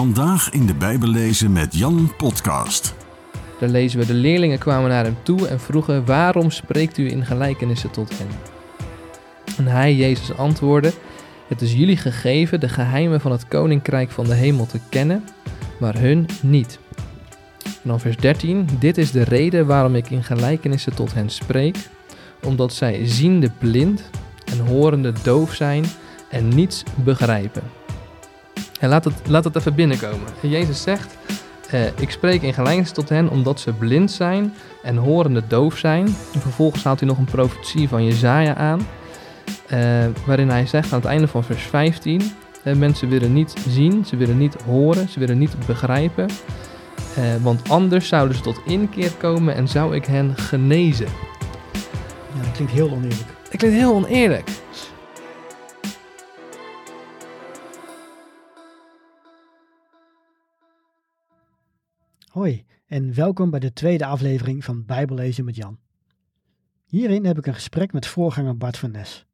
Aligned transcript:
Vandaag 0.00 0.50
in 0.50 0.66
de 0.66 0.74
Bijbel 0.74 1.08
lezen 1.08 1.52
met 1.52 1.74
Jan 1.74 2.12
podcast. 2.16 2.94
Daar 3.58 3.68
lezen 3.68 3.98
we, 3.98 4.06
de 4.06 4.14
leerlingen 4.14 4.58
kwamen 4.58 4.90
naar 4.90 5.04
hem 5.04 5.16
toe 5.22 5.48
en 5.48 5.60
vroegen, 5.60 6.04
waarom 6.04 6.50
spreekt 6.50 6.98
u 6.98 7.10
in 7.10 7.26
gelijkenissen 7.26 7.90
tot 7.90 8.18
hen? 8.18 8.26
En 9.56 9.66
hij, 9.66 9.94
Jezus, 9.94 10.36
antwoordde, 10.36 10.92
het 11.48 11.62
is 11.62 11.72
jullie 11.72 11.96
gegeven 11.96 12.60
de 12.60 12.68
geheimen 12.68 13.20
van 13.20 13.30
het 13.30 13.48
koninkrijk 13.48 14.10
van 14.10 14.24
de 14.24 14.34
hemel 14.34 14.66
te 14.66 14.80
kennen, 14.88 15.24
maar 15.80 15.98
hun 15.98 16.26
niet. 16.42 16.78
En 17.64 17.88
dan 17.88 18.00
vers 18.00 18.16
13, 18.16 18.68
dit 18.78 18.98
is 18.98 19.10
de 19.10 19.24
reden 19.24 19.66
waarom 19.66 19.94
ik 19.94 20.10
in 20.10 20.24
gelijkenissen 20.24 20.94
tot 20.94 21.14
hen 21.14 21.30
spreek, 21.30 21.76
omdat 22.44 22.72
zij 22.72 23.06
ziende 23.06 23.50
blind 23.58 24.10
en 24.44 24.66
horende 24.66 25.12
doof 25.22 25.54
zijn 25.54 25.84
en 26.30 26.48
niets 26.48 26.82
begrijpen. 26.94 27.79
En 28.80 28.88
laat 28.88 29.04
het, 29.04 29.14
laat 29.26 29.44
het 29.44 29.56
even 29.56 29.74
binnenkomen. 29.74 30.26
En 30.42 30.48
Jezus 30.48 30.82
zegt, 30.82 31.16
eh, 31.70 31.86
ik 31.86 32.10
spreek 32.10 32.42
in 32.42 32.54
gelijkenis 32.54 32.92
tot 32.92 33.08
hen 33.08 33.30
omdat 33.30 33.60
ze 33.60 33.72
blind 33.72 34.10
zijn 34.10 34.54
en 34.82 34.96
horende 34.96 35.42
doof 35.46 35.76
zijn. 35.76 36.06
En 36.34 36.40
vervolgens 36.40 36.84
haalt 36.84 37.00
hij 37.00 37.08
nog 37.08 37.18
een 37.18 37.24
profetie 37.24 37.88
van 37.88 38.04
Jezaja 38.04 38.54
aan, 38.54 38.86
eh, 39.66 39.80
waarin 40.26 40.48
hij 40.48 40.66
zegt 40.66 40.92
aan 40.92 40.98
het 40.98 41.08
einde 41.08 41.28
van 41.28 41.44
vers 41.44 41.62
15, 41.62 42.22
eh, 42.62 42.74
mensen 42.74 43.08
willen 43.08 43.32
niet 43.32 43.54
zien, 43.68 44.04
ze 44.04 44.16
willen 44.16 44.38
niet 44.38 44.56
horen, 44.62 45.08
ze 45.08 45.18
willen 45.18 45.38
niet 45.38 45.66
begrijpen, 45.66 46.26
want 47.42 47.68
anders 47.68 48.08
zouden 48.08 48.36
ze 48.36 48.42
tot 48.42 48.60
inkeer 48.66 49.10
komen 49.10 49.54
en 49.54 49.68
zou 49.68 49.94
ik 49.94 50.04
hen 50.04 50.36
genezen. 50.36 51.06
Ja, 52.34 52.42
dat 52.42 52.52
klinkt 52.52 52.72
heel 52.72 52.90
oneerlijk. 52.90 53.28
Dat 53.50 53.56
klinkt 53.56 53.76
heel 53.76 53.94
oneerlijk. 53.94 54.48
Hoi 62.30 62.64
en 62.86 63.14
welkom 63.14 63.50
bij 63.50 63.60
de 63.60 63.72
tweede 63.72 64.04
aflevering 64.04 64.64
van 64.64 64.84
Bijbellezen 64.84 65.44
met 65.44 65.56
Jan. 65.56 65.78
Hierin 66.86 67.24
heb 67.24 67.38
ik 67.38 67.46
een 67.46 67.54
gesprek 67.54 67.92
met 67.92 68.06
voorganger 68.06 68.56
Bart 68.56 68.76
van 68.76 68.90
Nes. 68.90 69.26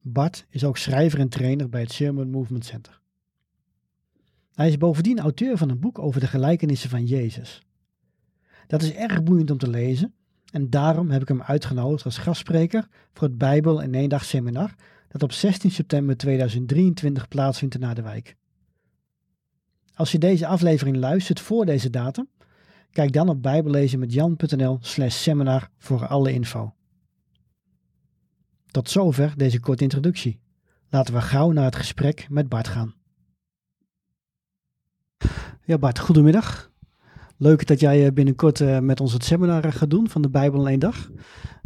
Bart 0.00 0.46
is 0.48 0.64
ook 0.64 0.76
schrijver 0.76 1.20
en 1.20 1.28
trainer 1.28 1.68
bij 1.68 1.80
het 1.80 1.92
Sermon 1.92 2.30
Movement 2.30 2.64
Center. 2.64 3.00
Hij 4.54 4.68
is 4.68 4.76
bovendien 4.76 5.18
auteur 5.18 5.56
van 5.56 5.68
een 5.68 5.80
boek 5.80 5.98
over 5.98 6.20
de 6.20 6.26
gelijkenissen 6.26 6.90
van 6.90 7.06
Jezus. 7.06 7.62
Dat 8.66 8.82
is 8.82 8.92
erg 8.92 9.22
boeiend 9.22 9.50
om 9.50 9.58
te 9.58 9.70
lezen 9.70 10.14
en 10.52 10.70
daarom 10.70 11.10
heb 11.10 11.22
ik 11.22 11.28
hem 11.28 11.42
uitgenodigd 11.42 12.04
als 12.04 12.18
gastspreker 12.18 12.88
voor 13.12 13.28
het 13.28 13.38
Bijbel 13.38 13.80
in 13.80 13.94
één 13.94 14.08
dag 14.08 14.24
seminar 14.24 14.74
dat 15.08 15.22
op 15.22 15.32
16 15.32 15.70
september 15.70 16.16
2023 16.16 17.28
plaatsvindt 17.28 17.74
in 17.74 17.80
Naardenwijk. 17.80 18.36
Als 19.94 20.12
je 20.12 20.18
deze 20.18 20.46
aflevering 20.46 20.96
luistert 20.96 21.40
voor 21.40 21.66
deze 21.66 21.90
datum, 21.90 22.28
kijk 22.90 23.12
dan 23.12 23.28
op 23.28 23.42
bijbellezenmetjan.nl 23.42 24.78
slash 24.80 25.16
seminar 25.16 25.70
voor 25.78 26.06
alle 26.06 26.32
info. 26.32 26.74
Tot 28.70 28.90
zover 28.90 29.32
deze 29.36 29.60
korte 29.60 29.82
introductie. 29.82 30.40
Laten 30.88 31.14
we 31.14 31.20
gauw 31.20 31.50
naar 31.50 31.64
het 31.64 31.76
gesprek 31.76 32.26
met 32.30 32.48
Bart 32.48 32.68
gaan. 32.68 32.94
Ja 35.64 35.78
Bart, 35.78 35.98
goedemiddag. 35.98 36.72
Leuk 37.44 37.66
dat 37.66 37.80
jij 37.80 38.06
eh, 38.06 38.12
binnenkort 38.12 38.60
eh, 38.60 38.78
met 38.78 39.00
ons 39.00 39.12
het 39.12 39.24
seminar 39.24 39.72
gaat 39.72 39.90
doen 39.90 40.08
van 40.08 40.22
de 40.22 40.28
Bijbel 40.28 40.60
in 40.60 40.66
één 40.66 40.78
dag. 40.78 41.10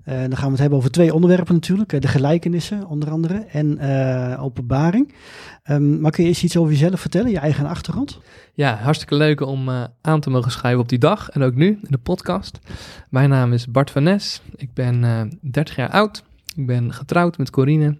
Dan 0.04 0.36
gaan 0.36 0.44
we 0.44 0.50
het 0.50 0.58
hebben 0.58 0.78
over 0.78 0.90
twee 0.90 1.14
onderwerpen 1.14 1.54
natuurlijk. 1.54 2.02
De 2.02 2.08
gelijkenissen 2.08 2.86
onder 2.86 3.10
andere 3.10 3.46
en 3.52 3.80
openbaring. 4.38 5.14
Um, 5.70 6.00
maar 6.00 6.10
kun 6.10 6.22
je 6.22 6.28
eens 6.28 6.42
iets 6.44 6.56
over 6.56 6.72
jezelf 6.72 7.00
vertellen, 7.00 7.30
je 7.30 7.38
eigen 7.38 7.66
achtergrond? 7.66 8.20
Ja, 8.54 8.74
hartstikke 8.74 9.14
leuk 9.14 9.40
om 9.40 9.68
aan 10.00 10.20
te 10.20 10.30
mogen 10.30 10.50
schrijven 10.50 10.80
op 10.80 10.88
die 10.88 10.98
dag 10.98 11.30
en 11.30 11.42
ook 11.42 11.54
nu 11.54 11.66
in 11.66 11.88
de 11.90 11.98
podcast. 11.98 12.58
Mijn 13.10 13.28
naam 13.28 13.52
is 13.52 13.70
Bart 13.70 13.90
van 13.90 14.02
Nes. 14.02 14.42
Ik 14.56 14.74
ben 14.74 15.00
30 15.40 15.76
jaar 15.76 15.90
oud. 15.90 16.24
Ik 16.56 16.67
ben 16.67 16.92
getrouwd 16.92 17.38
met 17.38 17.50
Corine. 17.50 17.98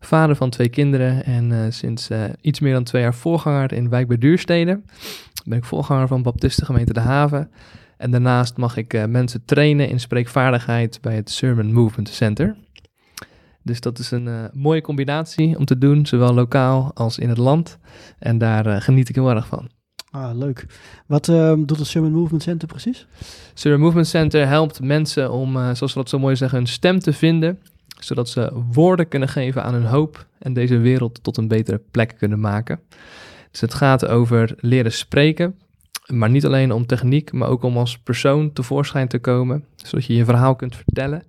Vader 0.00 0.36
van 0.36 0.50
twee 0.50 0.68
kinderen 0.68 1.24
en 1.24 1.72
sinds 1.72 2.08
iets 2.40 2.60
meer 2.60 2.72
dan 2.72 2.84
twee 2.84 3.02
jaar 3.02 3.14
voorganger 3.14 3.72
in 3.72 3.88
Wijk 3.88 4.08
bij 4.08 4.18
Duurstede. 4.18 4.80
Ben 5.48 5.58
ik 5.58 5.64
voorganger 5.64 6.08
van 6.08 6.22
Baptistengemeente 6.22 6.92
De 6.92 7.00
Haven. 7.00 7.50
En 7.96 8.10
daarnaast 8.10 8.56
mag 8.56 8.76
ik 8.76 8.94
uh, 8.94 9.04
mensen 9.04 9.44
trainen 9.44 9.88
in 9.88 10.00
spreekvaardigheid 10.00 10.98
bij 11.00 11.14
het 11.14 11.30
Sermon 11.30 11.72
Movement 11.72 12.08
Center. 12.08 12.56
Dus 13.62 13.80
dat 13.80 13.98
is 13.98 14.10
een 14.10 14.26
uh, 14.26 14.44
mooie 14.52 14.80
combinatie 14.80 15.58
om 15.58 15.64
te 15.64 15.78
doen, 15.78 16.06
zowel 16.06 16.34
lokaal 16.34 16.90
als 16.94 17.18
in 17.18 17.28
het 17.28 17.38
land. 17.38 17.78
En 18.18 18.38
daar 18.38 18.66
uh, 18.66 18.80
geniet 18.80 19.08
ik 19.08 19.14
heel 19.14 19.30
erg 19.30 19.46
van. 19.46 19.68
Ah, 20.10 20.36
leuk. 20.36 20.66
Wat 21.06 21.28
ehm, 21.28 21.64
doet 21.64 21.78
het 21.78 21.86
Sermon 21.86 22.12
Movement 22.12 22.42
Center 22.42 22.68
precies? 22.68 23.06
Sermon 23.54 23.80
Movement 23.80 24.06
Center 24.06 24.46
helpt 24.46 24.80
mensen 24.80 25.32
om, 25.32 25.52
zoals 25.52 25.80
we 25.80 26.00
dat 26.00 26.08
zo 26.08 26.18
mooi 26.18 26.36
zeggen, 26.36 26.58
hun 26.58 26.66
stem 26.66 26.98
te 26.98 27.12
vinden. 27.12 27.58
Zodat 28.00 28.28
ze 28.28 28.52
woorden 28.72 29.08
kunnen 29.08 29.28
geven 29.28 29.62
aan 29.62 29.74
hun 29.74 29.86
hoop 29.86 30.26
en 30.38 30.52
deze 30.52 30.78
wereld 30.78 31.22
tot 31.22 31.36
een 31.36 31.48
betere 31.48 31.80
plek 31.90 32.14
kunnen 32.18 32.40
maken. 32.40 32.80
Dus 33.50 33.60
het 33.60 33.74
gaat 33.74 34.06
over 34.06 34.54
leren 34.60 34.92
spreken, 34.92 35.54
maar 36.06 36.30
niet 36.30 36.46
alleen 36.46 36.72
om 36.72 36.86
techniek, 36.86 37.32
maar 37.32 37.48
ook 37.48 37.62
om 37.62 37.76
als 37.76 37.98
persoon 37.98 38.52
tevoorschijn 38.52 39.08
te 39.08 39.18
komen, 39.18 39.64
zodat 39.76 40.06
je 40.06 40.14
je 40.14 40.24
verhaal 40.24 40.56
kunt 40.56 40.76
vertellen 40.76 41.22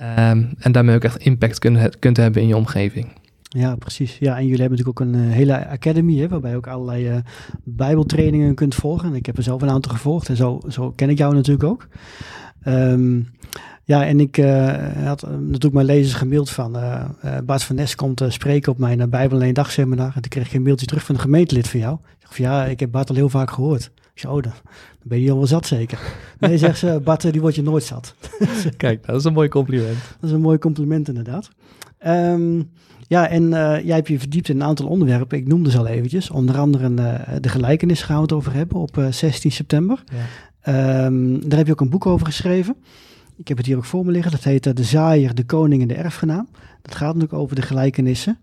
um, 0.00 0.54
en 0.58 0.72
daarmee 0.72 0.94
ook 0.94 1.04
echt 1.04 1.16
impact 1.16 1.58
kunt, 1.98 2.16
hebben 2.16 2.42
in 2.42 2.48
je 2.48 2.56
omgeving. 2.56 3.08
Ja, 3.48 3.76
precies. 3.76 4.18
Ja, 4.18 4.36
en 4.36 4.46
jullie 4.46 4.60
hebben 4.60 4.78
natuurlijk 4.78 5.00
ook 5.00 5.06
een 5.06 5.14
uh, 5.14 5.32
hele 5.32 5.68
academy, 5.68 6.18
hè, 6.18 6.28
waarbij 6.28 6.50
je 6.50 6.56
ook 6.56 6.66
allerlei 6.66 7.10
uh, 7.10 7.16
bijbeltrainingen 7.64 8.54
kunt 8.54 8.74
volgen. 8.74 9.08
En 9.08 9.14
ik 9.14 9.26
heb 9.26 9.36
er 9.36 9.42
zelf 9.42 9.62
een 9.62 9.70
aantal 9.70 9.92
gevolgd 9.92 10.28
en 10.28 10.36
zo, 10.36 10.60
zo 10.68 10.90
ken 10.90 11.10
ik 11.10 11.18
jou 11.18 11.34
natuurlijk 11.34 11.64
ook. 11.64 11.88
Um, 12.68 13.28
ja, 13.84 14.06
en 14.06 14.20
ik 14.20 14.38
uh, 14.38 14.76
had 15.04 15.22
natuurlijk 15.22 15.74
mijn 15.74 15.86
lezers 15.86 16.14
gemaild 16.14 16.50
van 16.50 16.76
uh, 16.76 17.04
Bart 17.44 17.62
van 17.62 17.76
Nes 17.76 17.94
komt 17.94 18.22
spreken 18.28 18.72
op 18.72 18.78
mijn 18.78 19.10
Bijbel 19.10 19.42
in 19.42 19.54
dag 19.54 19.70
seminar. 19.70 20.06
En 20.06 20.22
toen 20.22 20.30
kreeg 20.30 20.46
ik 20.46 20.52
een 20.52 20.62
mailtje 20.62 20.86
terug 20.86 21.04
van 21.04 21.14
een 21.14 21.20
gemeentelid 21.20 21.68
van 21.68 21.80
jou. 21.80 21.94
Ik 21.94 22.20
dacht 22.20 22.36
van 22.36 22.44
ja, 22.44 22.64
ik 22.64 22.80
heb 22.80 22.90
Bart 22.90 23.08
al 23.08 23.14
heel 23.14 23.28
vaak 23.28 23.50
gehoord. 23.50 23.90
Ik 24.14 24.20
zei, 24.20 24.32
oh, 24.32 24.42
dan, 24.42 24.52
ben 25.02 25.20
je 25.20 25.30
al 25.30 25.36
wel 25.36 25.46
zat 25.46 25.66
zeker. 25.66 25.98
Nee, 26.38 26.58
zegt 26.58 26.78
ze, 26.78 27.00
Bart, 27.04 27.32
die 27.32 27.40
wordt 27.40 27.56
je 27.56 27.62
nooit 27.62 27.84
zat. 27.84 28.14
Kijk, 28.76 29.06
dat 29.06 29.16
is 29.16 29.24
een 29.24 29.32
mooi 29.32 29.48
compliment. 29.48 29.98
Dat 30.20 30.30
is 30.30 30.36
een 30.36 30.40
mooi 30.40 30.58
compliment 30.58 31.08
inderdaad. 31.08 31.50
Um, 32.06 32.70
ja, 33.08 33.28
en 33.28 33.48
jij 33.84 33.94
hebt 33.94 34.08
je 34.08 34.18
verdiept 34.18 34.48
in 34.48 34.56
een 34.56 34.66
aantal 34.66 34.86
onderwerpen. 34.86 35.38
Ik 35.38 35.46
noemde 35.46 35.70
ze 35.70 35.78
al 35.78 35.86
eventjes. 35.86 36.30
Onder 36.30 36.58
andere 36.58 36.94
de 37.40 37.48
gelijkenis 37.48 38.02
gaan 38.02 38.16
we 38.16 38.22
het 38.22 38.32
over 38.32 38.52
hebben 38.52 38.76
op 38.76 38.96
uh, 38.96 39.06
16 39.10 39.52
september. 39.52 40.02
Ja. 40.12 40.18
Um, 40.68 41.48
daar 41.48 41.58
heb 41.58 41.66
je 41.66 41.72
ook 41.72 41.80
een 41.80 41.90
boek 41.90 42.06
over 42.06 42.26
geschreven. 42.26 42.76
Ik 43.36 43.48
heb 43.48 43.56
het 43.56 43.66
hier 43.66 43.76
ook 43.76 43.84
voor 43.84 44.04
me 44.04 44.10
liggen. 44.10 44.32
Dat 44.32 44.44
heet 44.44 44.76
De 44.76 44.84
Zaaier, 44.84 45.34
de 45.34 45.44
Koning 45.44 45.82
en 45.82 45.88
de 45.88 45.94
Erfgenaam. 45.94 46.48
Dat 46.82 46.94
gaat 46.94 47.14
natuurlijk 47.14 47.42
over 47.42 47.56
de 47.56 47.62
gelijkenissen. 47.62 48.38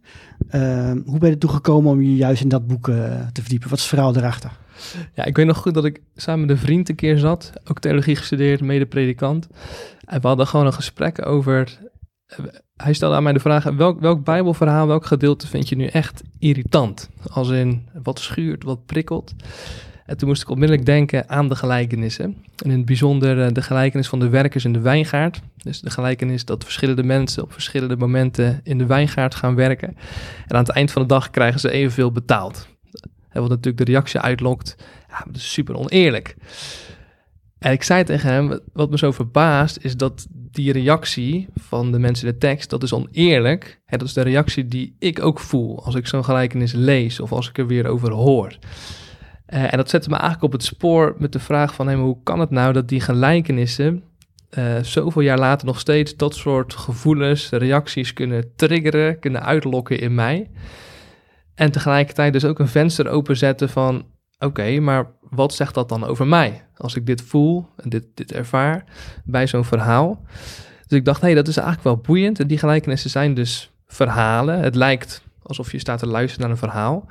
hoe 1.05 1.19
ben 1.19 1.27
je 1.27 1.33
ertoe 1.33 1.49
gekomen 1.49 1.91
om 1.91 2.01
je 2.01 2.15
juist 2.15 2.41
in 2.41 2.49
dat 2.49 2.67
boek 2.67 2.85
te 3.31 3.41
verdiepen? 3.41 3.69
Wat 3.69 3.77
is 3.77 3.83
het 3.83 3.93
verhaal 3.93 4.15
erachter? 4.15 4.51
Ja, 5.13 5.25
ik 5.25 5.35
weet 5.35 5.45
nog 5.45 5.57
goed 5.57 5.73
dat 5.73 5.85
ik 5.85 6.01
samen 6.15 6.41
met 6.41 6.49
een 6.49 6.57
vriend 6.57 6.89
een 6.89 6.95
keer 6.95 7.17
zat, 7.17 7.53
ook 7.65 7.79
theologie 7.79 8.15
gestudeerd, 8.15 8.61
mede 8.61 8.85
predikant. 8.85 9.47
En 10.05 10.21
we 10.21 10.27
hadden 10.27 10.47
gewoon 10.47 10.65
een 10.65 10.73
gesprek 10.73 11.25
over. 11.25 11.79
Hij 12.75 12.93
stelde 12.93 13.15
aan 13.15 13.23
mij 13.23 13.33
de 13.33 13.39
vraag: 13.39 13.63
welk, 13.63 13.99
welk 13.99 14.23
Bijbelverhaal, 14.23 14.87
welk 14.87 15.05
gedeelte 15.05 15.47
vind 15.47 15.69
je 15.69 15.75
nu 15.75 15.85
echt 15.85 16.21
irritant? 16.39 17.09
Als 17.31 17.49
in 17.49 17.87
wat 18.03 18.19
schuurt, 18.19 18.63
wat 18.63 18.85
prikkelt. 18.85 19.33
En 20.11 20.17
toen 20.17 20.27
moest 20.27 20.41
ik 20.41 20.49
onmiddellijk 20.49 20.85
denken 20.85 21.29
aan 21.29 21.49
de 21.49 21.55
gelijkenissen. 21.55 22.25
En 22.55 22.71
in 22.71 22.77
het 22.77 22.85
bijzonder 22.85 23.53
de 23.53 23.61
gelijkenis 23.61 24.07
van 24.07 24.19
de 24.19 24.29
werkers 24.29 24.65
in 24.65 24.73
de 24.73 24.79
wijngaard. 24.79 25.41
Dus 25.57 25.81
de 25.81 25.89
gelijkenis 25.89 26.45
dat 26.45 26.63
verschillende 26.63 27.03
mensen 27.03 27.43
op 27.43 27.53
verschillende 27.53 27.97
momenten 27.97 28.59
in 28.63 28.77
de 28.77 28.85
wijngaard 28.85 29.35
gaan 29.35 29.55
werken. 29.55 29.87
En 30.47 30.55
aan 30.55 30.63
het 30.63 30.69
eind 30.69 30.91
van 30.91 31.01
de 31.01 31.07
dag 31.07 31.29
krijgen 31.29 31.59
ze 31.59 31.71
evenveel 31.71 32.11
betaald. 32.11 32.67
Wat 33.31 33.49
natuurlijk 33.49 33.77
de 33.77 33.91
reactie 33.91 34.19
uitlokt. 34.19 34.75
Ja, 35.09 35.23
dat 35.25 35.35
is 35.35 35.53
super 35.53 35.75
oneerlijk. 35.75 36.35
En 37.59 37.71
ik 37.71 37.83
zei 37.83 38.03
tegen 38.03 38.29
hem, 38.29 38.59
wat 38.73 38.89
me 38.89 38.97
zo 38.97 39.11
verbaast, 39.11 39.77
is 39.81 39.97
dat 39.97 40.27
die 40.29 40.71
reactie 40.71 41.47
van 41.55 41.91
de 41.91 41.99
mensen 41.99 42.27
in 42.27 42.33
de 42.33 42.39
tekst, 42.39 42.69
dat 42.69 42.83
is 42.83 42.93
oneerlijk. 42.93 43.81
Hè, 43.85 43.97
dat 43.97 44.07
is 44.07 44.13
de 44.13 44.21
reactie 44.21 44.65
die 44.65 44.95
ik 44.99 45.21
ook 45.21 45.39
voel 45.39 45.83
als 45.85 45.95
ik 45.95 46.07
zo'n 46.07 46.23
gelijkenis 46.23 46.71
lees 46.71 47.19
of 47.19 47.31
als 47.31 47.49
ik 47.49 47.57
er 47.57 47.67
weer 47.67 47.87
over 47.87 48.11
hoor. 48.11 48.57
Uh, 49.53 49.71
en 49.71 49.77
dat 49.77 49.89
zette 49.89 50.09
me 50.09 50.15
eigenlijk 50.15 50.43
op 50.43 50.51
het 50.51 50.63
spoor 50.63 51.15
met 51.17 51.33
de 51.33 51.39
vraag 51.39 51.73
van, 51.73 51.93
hoe 51.93 52.17
kan 52.23 52.39
het 52.39 52.49
nou 52.49 52.73
dat 52.73 52.87
die 52.87 53.01
gelijkenissen 53.01 54.03
uh, 54.57 54.77
zoveel 54.81 55.21
jaar 55.21 55.39
later 55.39 55.67
nog 55.67 55.79
steeds 55.79 56.15
dat 56.15 56.35
soort 56.35 56.73
gevoelens, 56.73 57.49
reacties 57.49 58.13
kunnen 58.13 58.55
triggeren, 58.55 59.19
kunnen 59.19 59.43
uitlokken 59.43 59.99
in 59.99 60.15
mij? 60.15 60.49
En 61.55 61.71
tegelijkertijd 61.71 62.33
dus 62.33 62.45
ook 62.45 62.59
een 62.59 62.67
venster 62.67 63.07
openzetten 63.07 63.69
van, 63.69 64.05
oké, 64.39 64.79
maar 64.79 65.11
wat 65.29 65.53
zegt 65.53 65.73
dat 65.73 65.89
dan 65.89 66.03
over 66.03 66.27
mij? 66.27 66.63
Als 66.77 66.95
ik 66.95 67.05
dit 67.05 67.21
voel 67.21 67.67
en 67.75 67.89
dit, 67.89 68.05
dit 68.13 68.31
ervaar 68.31 68.83
bij 69.25 69.47
zo'n 69.47 69.65
verhaal. 69.65 70.25
Dus 70.87 70.99
ik 70.99 71.05
dacht, 71.05 71.21
hé, 71.21 71.27
hey, 71.27 71.35
dat 71.35 71.47
is 71.47 71.57
eigenlijk 71.57 71.85
wel 71.87 71.97
boeiend. 71.97 72.39
En 72.39 72.47
die 72.47 72.57
gelijkenissen 72.57 73.09
zijn 73.09 73.33
dus 73.33 73.71
verhalen. 73.87 74.59
Het 74.59 74.75
lijkt 74.75 75.23
alsof 75.41 75.71
je 75.71 75.79
staat 75.79 75.99
te 75.99 76.07
luisteren 76.07 76.41
naar 76.41 76.49
een 76.49 76.69
verhaal. 76.69 77.07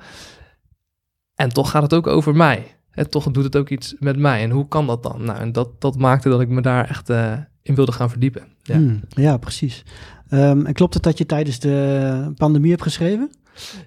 En 1.41 1.49
toch 1.49 1.71
gaat 1.71 1.83
het 1.83 1.95
ook 1.95 2.07
over 2.07 2.37
mij. 2.37 2.75
En 2.91 3.11
toch 3.11 3.31
doet 3.31 3.45
het 3.45 3.57
ook 3.57 3.69
iets 3.69 3.95
met 3.99 4.19
mij. 4.19 4.43
En 4.43 4.51
hoe 4.51 4.69
kan 4.69 4.87
dat 4.87 5.03
dan? 5.03 5.25
Nou, 5.25 5.39
en 5.39 5.53
dat, 5.53 5.81
dat 5.81 5.99
maakte 5.99 6.29
dat 6.29 6.41
ik 6.41 6.49
me 6.49 6.61
daar 6.61 6.89
echt 6.89 7.11
uh, 7.11 7.33
in 7.63 7.75
wilde 7.75 7.93
gaan 7.93 8.11
verdiepen. 8.11 8.43
Ja, 8.63 8.75
hmm, 8.75 9.01
ja 9.09 9.37
precies. 9.37 9.83
Um, 10.31 10.67
en 10.67 10.73
klopt 10.73 10.95
het 10.95 11.03
dat 11.03 11.19
je 11.19 11.27
tijdens 11.27 11.59
de 11.59 12.33
pandemie 12.37 12.71
hebt 12.71 12.83
geschreven? 12.83 13.31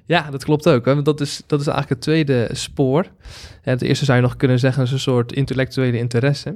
Ja, 0.05 0.31
dat 0.31 0.43
klopt 0.43 0.69
ook. 0.69 0.85
Hè? 0.85 1.01
Dat, 1.01 1.21
is, 1.21 1.43
dat 1.47 1.59
is 1.59 1.67
eigenlijk 1.67 1.95
het 1.95 2.01
tweede 2.01 2.49
spoor. 2.51 3.05
het 3.61 3.81
eerste 3.81 4.05
zou 4.05 4.17
je 4.17 4.23
nog 4.23 4.35
kunnen 4.35 4.59
zeggen 4.59 4.83
is 4.83 4.91
een 4.91 4.99
soort 4.99 5.31
intellectuele 5.31 5.97
interesse. 5.97 6.55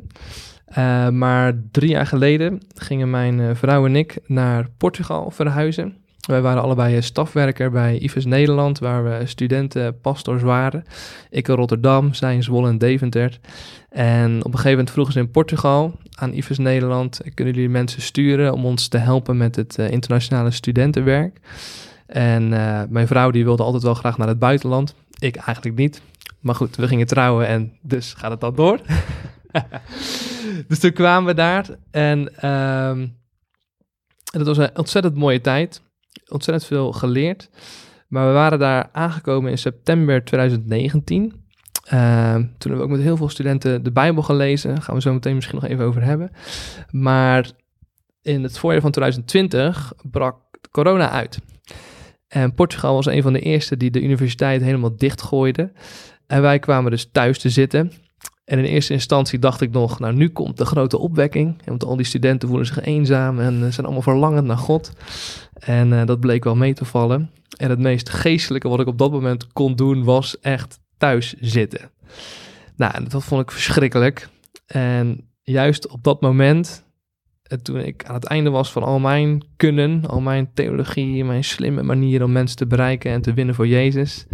Uh, 0.77 1.09
maar 1.09 1.61
drie 1.71 1.89
jaar 1.89 2.07
geleden 2.07 2.61
gingen 2.75 3.09
mijn 3.09 3.39
uh, 3.39 3.49
vrouw 3.53 3.85
en 3.85 3.95
ik 3.95 4.17
naar 4.25 4.69
Portugal 4.77 5.31
verhuizen. 5.31 5.97
Wij 6.27 6.41
waren 6.41 6.61
allebei 6.61 7.01
stafwerker 7.01 7.71
bij 7.71 7.97
IFES 7.97 8.25
Nederland, 8.25 8.79
waar 8.79 9.03
we 9.03 9.25
studenten 9.25 9.99
pastors 10.01 10.41
waren. 10.41 10.83
Ik 11.29 11.47
in 11.47 11.55
Rotterdam, 11.55 12.13
zij 12.13 12.35
in 12.35 12.43
Zwolle 12.43 12.69
en 12.69 12.77
Deventer. 12.77 13.39
En 13.89 14.37
op 14.37 14.45
een 14.45 14.51
gegeven 14.51 14.69
moment 14.69 14.91
vroegen 14.91 15.13
ze 15.13 15.19
in 15.19 15.31
Portugal 15.31 15.95
aan 16.15 16.33
IFES 16.33 16.57
Nederland... 16.57 17.21
kunnen 17.33 17.53
jullie 17.53 17.69
mensen 17.69 18.01
sturen 18.01 18.53
om 18.53 18.65
ons 18.65 18.87
te 18.87 18.97
helpen 18.97 19.37
met 19.37 19.55
het 19.55 19.77
uh, 19.79 19.89
internationale 19.89 20.51
studentenwerk? 20.51 21.39
En 22.05 22.51
uh, 22.51 22.81
mijn 22.89 23.07
vrouw 23.07 23.31
die 23.31 23.43
wilde 23.43 23.63
altijd 23.63 23.83
wel 23.83 23.93
graag 23.93 24.17
naar 24.17 24.27
het 24.27 24.39
buitenland. 24.39 24.95
Ik 25.19 25.35
eigenlijk 25.35 25.77
niet. 25.77 26.01
Maar 26.39 26.55
goed, 26.55 26.75
we 26.75 26.87
gingen 26.87 27.07
trouwen 27.07 27.47
en 27.47 27.73
dus 27.81 28.13
gaat 28.13 28.31
het 28.31 28.41
dan 28.41 28.55
door. 28.55 28.79
dus 30.67 30.79
toen 30.79 30.93
kwamen 30.93 31.27
we 31.27 31.33
daar 31.33 31.65
en 31.91 32.49
um, 32.49 33.15
dat 34.23 34.45
was 34.47 34.57
een 34.57 34.77
ontzettend 34.77 35.15
mooie 35.15 35.41
tijd 35.41 35.81
ontzettend 36.29 36.65
veel 36.65 36.91
geleerd. 36.91 37.49
Maar 38.07 38.27
we 38.27 38.33
waren 38.33 38.59
daar 38.59 38.89
aangekomen 38.91 39.51
in 39.51 39.57
september 39.57 40.25
2019. 40.25 41.23
Uh, 41.23 42.33
ehm, 42.33 42.41
toen 42.41 42.71
hebben 42.71 42.77
we 42.77 42.83
ook 42.83 42.89
met 42.89 43.01
heel 43.01 43.17
veel 43.17 43.29
studenten 43.29 43.83
de 43.83 43.91
Bijbel 43.91 44.23
gelezen. 44.23 44.69
Daar 44.73 44.81
gaan 44.81 44.95
we 44.95 45.01
zo 45.01 45.13
meteen 45.13 45.35
misschien 45.35 45.59
nog 45.61 45.69
even 45.69 45.85
over 45.85 46.03
hebben. 46.03 46.31
Maar 46.91 47.51
in 48.21 48.43
het 48.43 48.57
voorjaar 48.57 48.81
van 48.81 48.91
2020 48.91 49.93
brak 50.11 50.37
corona 50.71 51.09
uit. 51.09 51.39
En 52.27 52.53
Portugal 52.53 52.93
was 52.93 53.05
een 53.05 53.21
van 53.21 53.33
de 53.33 53.39
eerste 53.39 53.77
die 53.77 53.91
de 53.91 54.03
universiteit 54.03 54.61
helemaal 54.61 54.97
dichtgooide. 54.97 55.71
En 56.27 56.41
wij 56.41 56.59
kwamen 56.59 56.91
dus 56.91 57.09
thuis 57.11 57.39
te 57.39 57.49
zitten. 57.49 57.91
En 58.47 58.57
in 58.57 58.65
eerste 58.65 58.93
instantie 58.93 59.39
dacht 59.39 59.61
ik 59.61 59.71
nog, 59.71 59.99
nou 59.99 60.13
nu 60.13 60.29
komt 60.29 60.57
de 60.57 60.65
grote 60.65 60.97
opwekking. 60.97 61.61
Want 61.65 61.83
al 61.83 61.95
die 61.95 62.05
studenten 62.05 62.47
voelen 62.47 62.67
zich 62.67 62.81
eenzaam 62.81 63.39
en 63.39 63.73
zijn 63.73 63.85
allemaal 63.85 64.01
verlangend 64.01 64.47
naar 64.47 64.57
God. 64.57 64.91
En 65.53 65.91
uh, 65.91 66.05
dat 66.05 66.19
bleek 66.19 66.43
wel 66.43 66.55
mee 66.55 66.73
te 66.73 66.85
vallen. 66.85 67.31
En 67.57 67.69
het 67.69 67.79
meest 67.79 68.09
geestelijke 68.09 68.67
wat 68.67 68.79
ik 68.79 68.87
op 68.87 68.97
dat 68.97 69.11
moment 69.11 69.47
kon 69.53 69.75
doen 69.75 70.03
was 70.03 70.39
echt 70.39 70.79
thuis 70.97 71.33
zitten. 71.39 71.91
Nou, 72.75 73.07
dat 73.07 73.23
vond 73.23 73.41
ik 73.41 73.51
verschrikkelijk. 73.51 74.29
En 74.65 75.29
juist 75.41 75.87
op 75.87 76.03
dat 76.03 76.21
moment, 76.21 76.83
eh, 77.43 77.57
toen 77.57 77.77
ik 77.77 78.05
aan 78.05 78.15
het 78.15 78.25
einde 78.25 78.49
was 78.49 78.71
van 78.71 78.83
al 78.83 78.99
mijn 78.99 79.43
kunnen, 79.55 80.05
al 80.05 80.21
mijn 80.21 80.49
theologie, 80.53 81.23
mijn 81.23 81.43
slimme 81.43 81.83
manieren 81.83 82.25
om 82.25 82.31
mensen 82.31 82.57
te 82.57 82.67
bereiken 82.67 83.11
en 83.11 83.21
te 83.21 83.33
winnen 83.33 83.55
voor 83.55 83.67
Jezus. 83.67 84.25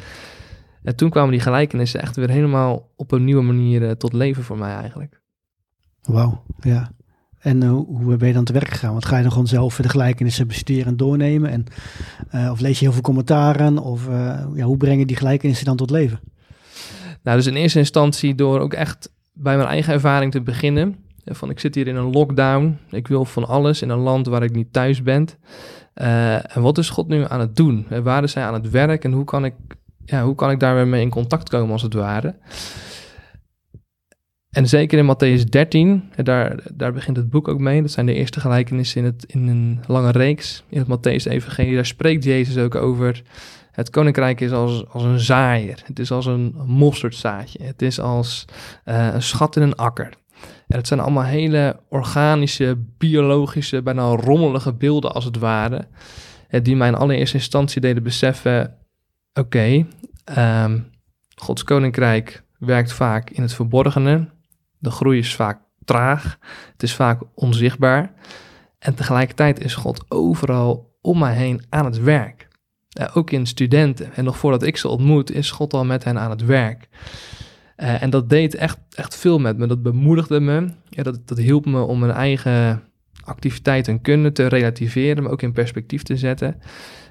En 0.84 0.96
toen 0.96 1.10
kwamen 1.10 1.32
die 1.32 1.40
gelijkenissen 1.40 2.02
echt 2.02 2.16
weer 2.16 2.30
helemaal 2.30 2.92
op 2.96 3.12
een 3.12 3.24
nieuwe 3.24 3.42
manier 3.42 3.88
eh, 3.88 3.92
tot 3.92 4.14
leven 4.14 4.44
voor 4.44 4.58
mij 4.58 4.76
eigenlijk. 4.76 5.22
Wauw, 6.02 6.44
ja. 6.60 6.92
En 7.40 7.64
uh, 7.64 7.70
hoe 7.70 8.18
ben 8.18 8.28
je 8.28 8.34
dan 8.34 8.44
te 8.44 8.54
werk 8.54 8.68
gegaan? 8.68 8.92
Want 8.92 9.06
ga 9.06 9.16
je 9.16 9.22
dan 9.22 9.32
gewoon 9.32 9.48
zelf 9.48 9.76
de 9.76 9.90
gelijkenissen 9.90 10.48
bestuderen 10.48 10.88
en 10.88 10.98
doornemen? 10.98 11.50
En, 11.50 11.66
uh, 12.36 12.52
of 12.52 12.60
lees 12.60 12.80
je 12.80 12.86
heel 12.86 12.94
veel 12.94 13.02
commentaren? 13.02 13.78
Of 13.78 14.08
uh, 14.08 14.46
ja, 14.54 14.66
hoe 14.66 14.78
breng 14.78 15.00
je 15.00 15.06
die 15.06 15.16
gelijkenissen 15.16 15.66
dan 15.66 15.76
tot 15.76 15.90
leven? 15.90 16.20
Nou, 17.24 17.38
dus 17.38 17.48
in 17.48 17.56
eerste 17.56 17.80
instantie 17.80 18.36
door 18.36 18.60
ook 18.60 18.74
echt 18.74 19.14
bij 19.34 19.56
mijn 19.56 19.68
eigen 19.68 19.94
ervaring 19.94 20.32
te 20.32 20.42
beginnen. 20.42 20.96
Van 21.26 21.50
ik 21.50 21.60
zit 21.60 21.76
hier 21.76 21.88
in 21.88 21.96
een 21.96 22.12
lockdown. 22.12 22.78
Ik 22.90 23.08
wil 23.08 23.26
van 23.26 23.48
alles 23.48 23.82
in 23.82 23.90
een 23.90 24.00
land 24.00 24.28
waar 24.28 24.44
ik 24.44 24.56
niet 24.56 24.74
thuis 24.74 25.04
ben. 25.04 25.28
en 25.94 26.62
wat 26.62 26.78
is 26.78 26.90
God 26.90 27.08
nu 27.08 27.26
aan 27.28 27.40
het 27.40 27.56
doen? 27.56 27.86
Waar 28.04 28.24
is 28.24 28.34
hij 28.34 28.44
aan 28.44 28.54
het 28.54 28.70
werk? 28.70 29.04
En 29.04 29.12
hoe 29.12 29.24
kan 29.24 29.46
ik, 29.46 29.54
ja, 30.06 30.24
hoe 30.24 30.36
kan 30.36 30.52
ik 30.52 30.60
daar 30.60 30.76
weer 30.76 30.88
mee 30.88 31.02
in 31.02 31.10
contact 31.10 31.50
komen 31.50 31.72
als 31.72 31.82
het 31.82 31.94
ware? 31.94 32.36
En 34.54 34.68
zeker 34.68 34.98
in 34.98 35.16
Matthäus 35.16 35.44
13, 35.44 36.04
daar, 36.16 36.60
daar 36.74 36.94
begint 36.94 37.18
het 37.18 37.30
boek 37.30 37.48
ook 37.48 37.60
mee. 37.60 37.82
Dat 37.82 37.92
zijn 37.92 38.06
de 38.06 38.14
eerste 38.14 38.40
gelijkenissen 38.40 39.02
in, 39.02 39.06
het, 39.06 39.26
in 39.26 39.48
een 39.48 39.80
lange 39.88 40.12
reeks 40.12 40.64
in 40.70 40.80
het 40.80 40.88
Matthäus-evangelie. 40.88 41.76
Daar 41.76 41.86
spreekt 41.86 42.24
Jezus 42.24 42.58
ook 42.58 42.76
over. 42.76 43.22
Het 43.72 43.90
koninkrijk 43.90 44.42
is 44.42 44.52
als, 44.52 44.86
als 44.90 45.04
een 45.04 45.20
zaaier. 45.20 45.82
Het 45.86 46.00
is 46.00 46.12
als 46.12 46.26
een 46.26 46.56
mosterdzaadje. 46.66 47.64
Het 47.64 47.82
is 47.82 48.00
als 48.00 48.46
uh, 48.86 49.14
een 49.14 49.22
schat 49.22 49.56
in 49.56 49.62
een 49.62 49.76
akker. 49.76 50.10
En 50.68 50.78
het 50.78 50.88
zijn 50.88 51.00
allemaal 51.00 51.24
hele 51.24 51.80
organische, 51.90 52.78
biologische, 52.98 53.82
bijna 53.82 54.04
rommelige 54.04 54.74
beelden 54.74 55.14
als 55.14 55.26
het 55.26 55.38
ware. 55.38 55.88
Die 56.62 56.76
mij 56.76 56.88
in 56.88 56.96
allereerste 56.96 57.38
instantie 57.38 57.82
deden 57.82 58.04
beseffen: 58.04 58.78
oké, 59.34 59.86
um, 60.38 60.92
Gods 61.36 61.64
koninkrijk 61.64 62.44
werkt 62.58 62.94
vaak 62.94 63.30
in 63.30 63.42
het 63.42 63.54
verborgene. 63.54 64.30
De 64.78 64.92
groei 64.92 65.20
is 65.20 65.36
vaak 65.36 65.62
traag, 65.86 66.38
het 66.72 66.84
is 66.84 66.94
vaak 66.94 67.22
onzichtbaar. 67.34 68.14
En 68.80 68.96
tegelijkertijd 68.96 69.60
is 69.60 69.76
God 69.76 70.06
overal 70.12 70.98
om 71.02 71.20
mij 71.20 71.36
heen 71.36 71.64
aan 71.70 71.86
het 71.86 72.00
werk. 72.00 72.48
ook 73.14 73.32
in 73.32 73.46
studenten. 73.46 74.14
En 74.14 74.24
nog 74.24 74.38
voordat 74.38 74.64
ik 74.64 74.78
ze 74.78 74.88
ontmoet, 74.88 75.32
is 75.32 75.52
God 75.52 75.74
al 75.74 75.86
met 75.86 76.04
hen 76.04 76.20
aan 76.20 76.30
het 76.30 76.46
werk. 76.46 76.88
Uh, 77.78 78.02
en 78.02 78.10
dat 78.10 78.30
deed 78.30 78.56
echt, 78.56 78.80
echt 78.96 79.16
veel 79.16 79.40
met 79.40 79.58
me. 79.58 79.68
Dat 79.68 79.82
bemoedigde 79.82 80.40
me. 80.40 80.70
Ja, 80.90 81.04
dat, 81.04 81.28
dat 81.28 81.38
hielp 81.38 81.66
me 81.66 81.82
om 81.82 82.00
mijn 82.00 82.12
eigen 82.12 82.84
activiteit 83.24 83.88
en 83.88 84.02
kunnen 84.02 84.34
te 84.34 84.48
relativeren, 84.48 85.24
maar 85.24 85.32
ook 85.32 85.42
in 85.42 85.52
perspectief 85.52 86.04
te 86.04 86.18
zetten. 86.18 86.62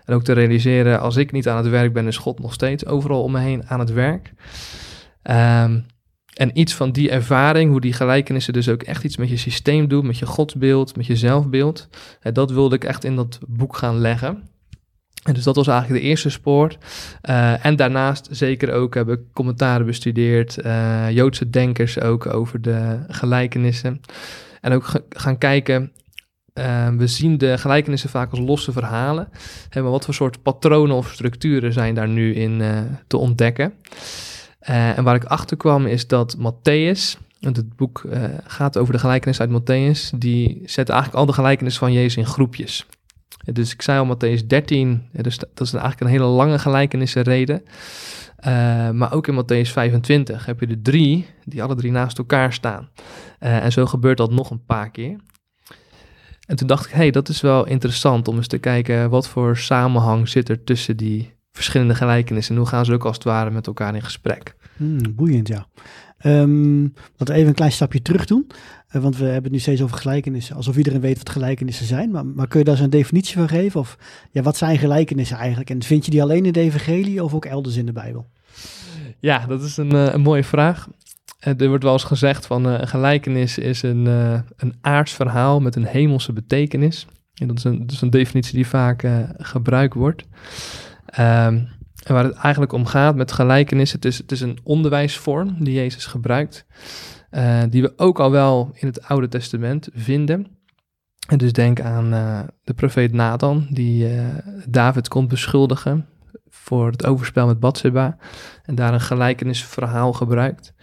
En 0.05 0.15
ook 0.15 0.25
te 0.25 0.33
realiseren, 0.33 1.01
als 1.01 1.17
ik 1.17 1.33
niet 1.33 1.49
aan 1.49 1.57
het 1.57 1.69
werk 1.69 1.93
ben, 1.93 2.07
is 2.07 2.17
God 2.17 2.39
nog 2.39 2.53
steeds 2.53 2.87
overal 2.87 3.23
om 3.23 3.33
me 3.33 3.39
heen 3.41 3.69
aan 3.69 3.81
het 3.81 3.93
werk. 3.93 4.33
Um, 5.23 5.87
en 6.33 6.59
iets 6.59 6.75
van 6.75 6.93
die 6.93 7.11
ervaring, 7.11 7.71
hoe 7.71 7.81
die 7.81 7.93
gelijkenissen 7.93 8.53
dus 8.53 8.69
ook 8.69 8.83
echt 8.83 9.05
iets 9.05 9.17
met 9.17 9.29
je 9.29 9.37
systeem 9.37 9.89
doen, 9.89 10.07
met 10.07 10.19
je 10.19 10.27
godsbeeld, 10.27 10.97
met 10.97 11.07
je 11.07 11.17
zelfbeeld, 11.17 11.89
dat 12.33 12.51
wilde 12.51 12.75
ik 12.75 12.85
echt 12.85 13.05
in 13.05 13.17
dat 13.17 13.39
boek 13.49 13.77
gaan 13.77 13.99
leggen. 13.99 14.51
En 15.23 15.35
dus 15.35 15.45
dat 15.45 15.57
was 15.57 15.67
eigenlijk 15.67 16.03
de 16.03 16.09
eerste 16.09 16.31
spoor. 16.31 16.77
Uh, 17.29 17.67
en 17.67 17.77
daarnaast 17.77 18.29
zeker 18.31 18.73
ook 18.73 18.95
heb 18.95 19.09
ik 19.09 19.21
commentaren 19.33 19.87
bestudeerd, 19.87 20.65
uh, 20.65 21.11
Joodse 21.11 21.51
denkers 21.51 22.01
ook 22.01 22.27
over 22.27 22.61
de 22.61 22.99
gelijkenissen. 23.09 24.01
En 24.61 24.73
ook 24.73 24.91
gaan 25.09 25.39
kijken, 25.39 25.93
uh, 26.59 26.89
we 26.89 27.07
zien 27.07 27.39
de 27.39 27.59
gelijkenissen 27.59 28.11
vaak 28.11 28.31
als 28.31 28.41
losse 28.41 28.73
verhalen. 28.73 29.29
Maar 29.75 29.83
wat 29.83 30.05
voor 30.05 30.15
soort 30.15 30.43
patronen 30.43 30.97
of 30.97 31.13
structuren 31.13 31.73
zijn 31.73 31.95
daar 31.95 32.09
nu 32.09 32.35
in 32.35 32.63
te 33.07 33.17
ontdekken? 33.17 33.75
Uh, 34.69 34.99
en 34.99 35.05
waar 35.05 35.15
ik 35.15 35.25
achter 35.25 35.57
kwam 35.57 35.87
is 35.87 36.07
dat 36.07 36.37
Matthäus, 36.37 37.19
want 37.41 37.57
het 37.57 37.77
boek 37.77 38.03
uh, 38.07 38.25
gaat 38.45 38.79
over 38.79 38.93
de 38.93 38.99
gelijkenis 38.99 39.41
uit 39.41 39.51
Matthäus, 39.51 40.19
die 40.19 40.63
zet 40.65 40.89
eigenlijk 40.89 41.19
al 41.19 41.27
de 41.27 41.33
gelijkenis 41.33 41.79
van 41.79 41.93
Jezus 41.93 42.17
in 42.17 42.27
groepjes. 42.27 42.87
Dus 43.45 43.73
ik 43.73 43.83
zei 43.83 43.99
al 43.99 44.17
Matthäus 44.17 44.47
13, 44.47 45.03
dus 45.13 45.39
dat 45.39 45.61
is 45.61 45.73
eigenlijk 45.73 46.01
een 46.01 46.07
hele 46.07 46.25
lange 46.25 46.59
gelijkenissenreden. 46.59 47.63
Uh, 48.47 48.91
maar 48.91 49.13
ook 49.13 49.29
in 49.29 49.45
Matthäus 49.45 49.71
25 49.71 50.47
heb 50.47 50.61
je 50.61 50.67
de 50.67 50.83
drie, 50.83 51.27
die 51.45 51.63
alle 51.63 51.75
drie 51.75 51.93
naast 51.93 52.19
elkaar 52.19 52.53
staan. 52.53 52.89
en 53.39 53.73
zo 53.73 53.87
gebeurt 53.87 54.17
dat 54.17 54.31
nog 54.31 54.51
een 54.51 54.65
paar 54.65 54.91
keer. 54.91 55.17
En 56.47 56.57
toen 56.57 56.67
dacht 56.67 56.85
ik, 56.85 56.91
hé, 56.91 56.97
hey, 56.97 57.11
dat 57.11 57.29
is 57.29 57.41
wel 57.41 57.67
interessant 57.67 58.29
om 58.29 58.37
eens 58.37 58.47
te 58.47 58.59
kijken 58.59 59.11
wat 59.11 59.29
voor 59.29 59.57
samenhang 59.57 60.29
zit 60.29 60.49
er 60.49 60.65
tussen 60.65 60.97
die 60.97 61.35
verschillende 61.53 61.95
gelijkenissen. 61.95 62.55
En 62.55 62.61
hoe 62.61 62.71
gaan 62.71 62.85
ze 62.85 62.93
ook 62.93 63.05
als 63.05 63.15
het 63.15 63.25
ware 63.25 63.51
met 63.51 63.67
elkaar 63.67 63.95
in 63.95 64.03
gesprek? 64.03 64.57
Hmm, 64.77 65.15
boeiend, 65.15 65.49
ja. 65.49 65.67
Um, 66.25 66.83
laten 67.17 67.27
we 67.27 67.33
even 67.33 67.49
een 67.49 67.55
klein 67.55 67.73
stapje 67.73 68.03
terug 68.03 68.25
doen. 68.25 68.47
Uh, 68.93 69.03
want 69.03 69.17
we 69.17 69.25
hebben 69.25 69.43
het 69.43 69.53
nu 69.53 69.59
steeds 69.59 69.83
over 69.83 69.97
gelijkenissen. 69.97 70.57
Alsof 70.57 70.77
iedereen 70.77 71.01
weet 71.01 71.19
wat 71.19 71.31
gelijkenissen 71.31 71.87
zijn. 71.87 72.11
Maar, 72.11 72.27
maar 72.27 72.49
kun 72.49 72.59
je 72.59 72.65
daar 72.65 72.77
zo'n 72.77 72.91
definitie 72.91 73.37
van 73.37 73.49
geven? 73.49 73.81
Of 73.81 73.99
ja, 74.31 74.43
wat 74.43 74.57
zijn 74.57 74.79
gelijkenissen 74.79 75.37
eigenlijk? 75.37 75.71
En 75.71 75.83
vind 75.83 76.05
je 76.05 76.11
die 76.11 76.23
alleen 76.23 76.47
in 76.47 76.53
de 76.53 76.61
evangelie 76.61 77.25
of 77.25 77.35
ook 77.35 77.45
elders 77.45 77.77
in 77.77 77.87
de 77.87 77.93
Bijbel? 77.93 78.27
Ja, 79.19 79.47
dat 79.47 79.63
is 79.63 79.77
een, 79.77 79.95
uh, 79.95 80.13
een 80.13 80.21
mooie 80.21 80.45
vraag. 80.45 80.89
Uh, 81.47 81.61
er 81.61 81.69
wordt 81.69 81.85
wel 81.85 81.93
eens 81.93 82.05
gezegd 82.05 82.47
van 82.47 82.65
een 82.65 82.89
gelijkenis 82.89 83.59
is 83.59 83.83
een, 83.83 84.07
een 84.57 84.75
aards 84.81 85.13
verhaal 85.13 85.61
met 85.61 85.77
een 85.77 85.85
hemelse 85.85 86.33
betekenis. 86.33 87.07
En 87.35 87.47
dat 87.47 87.59
is 87.59 87.65
een, 87.65 87.79
dat 87.79 87.91
is 87.91 88.01
een 88.01 88.11
definitie 88.11 88.55
die 88.55 88.67
vaak 88.67 89.07
gebruikt 89.37 89.95
wordt. 89.95 90.23
Um, 91.19 91.69
en 92.03 92.15
waar 92.15 92.25
het 92.25 92.35
eigenlijk 92.35 92.73
om 92.73 92.87
gaat 92.87 93.17
met 93.17 93.33
gelijkenis, 93.33 93.93
het 93.93 94.05
is, 94.05 94.19
het 94.19 94.33
is 94.33 94.41
een 94.41 94.59
onderwijsvorm 94.63 95.65
die 95.65 95.75
Jezus 95.75 96.07
gebruikt, 96.07 96.67
die 97.69 97.83
we 97.83 97.93
ook 97.97 98.21
al 98.21 98.31
wel 98.31 98.71
in 98.75 98.87
het 98.87 99.03
Oude 99.03 99.29
Testament 99.29 99.89
vinden. 99.93 100.47
En 101.29 101.39
dus 101.39 101.53
denk 101.53 101.81
aan 101.81 102.11
de 102.65 102.75
profeet 102.75 103.13
Nathan, 103.13 103.67
die 103.71 104.09
David 104.69 105.09
komt 105.09 105.29
beschuldigen 105.29 106.07
voor 106.49 106.91
het 106.91 107.07
overspel 107.07 107.47
met 107.47 107.61
Bathsheba. 107.61 108.17
En 108.63 108.75
daar 108.75 108.93
een 108.93 109.01
gelijkenisverhaal 109.01 110.13
gebruikt. 110.13 110.75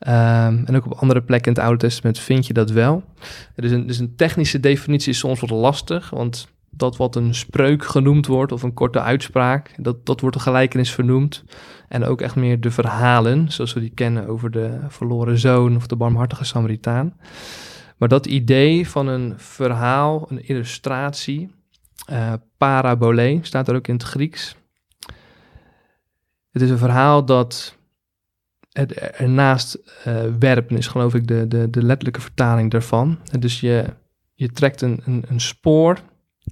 Ehm, 0.00 0.64
en 0.64 0.76
ook 0.76 0.84
op 0.86 0.92
andere 0.92 1.22
plekken 1.22 1.52
in 1.52 1.58
het 1.58 1.66
Oude 1.66 1.86
Testament 1.86 2.18
vind 2.18 2.46
je 2.46 2.52
dat 2.52 2.70
wel. 2.70 3.04
Dus 3.54 3.70
een, 3.70 3.88
een 3.98 4.16
technische 4.16 4.60
definitie 4.60 5.12
is 5.12 5.18
soms 5.18 5.40
wat 5.40 5.50
lastig, 5.50 6.10
want 6.10 6.48
dat 6.70 6.96
wat 6.96 7.16
een 7.16 7.34
spreuk 7.34 7.84
genoemd 7.84 8.26
wordt 8.26 8.52
of 8.52 8.62
een 8.62 8.74
korte 8.74 9.00
uitspraak, 9.00 9.74
dat, 9.76 10.06
dat 10.06 10.20
wordt 10.20 10.36
een 10.36 10.42
gelijkenis 10.42 10.92
vernoemd. 10.92 11.44
En 11.88 12.04
ook 12.04 12.20
echt 12.20 12.36
meer 12.36 12.60
de 12.60 12.70
verhalen, 12.70 13.52
zoals 13.52 13.72
we 13.72 13.80
die 13.80 13.94
kennen 13.94 14.26
over 14.26 14.50
de 14.50 14.78
verloren 14.88 15.38
zoon 15.38 15.76
of 15.76 15.86
de 15.86 15.96
barmhartige 15.96 16.44
Samaritaan. 16.44 17.16
Maar 17.96 18.08
dat 18.08 18.26
idee 18.26 18.88
van 18.88 19.06
een 19.06 19.34
verhaal, 19.36 20.26
een 20.28 20.48
illustratie, 20.48 21.50
uh, 22.10 22.32
parabole, 22.56 23.38
staat 23.42 23.68
er 23.68 23.74
ook 23.76 23.88
in 23.88 23.94
het 23.94 24.02
Grieks. 24.02 24.56
Het 26.50 26.62
is 26.62 26.70
een 26.70 26.78
verhaal 26.78 27.24
dat 27.24 27.78
ernaast 28.72 29.78
uh, 30.06 30.22
werpen 30.38 30.76
is, 30.76 30.86
geloof 30.86 31.14
ik, 31.14 31.26
de, 31.26 31.48
de, 31.48 31.70
de 31.70 31.82
letterlijke 31.82 32.20
vertaling 32.20 32.70
daarvan. 32.70 33.18
dus 33.38 33.60
je, 33.60 33.84
je 34.34 34.50
trekt 34.50 34.80
een, 34.80 35.00
een, 35.04 35.24
een 35.28 35.40
spoor 35.40 35.98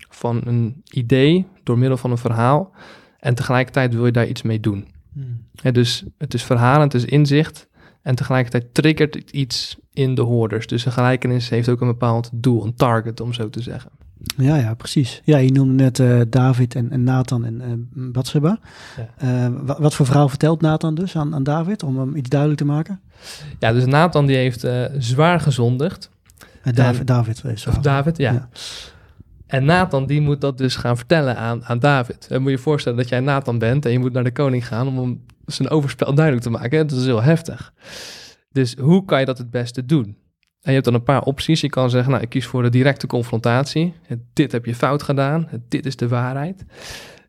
van 0.08 0.40
een 0.44 0.82
idee 0.90 1.46
door 1.62 1.78
middel 1.78 1.96
van 1.96 2.10
een 2.10 2.18
verhaal 2.18 2.74
en 3.18 3.34
tegelijkertijd 3.34 3.94
wil 3.94 4.06
je 4.06 4.12
daar 4.12 4.26
iets 4.26 4.42
mee 4.42 4.60
doen. 4.60 4.88
Hmm. 5.12 5.72
dus 5.72 6.04
het 6.18 6.34
is 6.34 6.42
verhalend, 6.42 6.92
het 6.92 7.02
is 7.02 7.08
inzicht 7.08 7.68
en 8.02 8.14
tegelijkertijd 8.14 8.74
triggert 8.74 9.14
het 9.14 9.30
iets 9.30 9.76
in 9.92 10.14
de 10.14 10.22
hoorders. 10.22 10.66
Dus 10.66 10.84
een 10.84 10.92
gelijkenis 10.92 11.48
heeft 11.48 11.68
ook 11.68 11.80
een 11.80 11.86
bepaald 11.86 12.30
doel, 12.32 12.64
een 12.64 12.74
target 12.74 13.20
om 13.20 13.32
zo 13.32 13.50
te 13.50 13.62
zeggen. 13.62 13.90
Ja, 14.36 14.56
ja, 14.56 14.74
precies. 14.74 15.20
Ja, 15.24 15.36
je 15.36 15.52
noemde 15.52 15.82
net 15.82 15.98
uh, 15.98 16.20
David 16.28 16.74
en, 16.74 16.90
en, 16.90 17.02
Nathan 17.02 17.44
en 17.44 17.88
uh. 17.94 18.42
Ja. 18.42 18.58
Uh, 19.24 19.48
wat, 19.78 19.94
voor 19.94 20.06
verhaal 20.06 20.28
vertelt 20.28 20.60
Nathan 20.60 20.94
dus 20.94 21.16
aan, 21.16 21.34
aan 21.34 21.42
David, 21.42 21.82
om 21.82 21.98
hem 21.98 22.16
iets 22.16 22.28
duidelijk 22.28 22.60
te 22.60 22.66
maken? 22.66 23.00
Ja, 23.58 23.72
dus 23.72 23.86
Nathan 23.86 24.26
die 24.26 24.36
heeft 24.36 24.66
zwaar 24.98 25.40
gezondigd. 25.40 26.10
David, 26.62 27.00
en, 27.00 27.06
David 27.06 27.42
Of 27.68 27.78
David, 27.78 28.16
ja. 28.16 28.32
ja. 28.32 28.48
En 29.46 29.64
Nathan 29.64 30.06
die 30.06 30.20
moet 30.20 30.40
dat 30.40 30.58
dus 30.58 30.76
gaan 30.76 30.96
vertellen 30.96 31.36
aan, 31.36 31.64
aan 31.64 31.78
David. 31.78 32.26
En 32.30 32.40
moet 32.40 32.50
je 32.50 32.56
je 32.56 32.62
voorstellen 32.62 32.98
dat 32.98 33.08
jij 33.08 33.20
Nathan 33.20 33.58
bent 33.58 33.84
en 33.84 33.92
je 33.92 33.98
moet 33.98 34.12
naar 34.12 34.24
de 34.24 34.32
koning 34.32 34.66
gaan 34.66 34.88
om 34.88 34.98
hem 34.98 35.20
zijn 35.46 35.70
overspel 35.70 36.14
duidelijk 36.14 36.44
te 36.44 36.50
maken. 36.50 36.86
Dat 36.86 36.98
is 36.98 37.04
heel 37.04 37.22
heftig. 37.22 37.72
Dus 38.52 38.74
hoe 38.80 39.04
kan 39.04 39.20
je 39.20 39.26
dat 39.26 39.38
het 39.38 39.50
beste 39.50 39.84
doen? 39.84 40.16
Je 40.68 40.74
hebt 40.74 40.84
dan 40.84 40.94
een 40.94 41.02
paar 41.02 41.22
opties. 41.22 41.60
Je 41.60 41.68
kan 41.68 41.90
zeggen, 41.90 42.10
nou, 42.10 42.22
ik 42.22 42.28
kies 42.28 42.46
voor 42.46 42.62
de 42.62 42.68
directe 42.68 43.06
confrontatie. 43.06 43.94
Dit 44.32 44.52
heb 44.52 44.64
je 44.64 44.74
fout 44.74 45.02
gedaan. 45.02 45.48
Dit 45.68 45.86
is 45.86 45.96
de 45.96 46.08
waarheid. 46.08 46.64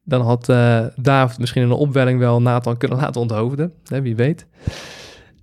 Dan 0.04 0.22
had 0.22 0.50
uh, 0.50 0.86
David 0.96 1.40
misschien 1.40 1.62
in 1.62 1.70
een 1.70 1.76
opwelling 1.76 2.20
wel 2.20 2.42
Nathan 2.42 2.78
kunnen 2.78 2.98
laten 3.04 3.22
onthoofden. 3.22 3.74
Hè, 3.86 4.02
wie 4.02 4.16
weet. 4.16 4.48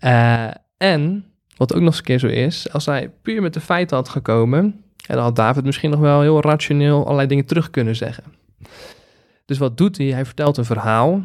Uh, 0.01 0.51
en, 0.77 1.25
wat 1.57 1.75
ook 1.75 1.81
nog 1.81 1.89
eens 1.89 1.99
een 1.99 2.05
keer 2.05 2.19
zo 2.19 2.27
is, 2.27 2.73
als 2.73 2.87
hij 2.87 3.11
puur 3.23 3.43
met 3.43 3.55
de 3.55 3.61
feiten 3.61 3.97
had 3.97 4.09
gekomen, 4.09 4.63
en 5.07 5.15
dan 5.15 5.23
had 5.23 5.37
David 5.37 5.65
misschien 5.65 5.91
nog 5.91 6.01
wel 6.01 6.21
heel 6.21 6.41
rationeel 6.41 7.05
allerlei 7.05 7.29
dingen 7.29 7.45
terug 7.45 7.71
kunnen 7.71 7.97
zeggen. 7.97 8.25
Dus 9.45 9.59
wat 9.59 9.77
doet 9.77 9.97
hij? 9.97 10.07
Hij 10.07 10.25
vertelt 10.25 10.57
een 10.57 10.65
verhaal 10.65 11.25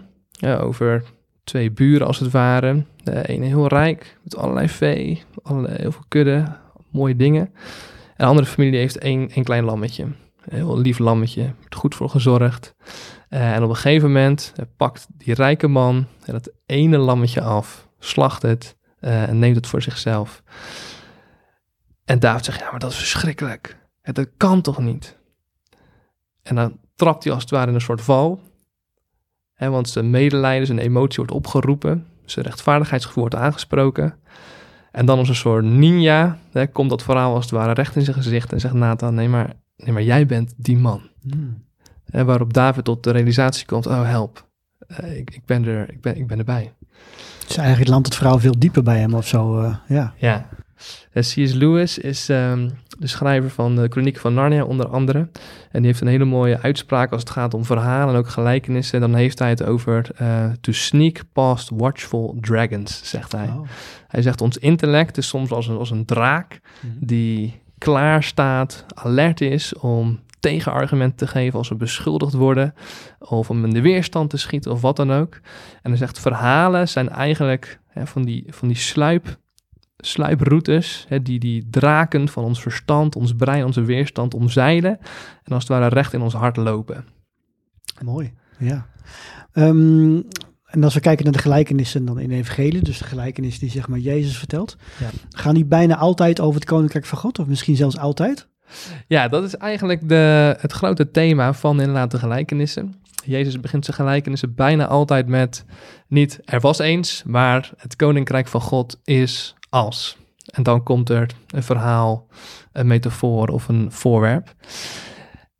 over 0.59 1.03
twee 1.43 1.71
buren 1.71 2.07
als 2.07 2.19
het 2.19 2.31
ware. 2.31 2.83
De 3.03 3.27
ene 3.27 3.45
heel 3.45 3.67
rijk, 3.67 4.17
met 4.23 4.37
allerlei 4.37 4.69
vee, 4.69 5.23
allerlei, 5.43 5.75
heel 5.75 5.91
veel 5.91 6.05
kudde, 6.07 6.43
mooie 6.91 7.15
dingen. 7.15 7.41
En 8.05 8.15
de 8.17 8.25
andere 8.25 8.47
familie 8.47 8.79
heeft 8.79 8.97
één, 8.97 9.29
één 9.29 9.43
klein 9.43 9.63
lammetje. 9.63 10.03
Een 10.03 10.57
heel 10.57 10.77
lief 10.77 10.99
lammetje, 10.99 11.53
goed 11.69 11.95
voor 11.95 12.09
gezorgd. 12.09 12.75
Uh, 13.29 13.55
en 13.55 13.63
op 13.63 13.69
een 13.69 13.75
gegeven 13.75 14.07
moment 14.07 14.53
uh, 14.59 14.65
pakt 14.77 15.07
die 15.17 15.33
rijke 15.33 15.67
man 15.67 16.07
dat 16.25 16.51
ene 16.65 16.97
lammetje 16.97 17.41
af, 17.41 17.87
slacht 17.99 18.41
het 18.41 18.75
en 18.99 19.39
neemt 19.39 19.55
het 19.55 19.67
voor 19.67 19.81
zichzelf. 19.81 20.43
En 22.05 22.19
David 22.19 22.45
zegt, 22.45 22.59
ja, 22.59 22.71
maar 22.71 22.79
dat 22.79 22.91
is 22.91 22.97
verschrikkelijk. 22.97 23.77
Dat 24.01 24.27
kan 24.37 24.61
toch 24.61 24.79
niet? 24.79 25.17
En 26.43 26.55
dan 26.55 26.79
trapt 26.95 27.23
hij 27.23 27.33
als 27.33 27.41
het 27.41 27.51
ware 27.51 27.67
in 27.67 27.73
een 27.73 27.81
soort 27.81 28.01
val 28.01 28.41
want 29.69 29.89
zijn 29.89 30.09
medelijden, 30.09 30.65
zijn 30.67 30.79
emotie 30.79 31.17
wordt 31.17 31.31
opgeroepen. 31.31 32.07
Zijn 32.25 32.45
rechtvaardigheidsgevoel 32.45 33.23
wordt 33.23 33.37
aangesproken. 33.37 34.19
En 34.91 35.05
dan 35.05 35.17
als 35.17 35.29
een 35.29 35.35
soort 35.35 35.65
ninja 35.65 36.37
hè, 36.51 36.67
komt 36.67 36.89
dat 36.89 37.03
verhaal 37.03 37.33
als 37.33 37.43
het 37.43 37.53
ware 37.53 37.73
recht 37.73 37.95
in 37.95 38.01
zijn 38.01 38.15
gezicht 38.15 38.53
en 38.53 38.59
zegt 38.59 38.73
Nathan, 38.73 39.13
nee 39.13 39.29
maar, 39.29 39.53
nee 39.77 39.93
maar 39.93 40.03
jij 40.03 40.25
bent 40.25 40.53
die 40.57 40.77
man. 40.77 41.01
Hmm. 41.21 41.63
waarop 42.05 42.53
David 42.53 42.83
tot 42.83 43.03
de 43.03 43.11
realisatie 43.11 43.65
komt, 43.65 43.87
oh 43.87 44.03
help, 44.03 44.47
uh, 44.87 45.17
ik, 45.17 45.35
ik, 45.35 45.45
ben 45.45 45.65
er, 45.65 45.89
ik, 45.89 46.01
ben, 46.01 46.17
ik 46.17 46.27
ben 46.27 46.37
erbij. 46.37 46.73
Dus 47.47 47.57
eigenlijk 47.57 47.89
landt 47.89 48.07
het 48.07 48.15
verhaal 48.15 48.39
veel 48.39 48.59
dieper 48.59 48.83
bij 48.83 48.99
hem 48.99 49.13
of 49.13 49.27
zo, 49.27 49.61
uh, 49.61 49.75
ja. 49.87 50.13
Ja, 50.17 50.47
eh, 51.11 51.23
C.S. 51.23 51.53
Lewis 51.53 51.97
is 51.97 52.29
um, 52.29 52.71
de 53.01 53.07
schrijver 53.07 53.49
van 53.49 53.75
de 53.75 53.87
Chroniek 53.89 54.17
van 54.17 54.33
Narnia 54.33 54.63
onder 54.63 54.87
andere. 54.87 55.17
En 55.71 55.77
die 55.77 55.85
heeft 55.85 56.01
een 56.01 56.07
hele 56.07 56.25
mooie 56.25 56.59
uitspraak 56.61 57.11
als 57.11 57.21
het 57.21 57.29
gaat 57.29 57.53
om 57.53 57.65
verhalen 57.65 58.13
en 58.13 58.19
ook 58.19 58.29
gelijkenissen. 58.29 58.99
Dan 58.99 59.15
heeft 59.15 59.39
hij 59.39 59.49
het 59.49 59.63
over 59.63 60.09
uh, 60.21 60.45
to 60.61 60.71
sneak 60.71 61.21
past 61.33 61.69
watchful 61.73 62.37
dragons, 62.41 63.01
zegt 63.03 63.31
hij. 63.31 63.47
Oh. 63.47 63.67
Hij 64.07 64.21
zegt 64.21 64.41
ons 64.41 64.57
intellect 64.57 65.17
is 65.17 65.27
soms 65.27 65.51
als 65.51 65.67
een, 65.67 65.77
als 65.77 65.91
een 65.91 66.05
draak 66.05 66.59
mm 66.81 66.89
-hmm. 66.89 67.07
die 67.07 67.61
klaar 67.77 68.23
staat, 68.23 68.85
alert 68.93 69.41
is 69.41 69.75
om 69.75 70.19
tegenargumenten 70.39 71.17
te 71.17 71.27
geven 71.27 71.57
als 71.57 71.69
we 71.69 71.75
beschuldigd 71.75 72.33
worden 72.33 72.73
of 73.19 73.49
om 73.49 73.63
in 73.63 73.73
de 73.73 73.81
weerstand 73.81 74.29
te 74.29 74.37
schieten 74.37 74.71
of 74.71 74.81
wat 74.81 74.95
dan 74.95 75.11
ook. 75.11 75.39
En 75.81 75.89
hij 75.89 75.97
zegt 75.97 76.19
verhalen 76.19 76.87
zijn 76.87 77.09
eigenlijk 77.09 77.79
hè, 77.87 78.07
van, 78.07 78.23
die, 78.23 78.45
van 78.49 78.67
die 78.67 78.77
sluip 78.77 79.39
sluiproutes, 80.01 81.05
hè, 81.07 81.21
die, 81.21 81.39
die 81.39 81.67
draken 81.69 82.27
van 82.27 82.43
ons 82.43 82.61
verstand, 82.61 83.15
ons 83.15 83.35
brein, 83.35 83.65
onze 83.65 83.83
weerstand 83.83 84.33
omzeilen 84.33 84.99
en 85.43 85.53
als 85.53 85.63
het 85.63 85.71
ware 85.71 85.87
recht 85.87 86.13
in 86.13 86.21
ons 86.21 86.33
hart 86.33 86.57
lopen. 86.57 87.05
Mooi, 88.03 88.33
ja. 88.57 88.87
Um, 89.53 90.25
en 90.65 90.83
als 90.83 90.93
we 90.93 90.99
kijken 90.99 91.23
naar 91.23 91.33
de 91.33 91.39
gelijkenissen 91.39 92.05
dan 92.05 92.19
in 92.19 92.29
de 92.29 92.35
evangelie, 92.35 92.81
dus 92.81 92.97
de 92.97 93.03
gelijkenis 93.03 93.59
die 93.59 93.69
zeg 93.69 93.87
maar 93.87 93.99
Jezus 93.99 94.37
vertelt, 94.37 94.77
ja. 94.99 95.09
gaan 95.29 95.53
die 95.53 95.65
bijna 95.65 95.97
altijd 95.97 96.39
over 96.39 96.59
het 96.59 96.69
koninkrijk 96.69 97.05
van 97.05 97.17
God 97.17 97.39
of 97.39 97.47
misschien 97.47 97.75
zelfs 97.75 97.97
altijd? 97.97 98.47
Ja, 99.07 99.27
dat 99.27 99.43
is 99.43 99.55
eigenlijk 99.55 100.09
de, 100.09 100.55
het 100.59 100.71
grote 100.71 101.11
thema 101.11 101.53
van 101.53 101.79
inderdaad 101.79 102.11
de 102.11 102.19
gelijkenissen. 102.19 103.01
Jezus 103.25 103.59
begint 103.59 103.85
zijn 103.85 103.97
gelijkenissen 103.97 104.55
bijna 104.55 104.87
altijd 104.87 105.27
met 105.27 105.65
niet 106.07 106.39
er 106.45 106.59
was 106.59 106.79
eens, 106.79 107.23
maar 107.25 107.71
het 107.77 107.95
koninkrijk 107.95 108.47
van 108.47 108.61
God 108.61 108.99
is 109.03 109.55
als. 109.71 110.17
En 110.45 110.63
dan 110.63 110.83
komt 110.83 111.09
er 111.09 111.31
een 111.47 111.63
verhaal, 111.63 112.27
een 112.71 112.87
metafoor 112.87 113.47
of 113.47 113.67
een 113.67 113.91
voorwerp. 113.91 114.53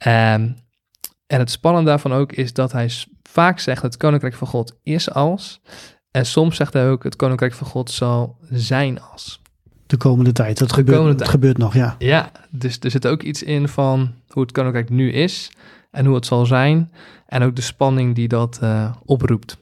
Um, 0.06 0.56
en 1.28 1.40
het 1.40 1.52
spannende 1.52 1.90
daarvan 1.90 2.14
ook 2.14 2.32
is 2.32 2.54
dat 2.54 2.72
hij 2.72 2.92
vaak 3.24 3.60
zegt: 3.60 3.82
het 3.82 3.98
koninkrijk 3.98 4.34
van 4.34 4.48
God 4.48 4.80
is 4.84 5.12
als. 5.12 5.62
En 6.12 6.26
soms 6.26 6.56
zegt 6.56 6.74
hij 6.74 6.90
ook: 6.90 7.04
het 7.04 7.16
koninkrijk 7.16 7.54
van 7.54 7.68
God 7.68 7.92
zal 7.92 8.38
zijn 8.50 9.02
als. 9.02 9.42
De 9.88 9.98
komende 9.98 10.32
tijd. 10.32 10.58
Dat 10.58 10.74
gebeurt, 10.74 11.18
tijd. 11.18 11.30
gebeurt 11.30 11.58
nog, 11.58 11.74
ja. 11.74 11.96
Ja, 12.00 12.32
dus 12.50 12.80
er 12.80 12.92
zit 12.92 13.08
ook 13.08 13.22
iets 13.22 13.44
in 13.44 13.68
van 13.68 14.14
hoe 14.28 14.42
het 14.42 14.52
koninkrijk 14.52 14.90
nu 14.90 15.12
is 15.12 15.52
en 15.92 16.06
hoe 16.06 16.16
het 16.16 16.26
zal 16.26 16.46
zijn. 16.46 16.92
En 17.26 17.44
ook 17.44 17.56
de 17.56 17.62
spanning 17.62 18.16
die 18.16 18.28
dat 18.28 18.60
uh, 18.64 18.96
oproept 19.06 19.58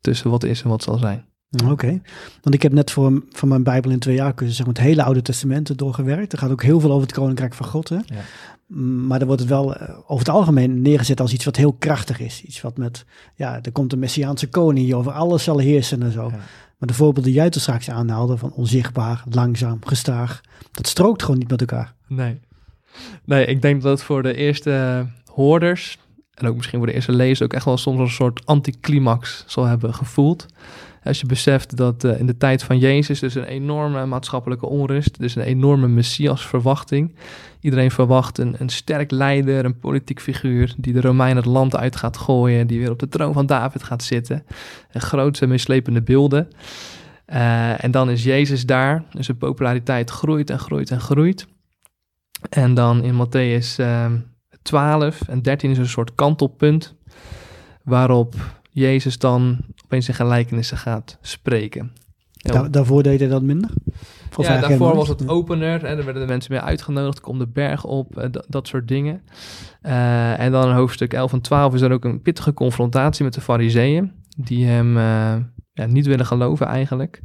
tussen 0.00 0.30
wat 0.30 0.44
is 0.44 0.62
en 0.62 0.68
wat 0.68 0.82
zal 0.82 0.98
zijn. 0.98 1.31
Oké, 1.66 2.00
want 2.42 2.54
ik 2.54 2.62
heb 2.62 2.72
net 2.72 2.90
voor, 2.90 3.22
van 3.30 3.48
mijn 3.48 3.62
Bijbel 3.62 3.90
in 3.90 3.98
twee 3.98 4.14
jaar 4.14 4.32
zeg 4.36 4.58
maar, 4.58 4.74
het 4.74 4.84
hele 4.84 5.02
Oude 5.02 5.22
Testament 5.22 5.78
doorgewerkt. 5.78 6.32
Er 6.32 6.38
gaat 6.38 6.50
ook 6.50 6.62
heel 6.62 6.80
veel 6.80 6.90
over 6.90 7.02
het 7.02 7.12
Koninkrijk 7.16 7.54
van 7.54 7.66
God. 7.66 7.88
Hè? 7.88 7.94
Ja. 7.94 8.20
Maar 8.76 9.18
dan 9.18 9.26
wordt 9.26 9.42
het 9.42 9.50
wel 9.50 9.74
eh, 9.74 9.94
over 9.98 10.26
het 10.26 10.28
algemeen 10.28 10.82
neergezet 10.82 11.20
als 11.20 11.32
iets 11.32 11.44
wat 11.44 11.56
heel 11.56 11.72
krachtig 11.72 12.20
is. 12.20 12.42
Iets 12.42 12.60
wat 12.60 12.76
met, 12.76 13.04
ja, 13.34 13.58
er 13.62 13.72
komt 13.72 13.92
een 13.92 13.98
Messiaanse 13.98 14.48
koning 14.48 14.86
die 14.86 14.96
over 14.96 15.12
alles 15.12 15.44
zal 15.44 15.58
heersen 15.58 16.02
en 16.02 16.12
zo. 16.12 16.30
Maar 16.30 16.88
de 16.88 16.94
voorbeelden 16.94 17.32
die 17.32 17.40
jij 17.40 17.50
er 17.50 17.60
straks 17.60 17.90
aanhaalde, 17.90 18.36
van 18.36 18.52
onzichtbaar, 18.52 19.24
langzaam, 19.30 19.78
gestaag, 19.84 20.40
dat 20.70 20.86
strookt 20.86 21.22
gewoon 21.22 21.38
niet 21.38 21.50
met 21.50 21.60
elkaar. 21.60 21.94
Nee. 22.08 22.40
Nee, 23.24 23.46
ik 23.46 23.62
denk 23.62 23.82
dat 23.82 23.92
het 23.92 24.02
voor 24.02 24.22
de 24.22 24.34
eerste 24.34 25.06
hoorders, 25.26 25.98
en 26.34 26.46
ook 26.46 26.56
misschien 26.56 26.78
voor 26.78 26.86
de 26.86 26.94
eerste 26.94 27.12
lezers, 27.12 27.42
ook 27.42 27.52
echt 27.52 27.64
wel 27.64 27.76
soms 27.76 27.98
een 27.98 28.10
soort 28.10 28.46
anticlimax 28.46 29.44
zal 29.46 29.64
hebben 29.64 29.94
gevoeld. 29.94 30.46
Als 31.04 31.20
je 31.20 31.26
beseft 31.26 31.76
dat 31.76 32.04
uh, 32.04 32.18
in 32.18 32.26
de 32.26 32.36
tijd 32.36 32.62
van 32.62 32.78
Jezus 32.78 33.20
dus 33.20 33.34
een 33.34 33.44
enorme 33.44 34.06
maatschappelijke 34.06 34.66
onrust, 34.66 35.18
dus 35.18 35.34
een 35.34 35.42
enorme 35.42 35.88
messias-verwachting. 35.88 37.14
Iedereen 37.60 37.90
verwacht 37.90 38.38
een, 38.38 38.54
een 38.58 38.68
sterk 38.68 39.10
leider, 39.10 39.64
een 39.64 39.78
politiek 39.78 40.20
figuur 40.20 40.74
die 40.76 40.92
de 40.92 41.00
Romeinen 41.00 41.36
het 41.36 41.52
land 41.52 41.76
uit 41.76 41.96
gaat 41.96 42.16
gooien, 42.16 42.66
die 42.66 42.78
weer 42.78 42.90
op 42.90 42.98
de 42.98 43.08
troon 43.08 43.32
van 43.32 43.46
David 43.46 43.82
gaat 43.82 44.02
zitten. 44.02 44.44
En 44.90 45.00
grootse 45.00 45.46
mislepende 45.46 46.02
beelden. 46.02 46.48
Uh, 47.26 47.84
en 47.84 47.90
dan 47.90 48.10
is 48.10 48.24
Jezus 48.24 48.66
daar, 48.66 49.04
dus 49.10 49.26
zijn 49.26 49.38
populariteit 49.38 50.10
groeit 50.10 50.50
en 50.50 50.58
groeit 50.58 50.90
en 50.90 51.00
groeit. 51.00 51.46
En 52.50 52.74
dan 52.74 53.02
in 53.02 53.26
Matthäus 53.26 53.80
uh, 53.80 54.06
12 54.62 55.28
en 55.28 55.42
13 55.42 55.70
is 55.70 55.78
een 55.78 55.88
soort 55.88 56.14
kantelpunt 56.14 56.94
waarop 57.82 58.34
Jezus 58.70 59.18
dan 59.18 59.58
opeens 59.92 60.08
in 60.08 60.14
gelijkenissen 60.14 60.76
gaat 60.76 61.18
spreken. 61.20 61.92
Daarvoor 62.70 63.02
deed 63.02 63.20
hij 63.20 63.28
dat 63.28 63.42
minder? 63.42 63.70
Of 64.36 64.46
ja, 64.46 64.52
daarvoor 64.60 64.78
was 64.96 65.08
het 65.08 65.28
opener 65.28 65.84
en 65.84 65.98
er 65.98 66.04
werden 66.04 66.22
de 66.22 66.28
mensen 66.28 66.52
meer 66.52 66.60
uitgenodigd, 66.62 67.20
kom 67.20 67.38
de 67.38 67.46
berg 67.46 67.84
op, 67.84 68.18
eh, 68.18 68.28
dat- 68.30 68.46
dat 68.48 68.68
soort 68.68 68.88
dingen. 68.88 69.22
Eh, 69.82 70.38
en 70.40 70.52
dan 70.52 70.68
in 70.68 70.74
hoofdstuk 70.74 71.12
11 71.12 71.32
en 71.32 71.40
12 71.40 71.74
is 71.74 71.80
er 71.80 71.92
ook 71.92 72.04
een 72.04 72.22
pittige 72.22 72.54
confrontatie 72.54 73.24
met 73.24 73.34
de 73.34 73.40
fariseeën, 73.40 74.12
die 74.36 74.66
hem 74.66 74.96
eh, 74.96 75.36
ja, 75.72 75.86
niet 75.86 76.06
willen 76.06 76.26
geloven 76.26 76.66
eigenlijk. 76.66 77.22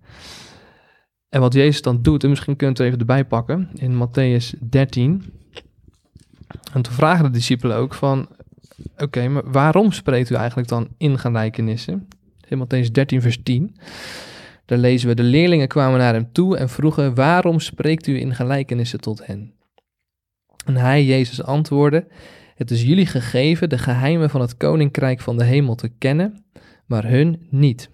En 1.30 1.42
wat 1.42 1.54
Jezus 1.54 1.82
dan 1.82 2.02
doet, 2.02 2.24
en 2.24 2.30
misschien 2.30 2.56
kunt 2.56 2.80
u 2.80 2.84
even 2.84 3.00
erbij 3.00 3.26
pakken, 3.26 3.70
in 3.74 3.94
Matthäus 4.08 4.60
13. 4.70 5.24
En 6.74 6.82
toen 6.82 6.94
vragen 6.94 7.24
de 7.24 7.30
discipelen 7.32 7.78
ook 7.78 7.94
van, 7.94 8.28
oké, 8.98 9.28
maar 9.28 9.52
waarom 9.52 9.92
spreekt 9.92 10.30
u 10.30 10.36
eigenlijk 10.36 10.68
dan 10.68 10.88
in 10.98 11.20
gelijkenissen? 11.20 12.08
In 12.48 12.66
Matthäus 12.66 12.92
13 12.92 13.22
vers 13.22 13.38
10. 13.44 13.76
Daar 14.66 14.78
lezen 14.78 15.08
we, 15.08 15.16
de 15.16 15.24
leerlingen 15.24 15.68
kwamen 15.68 16.00
naar 16.00 16.14
hem 16.14 16.32
toe 16.32 16.58
en 16.58 16.70
vroegen, 16.70 17.16
waarom 17.16 17.60
spreekt 17.60 18.08
u 18.08 18.20
in 18.20 18.36
gelijkenissen 18.36 19.00
tot 19.00 19.26
hen? 19.26 19.54
En 20.66 20.76
hij, 20.76 21.06
Jezus, 21.06 21.44
antwoordde, 21.44 22.08
het 22.56 22.72
is 22.72 22.82
jullie 22.82 23.06
gegeven 23.06 23.70
de 23.70 23.78
geheimen 23.78 24.30
van 24.30 24.42
het 24.42 24.58
koninkrijk 24.58 25.20
van 25.20 25.38
de 25.38 25.44
hemel 25.44 25.76
te 25.76 25.90
kennen, 25.98 26.46
maar 26.86 27.10
hun 27.10 27.48
niet. 27.50 27.90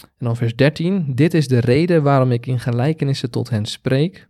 En 0.00 0.26
dan 0.26 0.36
vers 0.36 0.56
13, 0.56 1.14
dit 1.14 1.34
is 1.34 1.48
de 1.48 1.58
reden 1.58 2.02
waarom 2.02 2.32
ik 2.32 2.46
in 2.46 2.60
gelijkenissen 2.60 3.30
tot 3.30 3.50
hen 3.50 3.66
spreek, 3.66 4.26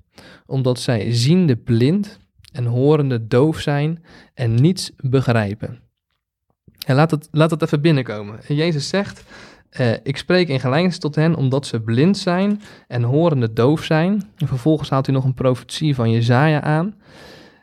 omdat 0.47 0.81
zij 0.81 1.13
ziende 1.13 1.57
blind 1.57 2.19
en 2.53 2.65
horende 2.65 3.27
doof 3.27 3.61
zijn 3.61 4.05
en 4.35 4.55
niets 4.55 4.93
begrijpen. 4.97 5.84
En 6.85 6.95
laat 6.95 7.11
het, 7.11 7.29
laat 7.31 7.51
het 7.51 7.63
even 7.63 7.81
binnenkomen. 7.81 8.41
En 8.49 8.55
Jezus 8.55 8.89
zegt, 8.89 9.25
eh, 9.71 9.93
ik 10.03 10.17
spreek 10.17 10.49
in 10.49 10.61
gelijkenis 10.61 10.99
tot 10.99 11.15
hen 11.15 11.35
omdat 11.35 11.67
ze 11.67 11.81
blind 11.81 12.19
zijn 12.19 12.61
en 12.89 13.03
horende 13.03 13.53
doof 13.53 13.85
zijn. 13.85 14.23
En 14.37 14.47
vervolgens 14.47 14.91
haalt 14.91 15.07
hij 15.07 15.15
nog 15.15 15.25
een 15.25 15.35
profetie 15.35 15.95
van 15.95 16.11
Jezaja 16.11 16.61
aan, 16.61 16.95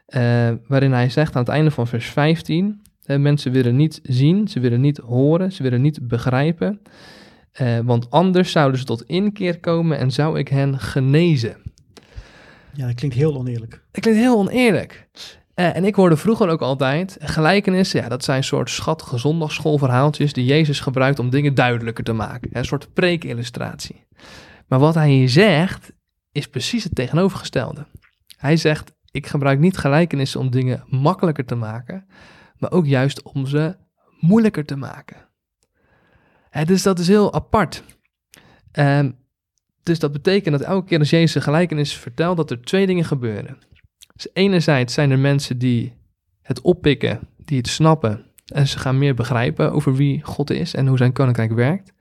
eh, 0.05 0.49
waarin 0.67 0.91
hij 0.91 1.09
zegt 1.09 1.35
aan 1.35 1.41
het 1.41 1.51
einde 1.51 1.71
van 1.71 1.87
vers 1.87 2.05
15, 2.05 2.81
eh, 3.03 3.17
mensen 3.17 3.51
willen 3.51 3.75
niet 3.75 3.99
zien, 4.03 4.47
ze 4.47 4.59
willen 4.59 4.81
niet 4.81 4.97
horen, 4.97 5.51
ze 5.51 5.63
willen 5.63 5.81
niet 5.81 6.07
begrijpen, 6.07 6.81
want 7.83 8.09
anders 8.09 8.51
zouden 8.51 8.79
ze 8.79 8.85
tot 8.85 9.03
inkeer 9.03 9.59
komen 9.59 9.97
en 9.97 10.11
zou 10.11 10.39
ik 10.39 10.47
hen 10.47 10.79
genezen. 10.79 11.57
Ja, 12.73 12.85
dat 12.85 12.95
klinkt 12.95 13.15
heel 13.15 13.37
oneerlijk. 13.37 13.81
Dat 13.91 14.01
klinkt 14.01 14.19
heel 14.19 14.37
oneerlijk. 14.37 15.07
Eh, 15.61 15.75
en 15.75 15.85
ik 15.85 15.95
hoorde 15.95 16.17
vroeger 16.17 16.49
ook 16.49 16.61
altijd, 16.61 17.17
gelijkenissen, 17.19 18.01
ja, 18.01 18.09
dat 18.09 18.23
zijn 18.23 18.43
soort 18.43 18.69
schattige 18.69 19.17
zondagsschoolverhaaltjes 19.17 20.33
die 20.33 20.45
Jezus 20.45 20.79
gebruikt 20.79 21.19
om 21.19 21.29
dingen 21.29 21.55
duidelijker 21.55 22.03
te 22.03 22.13
maken. 22.13 22.49
Een 22.53 22.65
soort 22.65 22.93
preekillustratie. 22.93 24.07
Maar 24.67 24.79
wat 24.79 24.93
hij 24.93 25.09
hier 25.09 25.29
zegt, 25.29 25.91
is 26.31 26.47
precies 26.47 26.83
het 26.83 26.95
tegenovergestelde. 26.95 27.85
Hij 28.37 28.57
zegt, 28.57 28.93
ik 29.11 29.27
gebruik 29.27 29.59
niet 29.59 29.77
gelijkenissen 29.77 30.39
om 30.39 30.49
dingen 30.49 30.83
makkelijker 30.87 31.45
te 31.45 31.55
maken, 31.55 32.05
maar 32.57 32.71
ook 32.71 32.85
juist 32.85 33.21
om 33.21 33.45
ze 33.45 33.75
moeilijker 34.19 34.65
te 34.65 34.75
maken. 34.75 35.17
Dus 36.65 36.83
dat 36.83 36.99
is 36.99 37.07
heel 37.07 37.33
apart. 37.33 37.83
Ehm, 38.71 39.11
dus 39.83 39.99
dat 39.99 40.11
betekent 40.11 40.57
dat 40.57 40.67
elke 40.67 40.87
keer 40.87 40.99
als 40.99 41.09
Jezus 41.09 41.35
een 41.35 41.41
gelijkenis 41.41 41.97
vertelt, 41.97 42.37
dat 42.37 42.51
er 42.51 42.61
twee 42.61 42.87
dingen 42.87 43.05
gebeuren. 43.05 43.57
Dus 44.21 44.31
enerzijds 44.33 44.93
zijn 44.93 45.11
er 45.11 45.19
mensen 45.19 45.57
die 45.57 45.93
het 46.41 46.61
oppikken, 46.61 47.19
die 47.37 47.57
het 47.57 47.67
snappen 47.67 48.25
en 48.45 48.67
ze 48.67 48.79
gaan 48.79 48.97
meer 48.97 49.15
begrijpen 49.15 49.71
over 49.71 49.95
wie 49.95 50.23
God 50.23 50.49
is 50.49 50.73
en 50.73 50.87
hoe 50.87 50.97
zijn 50.97 51.13
koninkrijk 51.13 51.51
werkt. 51.51 51.93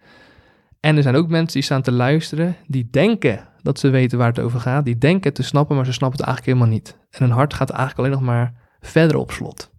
En 0.80 0.96
er 0.96 1.02
zijn 1.02 1.14
ook 1.14 1.28
mensen 1.28 1.52
die 1.52 1.62
staan 1.62 1.82
te 1.82 1.92
luisteren, 1.92 2.56
die 2.66 2.88
denken 2.90 3.48
dat 3.62 3.78
ze 3.78 3.90
weten 3.90 4.18
waar 4.18 4.28
het 4.28 4.38
over 4.38 4.60
gaat, 4.60 4.84
die 4.84 4.98
denken 4.98 5.32
te 5.32 5.42
snappen, 5.42 5.76
maar 5.76 5.84
ze 5.84 5.92
snappen 5.92 6.18
het 6.18 6.26
eigenlijk 6.26 6.58
helemaal 6.58 6.78
niet. 6.78 6.98
En 7.10 7.24
hun 7.24 7.36
hart 7.36 7.54
gaat 7.54 7.70
eigenlijk 7.70 7.98
alleen 7.98 8.18
nog 8.18 8.34
maar 8.34 8.54
verder 8.80 9.16
op 9.16 9.30
slot. 9.30 9.70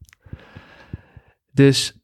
Dus 1.51 1.99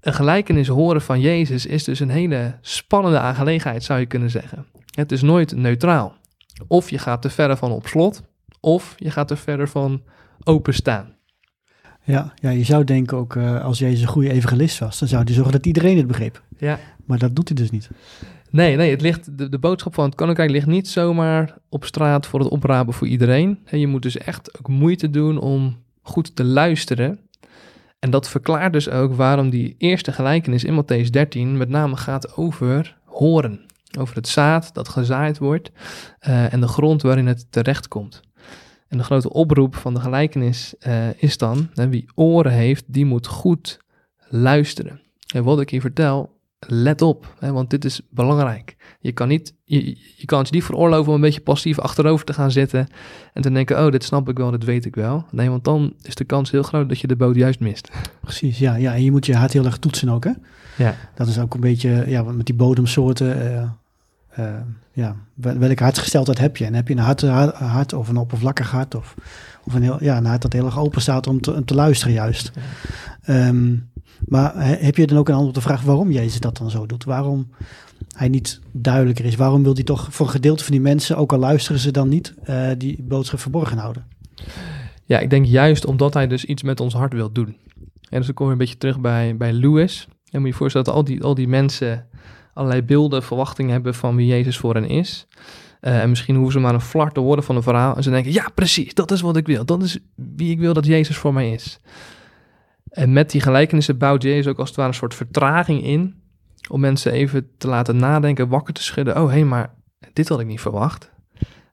een 0.00 0.14
gelijkenis 0.14 0.68
horen 0.68 1.02
van 1.02 1.20
Jezus 1.20 1.66
is 1.66 1.84
dus 1.84 2.00
een 2.00 2.10
hele 2.10 2.58
spannende 2.60 3.18
aangelegenheid, 3.18 3.84
zou 3.84 4.00
je 4.00 4.06
kunnen 4.06 4.30
zeggen. 4.30 4.66
Het 4.94 5.12
is 5.12 5.22
nooit 5.22 5.56
neutraal. 5.56 6.16
Of 6.66 6.90
je 6.90 6.98
gaat 6.98 7.24
er 7.24 7.30
verder 7.30 7.56
van 7.56 7.70
op 7.70 7.86
slot, 7.86 8.22
of 8.62 8.94
je 8.96 9.10
gaat 9.10 9.30
er 9.30 9.36
verder 9.36 9.68
van 9.68 10.02
openstaan. 10.44 11.16
Ja, 12.04 12.32
ja, 12.34 12.50
je 12.50 12.64
zou 12.64 12.84
denken 12.84 13.16
ook 13.16 13.36
eh, 13.36 13.64
als 13.64 13.78
Jezus 13.78 14.02
een 14.02 14.08
goede 14.08 14.32
evangelist 14.32 14.78
was, 14.78 14.98
dan 14.98 15.08
zou 15.08 15.22
hij 15.24 15.34
zorgen 15.34 15.52
dat 15.52 15.66
iedereen 15.66 15.96
het 15.96 16.06
begreep. 16.06 16.42
Ja. 16.58 16.78
Maar 17.06 17.18
dat 17.18 17.36
doet 17.36 17.48
hij 17.48 17.56
dus 17.56 17.70
niet. 17.70 17.90
Nee, 18.50 18.76
nee, 18.76 18.90
het 18.90 19.00
ligt, 19.00 19.38
de, 19.38 19.48
de 19.48 19.58
boodschap 19.58 19.94
van 19.94 20.04
het 20.04 20.14
koninkrijk 20.14 20.50
ligt 20.50 20.66
niet 20.66 20.88
zomaar 20.88 21.58
op 21.68 21.84
straat 21.84 22.26
voor 22.26 22.40
het 22.40 22.48
oprapen 22.48 22.94
voor 22.94 23.06
iedereen. 23.06 23.58
En 23.64 23.80
je 23.80 23.86
moet 23.86 24.02
dus 24.02 24.18
echt 24.18 24.58
ook 24.58 24.68
moeite 24.68 25.10
doen 25.10 25.38
om 25.38 25.76
goed 26.02 26.36
te 26.36 26.44
luisteren. 26.44 27.18
En 27.98 28.10
dat 28.10 28.28
verklaart 28.28 28.72
dus 28.72 28.88
ook 28.88 29.14
waarom 29.14 29.50
die 29.50 29.74
eerste 29.78 30.12
gelijkenis 30.12 30.64
in 30.64 30.82
Matthäus 30.82 31.10
13 31.10 31.56
met 31.56 31.68
name 31.68 31.96
gaat 31.96 32.36
over 32.36 32.96
horen. 33.04 33.60
Over 33.98 34.16
het 34.16 34.28
zaad 34.28 34.74
dat 34.74 34.88
gezaaid 34.88 35.38
wordt 35.38 35.70
eh, 36.18 36.52
en 36.52 36.60
de 36.60 36.68
grond 36.68 37.02
waarin 37.02 37.26
het 37.26 37.46
terechtkomt. 37.50 38.20
En 38.92 38.98
de 38.98 39.04
grote 39.04 39.32
oproep 39.32 39.74
van 39.74 39.94
de 39.94 40.00
gelijkenis 40.00 40.74
eh, 40.78 41.08
is 41.16 41.38
dan, 41.38 41.68
hè, 41.74 41.88
wie 41.88 42.06
oren 42.14 42.52
heeft, 42.52 42.84
die 42.86 43.04
moet 43.04 43.26
goed 43.26 43.78
luisteren. 44.28 45.00
En 45.34 45.44
wat 45.44 45.60
ik 45.60 45.70
hier 45.70 45.80
vertel, 45.80 46.38
let 46.58 47.02
op, 47.02 47.34
hè, 47.38 47.52
want 47.52 47.70
dit 47.70 47.84
is 47.84 48.00
belangrijk. 48.10 48.76
Je 49.00 49.12
kan, 49.12 49.28
niet, 49.28 49.54
je, 49.64 49.86
je 50.16 50.24
kan 50.24 50.38
het 50.38 50.48
je 50.48 50.54
niet 50.54 50.64
veroorloven 50.64 51.08
om 51.08 51.14
een 51.14 51.20
beetje 51.20 51.40
passief 51.40 51.78
achterover 51.78 52.24
te 52.24 52.32
gaan 52.32 52.50
zitten 52.50 52.88
en 53.32 53.42
te 53.42 53.50
denken, 53.50 53.84
oh, 53.84 53.90
dit 53.90 54.04
snap 54.04 54.28
ik 54.28 54.38
wel, 54.38 54.50
dit 54.50 54.64
weet 54.64 54.84
ik 54.84 54.94
wel. 54.94 55.24
Nee, 55.30 55.50
want 55.50 55.64
dan 55.64 55.94
is 56.02 56.14
de 56.14 56.24
kans 56.24 56.50
heel 56.50 56.62
groot 56.62 56.88
dat 56.88 57.00
je 57.00 57.06
de 57.06 57.16
boot 57.16 57.34
juist 57.34 57.60
mist. 57.60 57.90
Precies, 58.20 58.58
ja, 58.58 58.74
ja. 58.74 58.94
En 58.94 59.04
je 59.04 59.10
moet 59.10 59.26
je 59.26 59.36
hart 59.36 59.52
heel 59.52 59.64
erg 59.64 59.78
toetsen 59.78 60.08
ook, 60.08 60.24
hè? 60.24 60.32
Ja. 60.76 60.96
Dat 61.14 61.26
is 61.26 61.38
ook 61.38 61.54
een 61.54 61.60
beetje, 61.60 62.04
ja, 62.06 62.24
want 62.24 62.36
met 62.36 62.46
die 62.46 62.54
bodemsoorten, 62.54 63.56
eh, 63.56 63.70
eh, 64.32 64.54
ja, 64.92 65.16
wel- 65.34 65.58
welke 65.58 65.82
hartsgesteldheid 65.82 66.38
heb 66.38 66.56
je? 66.56 66.64
En 66.64 66.74
heb 66.74 66.88
je 66.88 66.94
een 66.94 67.00
hart, 67.00 67.22
hart, 67.52 67.92
of 67.92 68.08
een 68.08 68.16
oppervlakkig 68.16 68.70
hart 68.70 68.94
of, 68.94 69.14
of 69.64 69.74
een, 69.74 69.82
heel, 69.82 70.04
ja, 70.04 70.16
een 70.16 70.24
hart 70.24 70.42
dat 70.42 70.52
heel 70.52 70.64
erg 70.64 70.78
open 70.78 71.00
staat 71.00 71.26
om 71.26 71.40
te, 71.40 71.52
om 71.54 71.64
te 71.64 71.74
luisteren 71.74 72.14
juist. 72.14 72.50
Ehm, 73.22 73.76
maar 74.26 74.54
he- 74.56 74.76
heb 74.84 74.96
je 74.96 75.06
dan 75.06 75.18
ook 75.18 75.28
een 75.28 75.34
antwoord 75.34 75.56
op 75.56 75.62
de 75.62 75.68
vraag 75.68 75.82
waarom 75.82 76.10
Jezus 76.10 76.40
dat 76.40 76.56
dan 76.56 76.70
zo 76.70 76.86
doet? 76.86 77.04
Waarom 77.04 77.50
hij 78.16 78.28
niet 78.28 78.60
duidelijker 78.72 79.24
is? 79.24 79.36
Waarom 79.36 79.62
wil 79.62 79.74
hij 79.74 79.82
toch 79.84 80.06
voor 80.10 80.26
een 80.26 80.32
gedeelte 80.32 80.62
van 80.64 80.72
die 80.72 80.80
mensen, 80.80 81.16
ook 81.16 81.32
al 81.32 81.38
luisteren 81.38 81.80
ze 81.80 81.90
dan 81.90 82.08
niet, 82.08 82.34
eh, 82.44 82.68
die 82.78 83.02
boodschap 83.02 83.40
verborgen 83.40 83.78
houden? 83.78 84.04
Ja, 85.04 85.18
ik 85.18 85.30
denk 85.30 85.46
juist 85.46 85.84
omdat 85.84 86.14
hij 86.14 86.26
dus 86.26 86.44
iets 86.44 86.62
met 86.62 86.80
ons 86.80 86.94
hart 86.94 87.12
wil 87.12 87.32
doen. 87.32 87.56
En 88.08 88.18
dus 88.18 88.26
dan 88.26 88.34
kom 88.34 88.46
je 88.46 88.52
een 88.52 88.58
beetje 88.58 88.78
terug 88.78 89.00
bij, 89.00 89.36
bij 89.36 89.52
Lewis. 89.52 90.08
En 90.08 90.38
moet 90.38 90.42
je 90.42 90.46
je 90.46 90.54
voorstellen 90.58 90.86
dat 90.86 90.96
al 90.96 91.04
die, 91.04 91.22
al 91.22 91.34
die 91.34 91.48
mensen 91.48 92.06
allerlei 92.52 92.82
beelden, 92.82 93.22
verwachtingen 93.22 93.72
hebben 93.72 93.94
van 93.94 94.16
wie 94.16 94.26
Jezus 94.26 94.58
voor 94.58 94.74
hen 94.74 94.88
is. 94.88 95.26
Eh, 95.80 96.00
en 96.00 96.08
misschien 96.08 96.34
hoeven 96.34 96.52
ze 96.52 96.58
maar 96.58 96.74
een 96.74 96.80
flar 96.80 97.12
te 97.12 97.20
horen 97.20 97.42
van 97.42 97.56
een 97.56 97.62
verhaal. 97.62 97.96
En 97.96 98.02
ze 98.02 98.10
denken, 98.10 98.32
ja 98.32 98.48
precies, 98.54 98.94
dat 98.94 99.10
is 99.10 99.20
wat 99.20 99.36
ik 99.36 99.46
wil. 99.46 99.64
Dat 99.64 99.82
is 99.82 99.98
wie 100.14 100.50
ik 100.50 100.58
wil 100.58 100.72
dat 100.72 100.86
Jezus 100.86 101.16
voor 101.16 101.32
mij 101.32 101.52
is. 101.52 101.80
En 102.88 103.12
met 103.12 103.30
die 103.30 103.40
gelijkenissen 103.40 103.98
bouwt 103.98 104.22
Jezus 104.22 104.46
ook 104.46 104.58
als 104.58 104.68
het 104.68 104.76
ware 104.76 104.88
een 104.88 104.94
soort 104.94 105.14
vertraging 105.14 105.82
in. 105.84 106.20
Om 106.70 106.80
mensen 106.80 107.12
even 107.12 107.48
te 107.58 107.68
laten 107.68 107.96
nadenken, 107.96 108.48
wakker 108.48 108.74
te 108.74 108.82
schudden. 108.82 109.22
Oh 109.22 109.30
hé, 109.30 109.44
maar 109.44 109.74
dit 110.12 110.28
had 110.28 110.40
ik 110.40 110.46
niet 110.46 110.60
verwacht. 110.60 111.10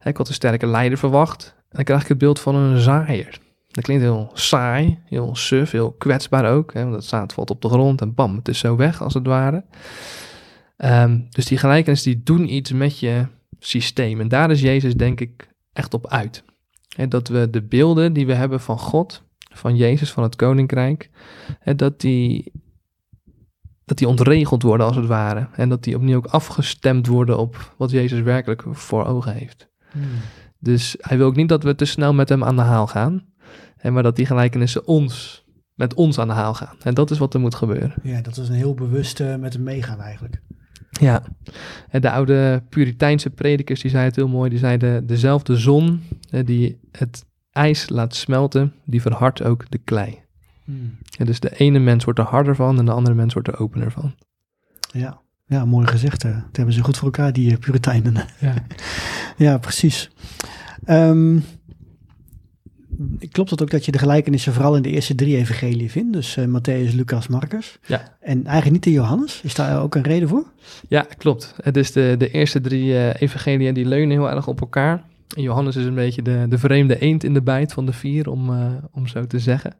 Ik 0.03 0.17
had 0.17 0.27
een 0.27 0.33
sterke 0.33 0.67
leider 0.67 0.97
verwacht. 0.97 1.55
En 1.57 1.75
dan 1.75 1.83
krijg 1.83 2.01
ik 2.01 2.07
het 2.07 2.17
beeld 2.17 2.39
van 2.39 2.55
een 2.55 2.79
zaaier. 2.79 3.39
Dat 3.67 3.83
klinkt 3.83 4.03
heel 4.03 4.31
saai, 4.33 4.99
heel 5.05 5.35
suf, 5.35 5.71
heel 5.71 5.91
kwetsbaar 5.91 6.51
ook. 6.51 6.73
Hè, 6.73 6.83
want 6.83 6.95
het 6.95 7.05
zaad 7.05 7.33
valt 7.33 7.49
op 7.49 7.61
de 7.61 7.69
grond 7.69 8.01
en 8.01 8.13
bam, 8.13 8.35
het 8.35 8.47
is 8.47 8.59
zo 8.59 8.75
weg 8.75 9.01
als 9.01 9.13
het 9.13 9.27
ware. 9.27 9.63
Ehm, 10.79 11.19
dus 11.29 11.45
die 11.45 11.57
gelijkenissen 11.57 12.11
die 12.11 12.23
doen 12.23 12.53
iets 12.53 12.71
met 12.71 12.99
je 12.99 13.25
systeem. 13.59 14.19
En 14.19 14.27
daar 14.27 14.51
is 14.51 14.61
Jezus 14.61 14.93
denk 14.95 15.19
ik 15.19 15.49
echt 15.73 15.93
op 15.93 16.07
uit. 16.07 16.43
Hè, 16.95 17.07
dat 17.07 17.27
we 17.27 17.49
de 17.49 17.61
beelden 17.61 18.13
die 18.13 18.25
we 18.25 18.33
hebben 18.33 18.59
van 18.59 18.79
God, 18.79 19.23
van 19.53 19.75
Jezus, 19.75 20.11
van 20.11 20.23
het 20.23 20.35
Koninkrijk, 20.35 21.09
dat 21.75 21.99
die, 21.99 22.51
dat 23.85 23.97
die 23.97 24.07
ontregeld 24.07 24.61
worden 24.63 24.85
als 24.85 24.95
het 24.95 25.05
ware. 25.05 25.47
En 25.53 25.69
dat 25.69 25.83
die 25.83 25.95
opnieuw 25.95 26.17
ook 26.17 26.25
afgestemd 26.25 27.07
worden 27.07 27.37
op 27.37 27.73
wat 27.77 27.91
Jezus 27.91 28.21
werkelijk 28.21 28.63
voor 28.67 29.05
ogen 29.05 29.33
heeft. 29.33 29.69
Dus 30.59 30.95
hij 30.99 31.17
wil 31.17 31.27
ook 31.27 31.35
niet 31.35 31.49
dat 31.49 31.63
we 31.63 31.75
te 31.75 31.85
snel 31.85 32.13
met 32.13 32.29
hem 32.29 32.43
aan 32.43 32.55
de 32.55 32.61
haal 32.61 32.87
gaan. 32.87 33.25
Maar 33.83 34.03
dat 34.03 34.15
die 34.15 34.25
gelijkenissen 34.25 34.87
ons, 34.87 35.45
met 35.73 35.93
ons 35.93 36.19
aan 36.19 36.27
de 36.27 36.33
haal 36.33 36.53
gaan. 36.53 36.75
En 36.83 36.93
dat 36.93 37.11
is 37.11 37.17
wat 37.17 37.33
er 37.33 37.39
moet 37.39 37.55
gebeuren. 37.55 37.93
Ja, 38.03 38.21
dat 38.21 38.37
is 38.37 38.49
een 38.49 38.55
heel 38.55 38.73
bewust 38.73 39.19
eh, 39.19 39.35
met 39.35 39.53
hem 39.53 39.63
meegaan 39.63 40.01
eigenlijk. 40.01 40.41
Ja, 40.91 41.23
de 41.91 42.11
oude 42.11 42.63
Puriteinse 42.69 43.29
predikers 43.29 43.81
die 43.81 43.89
zeiden 43.91 44.11
het 44.13 44.21
heel 44.21 44.37
mooi. 44.37 44.49
Die 44.49 44.59
zeiden, 44.59 45.07
dezelfde 45.07 45.57
zon 45.57 46.03
die 46.45 46.79
het 46.91 47.25
ijs 47.51 47.89
laat 47.89 48.15
smelten, 48.15 48.73
die 48.85 49.01
verhardt 49.01 49.43
ook 49.43 49.65
de 49.69 49.77
klei. 49.77 50.19
Hmm. 50.63 50.97
Ja, 51.03 51.25
dus 51.25 51.39
de 51.39 51.49
ene 51.57 51.79
mens 51.79 52.03
wordt 52.03 52.19
er 52.19 52.25
harder 52.25 52.55
van 52.55 52.79
en 52.79 52.85
de 52.85 52.91
andere 52.91 53.15
mens 53.15 53.33
wordt 53.33 53.47
er 53.47 53.59
opener 53.59 53.91
van. 53.91 54.15
Ja, 54.91 55.21
ja 55.45 55.65
mooi 55.65 55.87
gezegd. 55.87 56.23
hè. 56.23 56.31
Dat 56.31 56.55
hebben 56.55 56.73
ze 56.73 56.83
goed 56.83 56.97
voor 56.97 57.05
elkaar, 57.05 57.33
die 57.33 57.51
eh, 57.51 57.57
Puritijnen. 57.59 58.25
Ja. 58.39 58.53
Ja, 59.37 59.57
precies. 59.57 60.09
Ehm, 60.83 61.39
klopt 63.31 63.49
het 63.49 63.61
ook 63.61 63.69
dat 63.69 63.85
je 63.85 63.91
de 63.91 63.97
gelijkenissen 63.97 64.53
vooral 64.53 64.75
in 64.75 64.81
de 64.81 64.89
eerste 64.89 65.15
drie 65.15 65.37
evangelieën 65.37 65.89
vindt? 65.89 66.13
Dus 66.13 66.37
eh, 66.37 66.45
Matthäus, 66.45 66.95
Lucas, 66.95 67.27
Marcus. 67.27 67.79
Ja. 67.85 68.17
En 68.19 68.45
eigenlijk 68.45 68.71
niet 68.71 68.85
in 68.85 68.91
Johannes. 68.91 69.41
Is 69.43 69.55
daar 69.55 69.81
ook 69.81 69.95
een 69.95 70.01
reden 70.01 70.27
voor? 70.27 70.45
Ja, 70.87 71.05
klopt. 71.17 71.53
Het 71.61 71.77
is 71.77 71.91
de, 71.91 72.15
de 72.17 72.31
eerste 72.31 72.61
drie 72.61 72.97
eh 72.97 73.21
evangeliën 73.21 73.73
die 73.73 73.85
leunen 73.85 74.17
heel 74.17 74.29
erg 74.29 74.47
op 74.47 74.61
elkaar. 74.61 75.03
En 75.35 75.41
Johannes 75.41 75.75
is 75.75 75.85
een 75.85 75.95
beetje 75.95 76.21
de, 76.21 76.45
de 76.49 76.57
vreemde 76.57 76.99
eend 76.99 77.23
in 77.23 77.33
de 77.33 77.41
bijt 77.41 77.73
van 77.73 77.85
de 77.85 77.93
vier, 77.93 78.29
om, 78.29 78.49
eh, 78.49 78.65
om 78.91 79.07
zo 79.07 79.27
te 79.27 79.39
zeggen. 79.39 79.73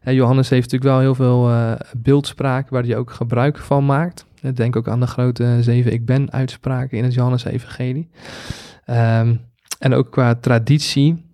En 0.00 0.14
Johannes 0.14 0.48
heeft 0.48 0.72
natuurlijk 0.72 0.90
wel 0.90 1.00
heel 1.00 1.14
veel 1.14 1.76
beeldspraak 1.96 2.68
waar 2.68 2.82
hij 2.82 2.96
ook 2.96 3.10
gebruik 3.10 3.58
van 3.58 3.86
maakt. 3.86 4.26
Denk 4.54 4.76
ook 4.76 4.88
aan 4.88 5.00
de 5.00 5.06
grote 5.06 5.58
zeven 5.60 5.92
ik 5.92 6.06
ben 6.06 6.32
uitspraken 6.32 6.98
in 6.98 7.04
het 7.04 7.14
Johannes-evangelie. 7.14 8.08
Ehm, 8.84 9.34
en 9.78 9.94
ook 9.94 10.10
qua 10.10 10.34
traditie. 10.34 11.31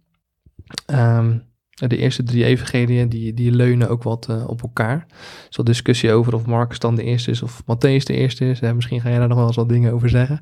Ehm, 0.87 1.39
de 1.87 1.97
eerste 1.97 2.23
drie 2.23 2.45
evangeliën 2.45 3.09
die, 3.09 3.35
die 3.35 3.53
leunen 3.53 3.89
ook 3.89 4.03
wat 4.03 4.29
eh, 4.29 4.49
op 4.49 4.63
elkaar. 4.63 5.07
Er 5.09 5.47
is 5.51 5.57
wel 5.57 5.65
discussie 5.65 6.13
over 6.13 6.35
of 6.35 6.47
Marcus 6.47 6.79
dan 6.79 6.95
de 6.95 7.03
eerste 7.03 7.31
is 7.31 7.43
of 7.43 7.63
Matthäus 7.63 8.05
de 8.05 8.15
eerste 8.15 8.45
is. 8.45 8.61
Misschien 8.61 9.01
ga 9.01 9.09
jij 9.09 9.19
daar 9.19 9.29
nog 9.29 9.39
wel 9.39 9.47
eens 9.47 9.57
wat 9.57 9.69
dingen 9.69 9.93
over 9.93 10.09
zeggen. 10.09 10.41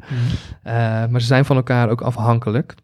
Eh, 0.63 0.73
maar 1.07 1.21
ze 1.21 1.27
zijn 1.27 1.45
van 1.45 1.57
elkaar 1.57 1.91
ook 1.91 2.01
afhankelijk. 2.01 2.75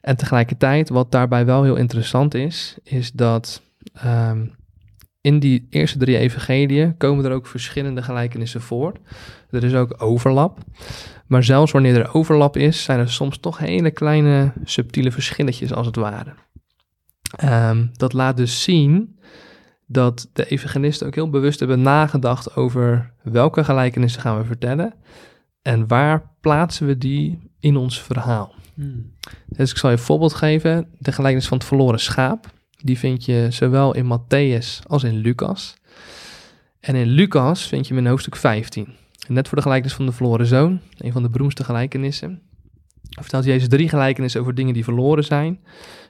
En 0.00 0.16
tegelijkertijd, 0.16 0.88
wat 0.88 1.12
daarbij 1.12 1.46
wel 1.46 1.62
heel 1.62 1.76
interessant 1.76 2.34
is, 2.34 2.76
is 2.82 3.12
dat 3.12 3.62
ehm, 3.92 4.46
in 5.24 5.38
die 5.38 5.66
eerste 5.70 5.98
drie 5.98 6.18
evangeliën 6.18 6.96
komen 6.96 7.24
er 7.24 7.32
ook 7.32 7.46
verschillende 7.46 8.02
gelijkenissen 8.02 8.60
voor. 8.60 8.92
Er 9.50 9.64
is 9.64 9.74
ook 9.74 10.02
overlap. 10.02 10.58
Maar 11.26 11.44
zelfs 11.44 11.72
wanneer 11.72 11.96
er 11.96 12.14
overlap 12.14 12.56
is, 12.56 12.82
zijn 12.82 12.98
er 12.98 13.10
soms 13.10 13.38
toch 13.38 13.58
hele 13.58 13.90
kleine 13.90 14.52
subtiele 14.64 15.12
verschilletjes 15.12 15.72
als 15.72 15.86
het 15.86 15.96
ware. 15.96 16.34
Ehm, 17.36 17.86
dat 17.92 18.12
laat 18.12 18.36
dus 18.36 18.62
zien 18.62 19.18
dat 19.86 20.30
de 20.32 20.46
evangelisten 20.46 21.06
ook 21.06 21.14
heel 21.14 21.30
bewust 21.30 21.58
hebben 21.58 21.82
nagedacht 21.82 22.56
over 22.56 23.12
welke 23.22 23.64
gelijkenissen 23.64 24.20
gaan 24.20 24.38
we 24.38 24.44
vertellen 24.44 24.94
en 25.62 25.88
waar 25.88 26.30
plaatsen 26.40 26.86
we 26.86 26.98
die 26.98 27.50
in 27.60 27.76
ons 27.76 28.02
verhaal. 28.02 28.54
Hmm. 28.74 29.12
Dus 29.46 29.70
ik 29.70 29.76
zal 29.76 29.90
je 29.90 29.96
een 29.96 30.02
voorbeeld 30.02 30.34
geven. 30.34 30.88
De 30.98 31.12
gelijkenis 31.12 31.48
van 31.48 31.58
het 31.58 31.66
verloren 31.66 32.00
schaap. 32.00 32.52
Die 32.84 32.98
vind 32.98 33.24
je 33.24 33.46
zowel 33.50 33.94
in 33.94 34.04
Matthäus 34.04 34.86
als 34.86 35.04
in 35.04 35.16
Lucas. 35.16 35.74
En 36.80 36.94
in 36.94 37.06
Lucas 37.06 37.66
vind 37.66 37.86
je 37.86 37.94
hem 37.94 38.04
in 38.04 38.10
hoofdstuk 38.10 38.36
15. 38.36 38.86
En 39.26 39.34
net 39.34 39.48
voor 39.48 39.56
de 39.56 39.62
gelijkenis 39.62 39.94
van 39.94 40.06
de 40.06 40.12
verloren 40.12 40.46
zoon, 40.46 40.80
een 40.98 41.12
van 41.12 41.22
de 41.22 41.30
beroemdste 41.30 41.64
gelijkenissen, 41.64 42.42
vertelt 43.20 43.44
Jezus 43.44 43.68
drie 43.68 43.88
gelijkenissen 43.88 44.40
over 44.40 44.54
dingen 44.54 44.74
die 44.74 44.84
verloren 44.84 45.24
zijn. 45.24 45.60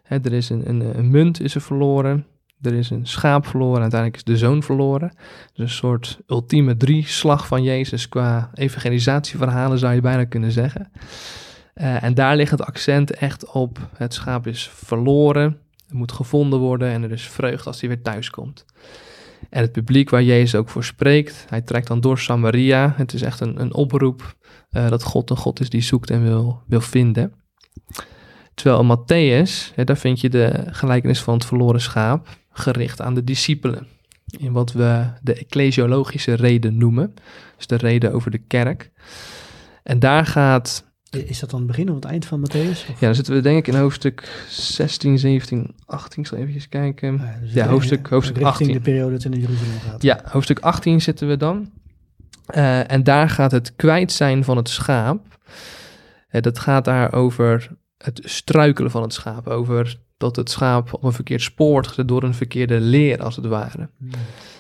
Er 0.09 0.33
is 0.33 0.51
een, 0.51 0.69
een, 0.69 0.99
een 0.99 1.11
munt 1.11 1.41
is 1.41 1.55
er 1.55 1.61
verloren, 1.61 2.27
er 2.61 2.75
is 2.75 2.91
een 2.91 3.07
schaap 3.07 3.47
verloren 3.47 3.77
en 3.77 3.83
uiteindelijk 3.83 4.21
is 4.21 4.33
de 4.33 4.47
zoon 4.47 4.63
verloren. 4.63 5.13
Dus 5.53 5.71
een 5.71 5.77
soort 5.77 6.21
ultieme 6.27 6.77
drieslag 6.77 7.47
van 7.47 7.63
Jezus 7.63 8.09
qua 8.09 8.51
evangelisatieverhalen 8.55 9.79
zou 9.79 9.95
je 9.95 10.01
bijna 10.01 10.25
kunnen 10.25 10.53
zeggen. 10.53 10.91
Eh, 11.75 12.03
en 12.03 12.15
daar 12.15 12.37
ligt 12.37 12.51
het 12.51 12.65
accent 12.65 13.11
echt 13.11 13.53
op. 13.53 13.89
Het 13.97 14.15
schaap 14.15 14.47
is 14.47 14.69
verloren, 14.69 15.59
het 15.87 15.93
moet 15.93 16.13
gevonden 16.13 16.59
worden 16.59 16.89
en 16.89 17.03
er 17.03 17.13
is 17.13 17.29
vreugde 17.29 17.67
als 17.67 17.81
hij 17.81 17.89
weer 17.89 18.03
thuis 18.03 18.31
komt. 18.31 18.65
En 19.51 19.63
het 19.63 19.73
publiek 19.73 20.11
waar 20.11 20.23
Jezus 20.23 20.55
ook 20.55 20.69
voor 20.69 20.85
spreekt, 20.85 21.47
hij 21.49 21.61
trekt 21.61 21.87
dan 21.87 22.01
door 22.01 22.19
Samaria. 22.19 22.95
Het 22.97 23.13
is 23.13 23.23
echt 23.23 23.41
een, 23.41 23.61
een 23.61 23.75
oproep 23.75 24.37
eh, 24.71 24.89
dat 24.89 25.03
God 25.03 25.31
een 25.31 25.37
God 25.37 25.61
is 25.61 25.71
die 25.71 25.83
zoekt 25.83 26.11
en 26.11 26.23
wil, 26.23 26.63
wil 26.67 26.81
vinden. 26.81 27.33
Terwijl 28.55 28.81
in 28.81 28.99
Matthäus, 28.99 29.75
hè, 29.75 29.85
daar 29.85 29.97
vind 29.97 30.21
je 30.21 30.29
de 30.29 30.65
gelijkenis 30.67 31.23
van 31.23 31.35
het 31.35 31.45
verloren 31.45 31.81
schaap 31.81 32.29
gericht 32.53 33.01
aan 33.01 33.15
de 33.15 33.25
discipelen. 33.25 33.87
In 34.39 34.53
wat 34.53 34.73
we 34.73 35.07
de 35.23 35.35
ecclesiologische 35.35 36.35
reden 36.35 36.79
noemen. 36.79 37.15
Dus 37.57 37.67
de 37.67 37.77
reden 37.77 38.13
over 38.13 38.31
de 38.31 38.39
kerk. 38.39 38.91
En 39.83 39.99
daar 39.99 40.27
gaat 40.27 40.93
Is 41.17 41.39
dat 41.39 41.51
dan 41.51 41.59
het 41.59 41.69
begin 41.69 41.89
of 41.89 41.95
het 41.95 42.05
eind 42.05 42.27
van 42.27 42.41
Matthäus? 42.41 42.71
Of- 42.71 42.87
ja, 42.89 43.07
dan 43.07 43.15
zitten 43.15 43.35
we 43.35 43.41
denk 43.41 43.59
ik 43.59 43.75
in 43.75 43.81
hoofdstuk 43.81 44.45
16, 44.49 45.19
17, 45.19 45.75
18. 45.87 46.23
Ik 46.23 46.29
zal 46.29 46.39
even 46.39 46.69
kijken. 46.69 47.21
Ah, 47.21 47.41
dus 47.41 47.53
Ja, 47.53 47.67
hoofdstuk- 47.67 48.05
eh, 48.07 48.13
hoofdstuk 48.13 48.37
richting 48.37 48.55
18. 48.69 48.73
de 48.73 48.81
periode 48.81 49.13
dat 49.19 49.25
naar 49.25 49.39
Jeruzalem 49.41 49.79
gaat. 49.81 50.03
Ja, 50.03 50.21
hoofdstuk 50.25 50.59
18 50.59 51.01
zitten 51.01 51.29
we 51.29 51.37
dan. 51.37 51.71
Eh, 52.47 52.91
en 52.91 53.03
daar 53.03 53.29
gaat 53.31 53.51
het 53.51 53.73
kwijt 53.77 54.13
zijn 54.13 54.45
van 54.45 54.57
het 54.57 54.69
schaap. 54.69 55.39
Eh, 56.29 56.43
dat 56.43 56.59
gaat 56.59 56.85
daar 56.85 57.13
over 57.13 57.69
het 57.99 58.21
struikelen 58.25 58.91
van 58.91 59.03
het 59.03 59.13
schaap. 59.13 59.47
Over 59.47 59.99
dat 60.17 60.37
het 60.37 60.51
schaap 60.51 60.93
op 60.95 61.03
een 61.05 61.13
verkeerd 61.13 61.43
spoor 61.43 61.71
wordt 61.71 61.89
gezet 61.89 62.09
door 62.09 62.23
een 62.23 62.35
verkeerde 62.35 62.81
leer, 62.81 63.23
als 63.23 63.37
het 63.37 63.47
ware. 63.47 63.89
Hmm. 63.99 64.11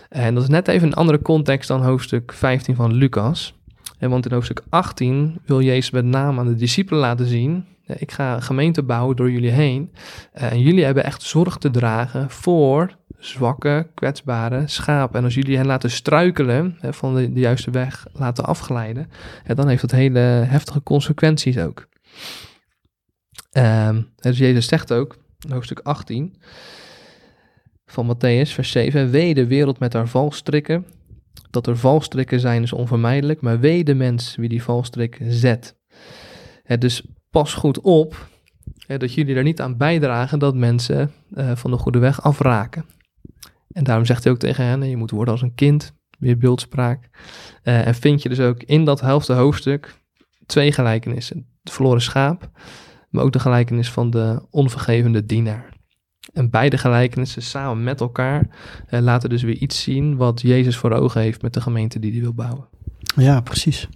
En 0.08 0.34
dat 0.34 0.42
is 0.42 0.48
net 0.48 0.68
even 0.68 0.86
een 0.86 0.94
andere 0.94 1.22
context 1.22 1.68
dan 1.68 1.82
hoofdstuk 1.82 2.32
15 2.32 2.74
van 2.74 2.92
Lucas. 2.92 3.54
Want 3.98 4.26
in 4.26 4.32
hoofdstuk 4.32 4.62
18 4.68 5.40
wil 5.44 5.60
Jezus 5.60 5.90
met 5.90 6.04
name 6.04 6.40
aan 6.40 6.46
de 6.46 6.54
discipelen 6.54 7.00
laten 7.00 7.26
zien: 7.26 7.66
ik 7.86 8.12
ga 8.12 8.34
een 8.34 8.42
gemeente 8.42 8.82
bouwen 8.82 9.16
door 9.16 9.30
jullie 9.30 9.50
heen. 9.50 9.92
Eh, 10.32 10.52
en 10.52 10.60
jullie 10.60 10.84
hebben 10.84 11.04
echt 11.04 11.22
zorg 11.22 11.56
te 11.56 11.70
dragen 11.70 12.30
voor 12.30 12.96
zwakke, 13.18 13.90
kwetsbare 13.94 14.62
schapen. 14.66 15.18
En 15.18 15.24
als 15.24 15.34
jullie 15.34 15.56
hen 15.56 15.66
laten 15.66 15.90
struikelen, 15.90 16.78
van 16.80 17.14
de, 17.14 17.32
de 17.32 17.40
juiste 17.40 17.70
weg 17.70 18.06
laten 18.12 18.44
afglijden, 18.44 19.10
dan 19.46 19.68
heeft 19.68 19.80
dat 19.80 19.90
hele 19.90 20.18
heftige 20.18 20.82
consequenties 20.82 21.58
ook. 21.58 21.88
Ehm, 23.50 24.02
dus 24.16 24.38
Jezus 24.38 24.66
zegt 24.66 24.92
ook, 24.92 25.16
hoofdstuk 25.48 25.78
18 25.78 26.36
van 27.86 28.16
Matthäus, 28.16 28.48
vers 28.52 28.70
7, 28.70 29.10
wee 29.10 29.34
de 29.34 29.46
wereld 29.46 29.78
met 29.78 29.92
haar 29.92 30.08
valstrikken. 30.08 30.86
Dat 31.50 31.66
er 31.66 31.76
valstrikken 31.76 32.40
zijn 32.40 32.62
is 32.62 32.72
onvermijdelijk, 32.72 33.40
maar 33.40 33.60
wee 33.60 33.84
de 33.84 33.94
mens 33.94 34.36
wie 34.36 34.48
die 34.48 34.62
valstrik 34.62 35.20
zet. 35.28 35.76
Dus 36.78 37.02
pas 37.30 37.54
goed 37.54 37.80
op 37.80 38.28
dat 38.86 39.14
jullie 39.14 39.36
er 39.36 39.42
niet 39.42 39.60
aan 39.60 39.76
bijdragen 39.76 40.38
dat 40.38 40.54
mensen 40.54 41.12
eh, 41.34 41.56
van 41.56 41.70
de 41.70 41.76
goede 41.76 41.98
weg 41.98 42.22
afraken. 42.22 42.84
En 43.72 43.84
daarom 43.84 44.04
zegt 44.04 44.24
hij 44.24 44.32
ook 44.32 44.38
tegen 44.38 44.64
hen, 44.64 44.88
je 44.88 44.96
moet 44.96 45.10
worden 45.10 45.32
als 45.32 45.42
een 45.42 45.54
kind, 45.54 45.92
weer 46.18 46.38
beeldspraak. 46.38 47.08
Eh, 47.62 47.86
en 47.86 47.94
vind 47.94 48.22
je 48.22 48.28
dus 48.28 48.40
ook 48.40 48.62
in 48.62 48.84
dat 48.84 49.00
helfte 49.00 49.32
hoofdstuk 49.32 50.02
twee 50.46 50.72
gelijkenissen. 50.72 51.46
Het 51.62 51.72
verloren 51.72 52.02
schaap, 52.02 52.50
maar 53.10 53.24
ook 53.24 53.32
de 53.32 53.38
gelijkenis 53.38 53.90
van 53.90 54.10
de 54.10 54.46
onvergevende 54.50 55.26
dienaar. 55.26 55.73
En 56.32 56.50
beide 56.50 56.78
gelijkenissen 56.78 57.42
samen 57.42 57.84
met 57.84 58.00
elkaar 58.00 58.46
eh, 58.86 59.00
laten 59.00 59.28
dus 59.28 59.42
weer 59.42 59.56
iets 59.56 59.82
zien 59.82 60.16
wat 60.16 60.40
Jezus 60.40 60.76
voor 60.76 60.92
ogen 60.92 61.20
heeft 61.20 61.42
met 61.42 61.54
de 61.54 61.60
gemeente 61.60 61.98
die 61.98 62.12
hij 62.12 62.20
wil 62.20 62.34
bouwen. 62.34 62.64
Ja, 63.16 63.40
precies. 63.40 63.88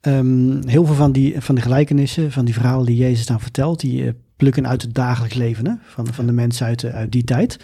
Ehm, 0.00 0.66
heel 0.68 0.84
veel 0.84 0.94
van 0.94 1.12
die, 1.12 1.40
van 1.40 1.54
die 1.54 1.64
gelijkenissen, 1.64 2.32
van 2.32 2.44
die 2.44 2.54
verhalen 2.54 2.86
die 2.86 2.96
Jezus 2.96 3.26
dan 3.26 3.40
vertelt, 3.40 3.80
die 3.80 4.04
eh, 4.06 4.12
plukken 4.36 4.68
uit 4.68 4.82
het 4.82 4.94
dagelijks 4.94 5.34
leven 5.36 5.66
hè, 5.66 5.72
van, 5.82 6.06
van 6.06 6.26
de 6.26 6.32
mensen 6.32 6.66
uit, 6.66 6.80
de- 6.80 6.92
uit 6.92 7.12
die 7.12 7.24
tijd. 7.24 7.58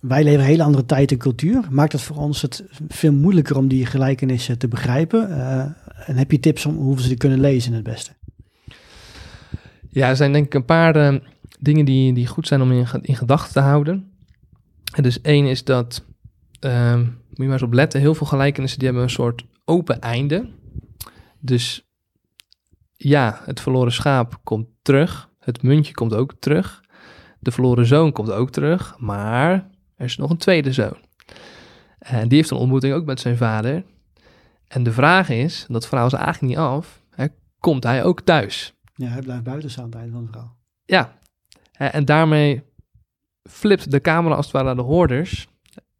Wij 0.00 0.24
leven 0.24 0.40
een 0.40 0.46
hele 0.46 0.62
andere 0.62 0.86
tijd 0.86 1.10
en 1.10 1.18
cultuur. 1.18 1.64
Maakt 1.70 1.92
het 1.92 2.00
voor 2.00 2.16
ons 2.16 2.42
het 2.42 2.64
veel 2.88 3.12
moeilijker 3.12 3.56
om 3.56 3.68
die 3.68 3.86
gelijkenissen 3.86 4.58
te 4.58 4.68
begrijpen? 4.68 5.30
Eh, 5.30 5.60
en 6.06 6.16
heb 6.16 6.30
je 6.30 6.40
tips 6.40 6.66
om 6.66 6.76
hoe 6.76 6.96
we 6.96 7.02
ze 7.02 7.16
kunnen 7.16 7.40
lezen 7.40 7.72
het 7.72 7.82
beste? 7.82 8.10
Ja, 9.88 10.08
er 10.08 10.16
zijn 10.16 10.32
denk 10.32 10.46
ik 10.46 10.54
een 10.54 10.64
paar 10.64 10.96
eh, 10.96 11.14
dingen 11.62 11.84
die, 11.84 12.12
die 12.12 12.26
goed 12.26 12.46
zijn 12.46 12.62
om 12.62 12.72
in, 12.72 12.86
in 13.00 13.16
gedachten 13.16 13.52
te 13.52 13.60
houden. 13.60 14.12
En 14.94 15.02
dus 15.02 15.20
één 15.20 15.46
is 15.46 15.64
dat, 15.64 16.04
ehm, 16.60 16.98
moet 17.00 17.36
je 17.36 17.42
maar 17.42 17.52
eens 17.52 17.62
op 17.62 17.72
letten, 17.72 18.00
heel 18.00 18.14
veel 18.14 18.26
gelijkenissen 18.26 18.78
die 18.78 18.88
hebben 18.88 19.06
een 19.06 19.14
soort 19.14 19.44
open 19.64 20.00
einde. 20.00 20.50
Dus 21.38 21.88
ja, 22.96 23.40
het 23.44 23.60
verloren 23.60 23.92
schaap 23.92 24.40
komt 24.42 24.66
terug, 24.82 25.30
het 25.38 25.62
muntje 25.62 25.94
komt 25.94 26.14
ook 26.14 26.34
terug, 26.38 26.84
de 27.38 27.50
verloren 27.50 27.86
zoon 27.86 28.12
komt 28.12 28.30
ook 28.30 28.50
terug, 28.50 28.98
maar 28.98 29.52
er 29.96 30.04
is 30.04 30.16
nog 30.16 30.30
een 30.30 30.36
tweede 30.36 30.72
zoon. 30.72 30.98
En 31.98 32.28
die 32.28 32.36
heeft 32.38 32.50
een 32.50 32.56
ontmoeting 32.56 32.94
ook 32.94 33.04
met 33.04 33.20
zijn 33.20 33.36
vader. 33.36 33.84
En 34.68 34.82
de 34.82 34.92
vraag 34.92 35.28
is, 35.28 35.66
dat 35.68 35.86
verhaal 35.86 36.06
is 36.06 36.12
eigenlijk 36.12 36.42
niet 36.42 36.56
af, 36.56 37.02
hè, 37.10 37.26
komt 37.58 37.82
hij 37.82 38.04
ook 38.04 38.20
thuis? 38.20 38.74
Ja, 38.94 39.08
hij 39.08 39.22
blijft 39.22 39.42
buiten 39.42 39.70
staan 39.70 39.84
aan 39.84 39.90
het 39.90 39.98
einde 39.98 40.12
van 40.12 40.22
het 40.22 40.30
verhaal. 40.30 40.56
Ja, 40.84 41.20
en 41.90 42.04
daarmee 42.04 42.62
flipt 43.50 43.90
de 43.90 44.00
camera 44.00 44.34
als 44.34 44.44
het 44.44 44.54
ware 44.54 44.66
naar 44.66 44.76
de 44.76 44.82
hoorders. 44.82 45.48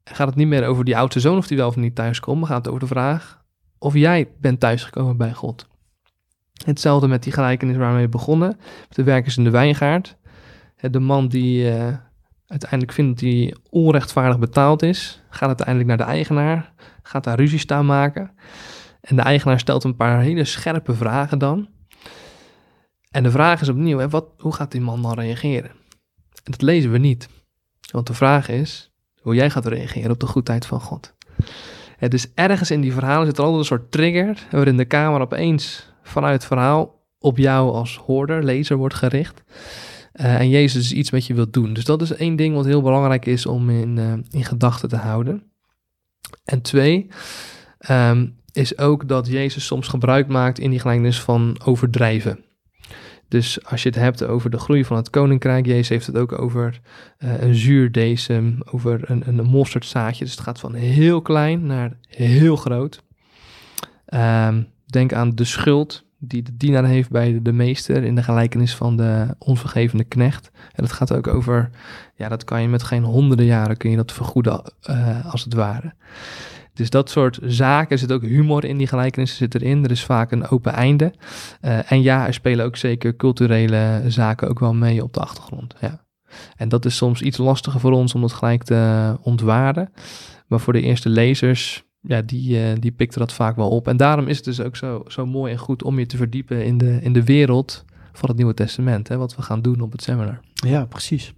Gaat 0.05 0.27
het 0.27 0.37
niet 0.37 0.47
meer 0.47 0.67
over 0.67 0.85
die 0.85 0.97
oudste 0.97 1.21
zoon 1.21 1.37
of 1.37 1.47
die 1.47 1.57
wel 1.57 1.69
of 1.69 1.77
niet 1.77 1.95
thuis 1.95 2.21
komt, 2.21 2.39
maar 2.39 2.49
gaat 2.49 2.65
het 2.65 2.69
over 2.69 2.81
de 2.81 2.95
vraag 2.95 3.43
of 3.83 3.95
jij 3.95 4.29
bent 4.41 4.61
thuisgekomen 4.61 5.17
bij 5.17 5.33
God. 5.33 5.67
Hetzelfde 6.65 7.09
met 7.09 7.23
die 7.23 7.33
gelijkenis 7.33 7.77
waarmee 7.77 8.03
we 8.03 8.09
begonnen, 8.09 8.59
de 8.89 9.03
werkers 9.03 9.37
in 9.37 9.45
de 9.45 9.51
wijngaard. 9.51 10.17
Hè, 10.77 10.91
De 10.91 11.01
man 11.01 11.29
die 11.29 11.71
eh, 11.71 11.97
uiteindelijk 12.47 12.93
vindt 12.93 13.21
dat 13.21 13.31
hij 13.31 13.57
onrechtvaardig 13.71 14.39
betaald 14.39 14.83
is, 14.83 15.23
gaat 15.31 15.49
uiteindelijk 15.49 15.89
naar 15.89 15.97
de 15.97 16.13
eigenaar, 16.13 16.73
gaat 17.03 17.25
daar 17.25 17.37
ruzie 17.37 17.59
staan 17.59 17.87
maken. 17.87 18.31
En 19.01 19.17
de 19.17 19.23
eigenaar 19.23 19.59
stelt 19.59 19.85
een 19.85 19.97
paar 19.97 20.21
hele 20.21 20.45
scherpe 20.45 20.95
vragen 20.95 21.39
dan. 21.39 21.69
En 23.13 23.23
de 23.23 23.31
vraag 23.31 23.61
is 23.61 23.69
opnieuw, 23.69 23.99
hè, 23.99 24.09
wat, 24.09 24.27
hoe 24.39 24.55
gaat 24.55 24.73
die 24.73 24.81
man 24.81 25.03
dan 25.03 25.15
reageren? 25.15 25.71
En 26.45 26.51
dat 26.51 26.63
lezen 26.63 26.93
we 26.93 26.99
niet. 26.99 27.29
Want 27.91 28.07
de 28.07 28.15
vraag 28.15 28.49
is 28.49 28.93
hoe 29.21 29.35
jij 29.35 29.51
gaat 29.51 29.67
reageren 29.67 30.11
op 30.11 30.21
de 30.21 30.27
goedheid 30.27 30.67
van 30.67 30.81
God. 30.81 31.15
Het 31.97 32.11
dus 32.11 32.27
ergens 32.35 32.71
in 32.71 32.81
die 32.81 32.93
verhalen 32.93 33.27
zit 33.27 33.39
er 33.39 33.43
altijd 33.43 33.61
een 33.61 33.67
soort 33.67 33.91
trigger, 33.91 34.47
waarin 34.51 34.77
de 34.77 34.87
camera 34.87 35.23
opeens 35.23 35.93
vanuit 36.03 36.35
het 36.35 36.45
verhaal 36.45 37.01
op 37.19 37.39
jou 37.39 37.73
als 37.73 37.97
hoorder, 37.97 38.45
lezer 38.45 38.77
wordt 38.77 38.95
gericht. 38.95 39.43
Uh, 40.15 40.41
en 40.41 40.49
Jezus 40.49 40.93
iets 40.93 41.11
met 41.11 41.27
je 41.27 41.35
wilt 41.35 41.53
doen. 41.53 41.73
Dus 41.73 41.85
dat 41.85 42.03
is 42.03 42.13
één 42.13 42.37
ding 42.37 42.55
wat 42.55 42.65
heel 42.65 42.83
belangrijk 42.83 43.27
is 43.27 43.47
om 43.47 43.71
in, 43.71 43.97
uh, 43.97 44.13
in 44.31 44.45
gedachten 44.45 44.89
te 44.89 44.97
houden. 44.97 45.43
En 46.45 46.63
twee, 46.63 47.09
um, 47.91 48.37
is 48.53 48.79
ook 48.79 49.09
dat 49.09 49.27
Jezus 49.27 49.67
soms 49.67 49.89
gebruik 49.89 50.29
maakt 50.29 50.59
in 50.59 50.71
die 50.71 50.81
gelijkenis 50.81 51.21
van 51.21 51.61
overdrijven. 51.65 52.45
Dus 53.33 53.65
als 53.65 53.83
je 53.83 53.89
het 53.89 53.99
hebt 53.99 54.25
over 54.25 54.51
de 54.51 54.59
groei 54.59 54.85
van 54.85 54.97
het 54.97 55.11
koninkrijk, 55.11 55.67
Jezus 55.67 55.89
heeft 55.89 56.07
het 56.07 56.17
ook 56.17 56.39
over 56.39 56.81
uh, 57.19 57.43
een 57.43 57.55
zuurdesem, 57.55 58.59
over 58.71 59.11
een, 59.11 59.23
een 59.27 59.45
mosterdzaadje. 59.45 60.25
Dus 60.25 60.33
het 60.33 60.43
gaat 60.43 60.61
van 60.61 60.75
heel 60.75 61.23
klein 61.23 61.67
naar 61.67 61.97
heel 62.09 62.57
groot. 62.57 63.03
Um, 64.15 64.69
denk 64.87 65.13
aan 65.13 65.31
de 65.31 65.45
schuld 65.45 66.05
die 66.19 66.43
de 66.43 66.57
dienaar 66.57 66.85
heeft 66.85 67.11
bij 67.11 67.43
de, 67.43 67.53
meester 67.53 68.05
in 68.05 68.15
de 68.15 68.23
gelijkenis 68.23 68.75
van 68.75 68.97
de 68.97 69.35
onvergevende 69.39 70.05
knecht. 70.05 70.51
En 70.55 70.83
dat 70.83 70.93
gaat 70.93 71.13
ook 71.13 71.27
over, 71.27 71.71
ja, 72.15 72.29
dat 72.29 72.45
kan 72.45 72.63
je 72.63 72.69
met 72.69 72.83
geen 72.83 73.05
honderden 73.05 73.47
jaren 73.47 73.77
kun 73.77 73.91
je 73.91 73.97
dat 73.97 74.13
vergoeden 74.13 74.73
uh, 74.91 75.33
als 75.33 75.45
het 75.45 75.55
ware. 75.55 75.93
Dus 76.75 76.91
dat 76.91 77.11
soort 77.11 77.39
zaken, 77.43 77.91
er 77.91 77.99
zit 77.99 78.13
ook 78.13 78.23
humor 78.23 78.65
in 78.65 78.79
die 78.79 78.87
gelijkenissen 78.87 79.39
zit 79.39 79.55
erin. 79.55 79.85
Er 79.85 79.91
is 79.91 80.05
vaak 80.05 80.31
een 80.33 80.49
open 80.49 80.73
einde. 80.73 81.13
Uh, 81.63 81.93
en 81.93 82.03
ja, 82.03 82.27
er 82.27 82.35
spelen 82.35 82.65
ook 82.65 82.77
zeker 82.77 83.17
culturele 83.17 84.03
zaken 84.07 84.49
ook 84.49 84.59
wel 84.59 84.75
mee 84.75 85.03
op 85.03 85.13
de 85.13 85.21
achtergrond. 85.21 85.75
Ja. 85.81 86.05
En 86.57 86.69
dat 86.69 86.85
is 86.85 86.97
soms 86.97 87.23
iets 87.23 87.39
lastiger 87.39 87.81
voor 87.81 87.93
ons 87.93 88.15
om 88.15 88.21
dat 88.21 88.33
gelijk 88.33 88.63
te 88.63 89.17
ontwaarden. 89.23 89.93
Maar 90.47 90.61
voor 90.61 90.73
de 90.73 90.81
eerste 90.81 91.09
lezers, 91.09 91.85
ja, 92.01 92.23
die, 92.23 92.59
uh, 92.59 92.73
die 92.79 92.93
pikten 92.93 93.21
dat 93.21 93.33
vaak 93.33 93.57
wel 93.57 93.69
op. 93.69 93.89
En 93.89 93.97
daarom 93.97 94.27
is 94.27 94.37
het 94.37 94.45
dus 94.45 94.61
ook 94.61 94.77
zo, 94.77 95.05
zo 95.07 95.27
mooi 95.27 95.53
en 95.53 95.59
goed 95.59 95.83
om 95.83 95.99
je 95.99 96.07
te 96.07 96.17
verdiepen 96.17 96.65
in 96.65 96.79
de, 96.79 96.99
in 97.03 97.13
de 97.13 97.25
wereld 97.25 97.85
van 98.13 98.29
het 98.29 98.39
Nieuwe 98.39 98.55
Testament. 98.55 99.09
Hè, 99.09 99.17
wat 99.17 99.37
we 99.37 99.43
gaan 99.43 99.63
doen 99.63 99.81
op 99.81 99.93
het 99.93 100.03
seminar. 100.03 100.41
Ja, 100.55 100.85
precies. 100.85 101.35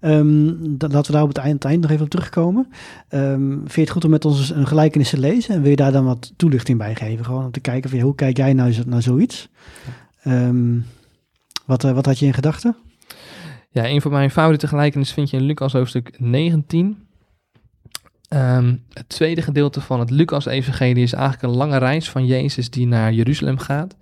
Um, 0.00 0.76
laten 0.78 1.06
we 1.06 1.12
daar 1.12 1.22
op 1.22 1.28
het 1.28 1.38
eind, 1.38 1.80
nog 1.80 1.90
even 1.90 2.04
op 2.04 2.10
terugkomen. 2.10 2.68
Um, 3.10 3.58
vind 3.58 3.74
je 3.74 3.80
het 3.80 3.90
goed 3.90 4.04
om 4.04 4.10
met 4.10 4.24
ons 4.24 4.50
een 4.50 4.66
gelijkenis 4.66 5.10
te 5.10 5.18
lezen? 5.18 5.54
En 5.54 5.60
wil 5.60 5.70
je 5.70 5.76
daar 5.76 5.92
dan 5.92 6.04
wat 6.04 6.32
toelichting 6.36 6.78
bij 6.78 6.94
geven? 6.94 7.24
Gewoon 7.24 7.44
om 7.44 7.50
te 7.50 7.60
kijken, 7.60 8.00
hoe 8.00 8.14
kijk 8.14 8.36
jij 8.36 8.52
nou 8.52 8.74
naar 8.86 9.02
zoiets? 9.02 9.48
Um, 10.24 10.86
wat, 11.66 11.84
uh, 11.84 11.92
wat 11.92 12.06
had 12.06 12.18
je 12.18 12.26
in 12.26 12.34
gedachten? 12.34 12.76
Ja, 13.70 13.88
een 13.88 14.00
van 14.00 14.10
mijn 14.10 14.30
favoriete 14.30 14.68
gelijkenissen 14.68 15.16
vind 15.16 15.30
je 15.30 15.36
in 15.36 15.42
Lucas 15.42 15.72
hoofdstuk 15.72 16.14
19. 16.18 17.08
Um, 18.34 18.84
het 18.92 19.08
tweede 19.08 19.42
gedeelte 19.42 19.80
van 19.80 20.00
het 20.00 20.10
Lucas-evangelie 20.10 21.02
is 21.02 21.12
eigenlijk 21.12 21.42
een 21.42 21.58
lange 21.58 21.78
reis 21.78 22.10
van 22.10 22.26
Jezus 22.26 22.70
die 22.70 22.86
naar 22.86 23.12
Jeruzalem 23.12 23.58
gaat. 23.58 23.96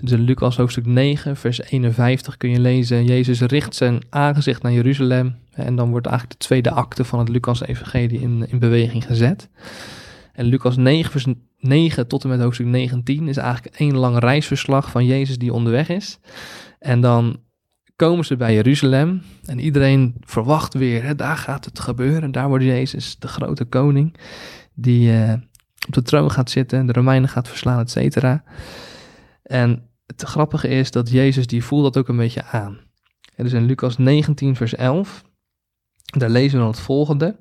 Dus 0.00 0.10
in 0.10 0.20
Lucas 0.20 0.56
hoofdstuk 0.56 0.86
9, 0.86 1.36
vers 1.36 1.62
51 1.62 2.36
kun 2.36 2.50
je 2.50 2.60
lezen, 2.60 3.04
Jezus 3.04 3.40
richt 3.40 3.74
zijn 3.74 4.02
aangezicht 4.10 4.62
naar 4.62 4.72
Jeruzalem. 4.72 5.36
En 5.52 5.76
dan 5.76 5.90
wordt 5.90 6.06
eigenlijk 6.06 6.40
de 6.40 6.46
tweede 6.46 6.70
acte 6.70 7.04
van 7.04 7.18
het 7.18 7.28
Lucas-evangelie 7.28 8.20
in, 8.20 8.46
in 8.48 8.58
beweging 8.58 9.06
gezet. 9.06 9.48
En 10.32 10.44
Lucas 10.44 10.76
9, 10.76 11.10
vers 11.10 11.26
9 11.58 12.06
tot 12.06 12.22
en 12.22 12.28
met 12.28 12.40
hoofdstuk 12.40 12.66
19 12.66 13.28
is 13.28 13.36
eigenlijk 13.36 13.76
één 13.76 13.96
lang 13.96 14.18
reisverslag 14.18 14.90
van 14.90 15.06
Jezus 15.06 15.38
die 15.38 15.52
onderweg 15.52 15.88
is. 15.88 16.18
En 16.78 17.00
dan 17.00 17.40
komen 17.96 18.24
ze 18.24 18.36
bij 18.36 18.54
Jeruzalem 18.54 19.22
en 19.44 19.58
iedereen 19.58 20.14
verwacht 20.20 20.74
weer, 20.74 21.02
hè, 21.02 21.14
daar 21.14 21.36
gaat 21.36 21.64
het 21.64 21.80
gebeuren. 21.80 22.32
Daar 22.32 22.48
wordt 22.48 22.64
Jezus 22.64 23.18
de 23.18 23.28
grote 23.28 23.64
koning 23.64 24.16
die 24.74 25.12
uh, 25.12 25.32
op 25.86 25.94
de 25.94 26.02
troon 26.02 26.30
gaat 26.30 26.50
zitten, 26.50 26.86
de 26.86 26.92
Romeinen 26.92 27.28
gaat 27.28 27.48
verslaan, 27.48 27.78
et 27.78 27.90
cetera. 27.90 28.42
En 29.42 29.89
het 30.10 30.22
grappige 30.22 30.68
is 30.68 30.90
dat 30.90 31.10
Jezus 31.10 31.46
die 31.46 31.64
voelt 31.64 31.82
dat 31.82 31.96
ook 31.96 32.08
een 32.08 32.16
beetje 32.16 32.44
aan. 32.44 32.78
En 33.34 33.44
dus 33.44 33.52
in 33.52 33.64
Lucas 33.64 33.98
19 33.98 34.56
vers 34.56 34.74
11, 34.74 35.24
daar 36.04 36.30
lezen 36.30 36.52
we 36.52 36.58
dan 36.58 36.72
het 36.72 36.80
volgende. 36.80 37.38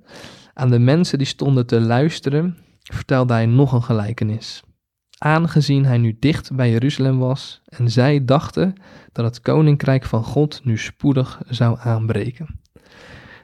Aan 0.53 0.69
de 0.69 0.79
mensen 0.79 1.17
die 1.17 1.27
stonden 1.27 1.65
te 1.65 1.82
luisteren, 1.82 2.58
vertelde 2.82 3.34
hij 3.34 3.45
nog 3.45 3.73
een 3.73 3.84
gelijkenis. 3.84 4.63
Aangezien 5.17 5.86
hij 5.86 5.97
nu 5.97 6.17
dicht 6.19 6.55
bij 6.55 6.71
Jeruzalem 6.71 7.17
was 7.17 7.62
en 7.65 7.91
zij 7.91 8.25
dachten 8.25 8.73
dat 9.12 9.25
het 9.25 9.41
koninkrijk 9.41 10.05
van 10.05 10.23
God 10.23 10.62
nu 10.63 10.77
spoedig 10.77 11.41
zou 11.47 11.77
aanbreken. 11.79 12.60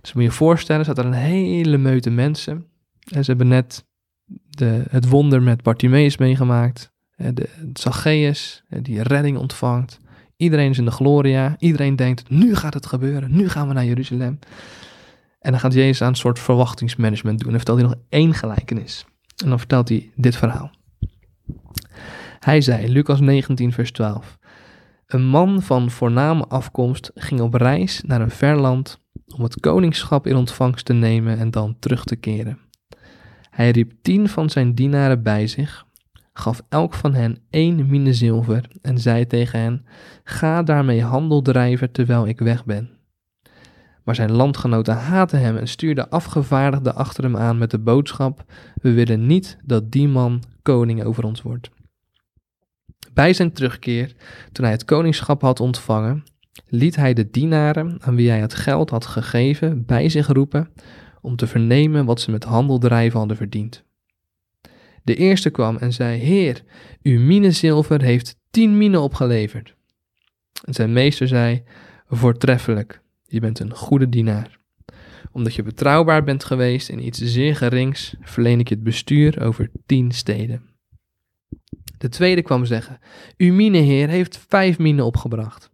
Dus 0.01 0.13
moet 0.13 0.23
je 0.23 0.31
voorstellen, 0.31 0.83
staat 0.83 0.97
er 0.97 1.05
een 1.05 1.13
hele 1.13 1.77
meute 1.77 2.09
mensen. 2.09 2.65
En 3.11 3.23
ze 3.23 3.29
hebben 3.29 3.47
net 3.47 3.85
de, 4.49 4.85
het 4.89 5.09
wonder 5.09 5.41
met 5.41 5.63
Bartimaeus 5.63 6.17
meegemaakt. 6.17 6.93
De, 7.15 7.49
Zacchaeus, 7.73 8.63
die 8.69 9.04
redding 9.04 9.38
ontvangt. 9.38 9.99
Iedereen 10.38 10.69
is 10.69 10.78
in 10.78 10.86
de 10.86 10.91
gloria. 10.91 11.56
Iedereen 11.60 11.95
denkt, 11.95 12.30
nu 12.30 12.56
gaat 12.56 12.73
het 12.73 12.86
gebeuren. 12.86 13.36
Nu 13.36 13.49
gaan 13.49 13.67
we 13.67 13.73
naar 13.73 13.86
Jeruzalem. 13.86 14.39
En 15.39 15.51
dan 15.51 15.60
gaat 15.60 15.73
Jezus 15.73 16.01
aan 16.01 16.08
een 16.08 16.15
soort 16.15 16.39
verwachtingsmanagement 16.39 17.39
doen. 17.39 17.49
En 17.49 17.56
vertelt 17.56 17.80
hij 17.80 17.88
nog 17.88 17.97
één 18.10 18.34
gelijkenis. 18.34 19.06
En 19.43 19.49
dan 19.49 19.58
vertelt 19.58 19.89
hij 19.89 20.12
dit 20.15 20.36
verhaal. 20.36 20.71
Hij 22.39 22.62
zei, 22.62 22.91
Lucas 22.91 23.19
19, 23.19 23.71
vers 23.71 23.91
12. 23.91 24.38
Een 25.06 25.25
man 25.25 25.62
van 25.62 25.91
voorname 25.91 26.45
afkomst 26.45 27.12
ging 27.15 27.41
op 27.41 27.54
reis 27.54 28.01
naar 28.06 28.21
een 28.21 28.32
ver 28.32 28.56
land 28.56 29.04
om 29.36 29.43
het 29.43 29.60
koningschap 29.60 30.28
in 30.28 30.36
ontvangst 30.36 30.86
te 30.86 30.93
nemen 30.93 31.38
en 31.38 31.51
dan 31.51 31.75
terug 31.80 32.04
te 32.04 32.15
keren. 32.15 32.60
Hij 33.49 33.69
riep 33.69 33.91
tien 34.01 34.30
van 34.30 34.49
zijn 34.49 34.75
dienaren 34.75 35.23
bij 35.23 35.47
zich, 35.47 35.86
gaf 36.37 36.61
elk 36.69 36.93
van 36.93 37.13
hen 37.13 37.37
één 37.49 37.87
mine 37.89 38.13
zilver 38.13 38.69
en 38.81 38.97
zei 38.97 39.27
tegen 39.27 39.59
hen: 39.59 39.85
Ga 40.23 40.63
daarmee 40.63 41.03
handel 41.03 41.41
drijven 41.41 41.91
terwijl 41.91 42.27
ik 42.27 42.39
weg 42.39 42.65
ben. 42.65 42.89
Maar 44.03 44.15
zijn 44.15 44.31
landgenoten 44.31 44.95
haatten 44.95 45.39
hem 45.39 45.57
en 45.57 45.67
stuurden 45.67 46.09
afgevaardigden 46.09 46.95
achter 46.95 47.23
hem 47.23 47.37
aan 47.37 47.57
met 47.57 47.71
de 47.71 47.79
boodschap: 47.79 48.43
We 48.81 48.93
willen 48.93 49.25
niet 49.25 49.57
dat 49.63 49.91
die 49.91 50.07
man 50.07 50.43
koning 50.61 51.03
over 51.03 51.23
ons 51.23 51.41
wordt. 51.41 51.69
Bij 53.13 53.33
zijn 53.33 53.53
terugkeer, 53.53 54.15
toen 54.51 54.63
hij 54.65 54.73
het 54.73 54.85
koningschap 54.85 55.41
had 55.41 55.59
ontvangen, 55.59 56.23
liet 56.67 56.95
hij 56.95 57.13
de 57.13 57.29
dienaren 57.29 57.97
aan 58.01 58.15
wie 58.15 58.29
hij 58.29 58.39
het 58.39 58.53
geld 58.53 58.89
had 58.89 59.05
gegeven 59.05 59.85
bij 59.85 60.09
zich 60.09 60.27
roepen 60.27 60.69
om 61.21 61.35
te 61.35 61.47
vernemen 61.47 62.05
wat 62.05 62.21
ze 62.21 62.31
met 62.31 62.43
handeldrijven 62.43 63.19
hadden 63.19 63.37
verdiend. 63.37 63.83
De 65.05 65.15
eerste 65.15 65.49
kwam 65.49 65.77
en 65.77 65.93
zei: 65.93 66.19
Heer, 66.19 66.63
uw 67.03 67.19
mine 67.19 67.51
zilver 67.51 68.01
heeft 68.01 68.39
tien 68.49 68.77
minen 68.77 69.01
opgeleverd. 69.01 69.75
En 70.63 70.73
zijn 70.73 70.93
meester 70.93 71.27
zei: 71.27 71.63
Voortreffelijk, 72.07 73.01
je 73.25 73.39
bent 73.39 73.59
een 73.59 73.75
goede 73.75 74.09
dienaar. 74.09 74.59
Omdat 75.31 75.55
je 75.55 75.63
betrouwbaar 75.63 76.23
bent 76.23 76.43
geweest 76.43 76.89
in 76.89 77.05
iets 77.05 77.19
zeer 77.19 77.55
gerings, 77.55 78.15
verleen 78.21 78.59
ik 78.59 78.69
je 78.69 78.75
het 78.75 78.83
bestuur 78.83 79.41
over 79.41 79.71
tien 79.85 80.11
steden. 80.11 80.69
De 81.97 82.09
tweede 82.09 82.41
kwam 82.41 82.65
zeggen: 82.65 82.99
Uw 83.37 83.53
mineheer 83.53 84.09
heeft 84.09 84.37
vijf 84.47 84.77
minen 84.77 85.05
opgebracht. 85.05 85.69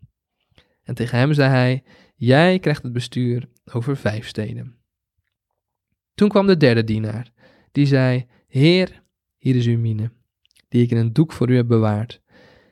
En 0.83 0.95
tegen 0.95 1.17
hem 1.17 1.33
zei 1.33 1.49
hij: 1.49 1.83
Jij 2.15 2.59
krijgt 2.59 2.83
het 2.83 2.93
bestuur 2.93 3.49
over 3.73 3.97
vijf 3.97 4.27
steden. 4.27 4.75
Toen 6.13 6.29
kwam 6.29 6.47
de 6.47 6.57
derde 6.57 6.83
dienaar, 6.83 7.31
die 7.71 7.85
zei: 7.85 8.25
Heer, 8.47 9.00
hier 9.41 9.55
is 9.55 9.65
uw 9.65 9.77
mine, 9.77 10.11
die 10.69 10.83
ik 10.83 10.91
in 10.91 10.97
een 10.97 11.13
doek 11.13 11.31
voor 11.31 11.49
u 11.49 11.55
heb 11.55 11.67
bewaard. 11.67 12.21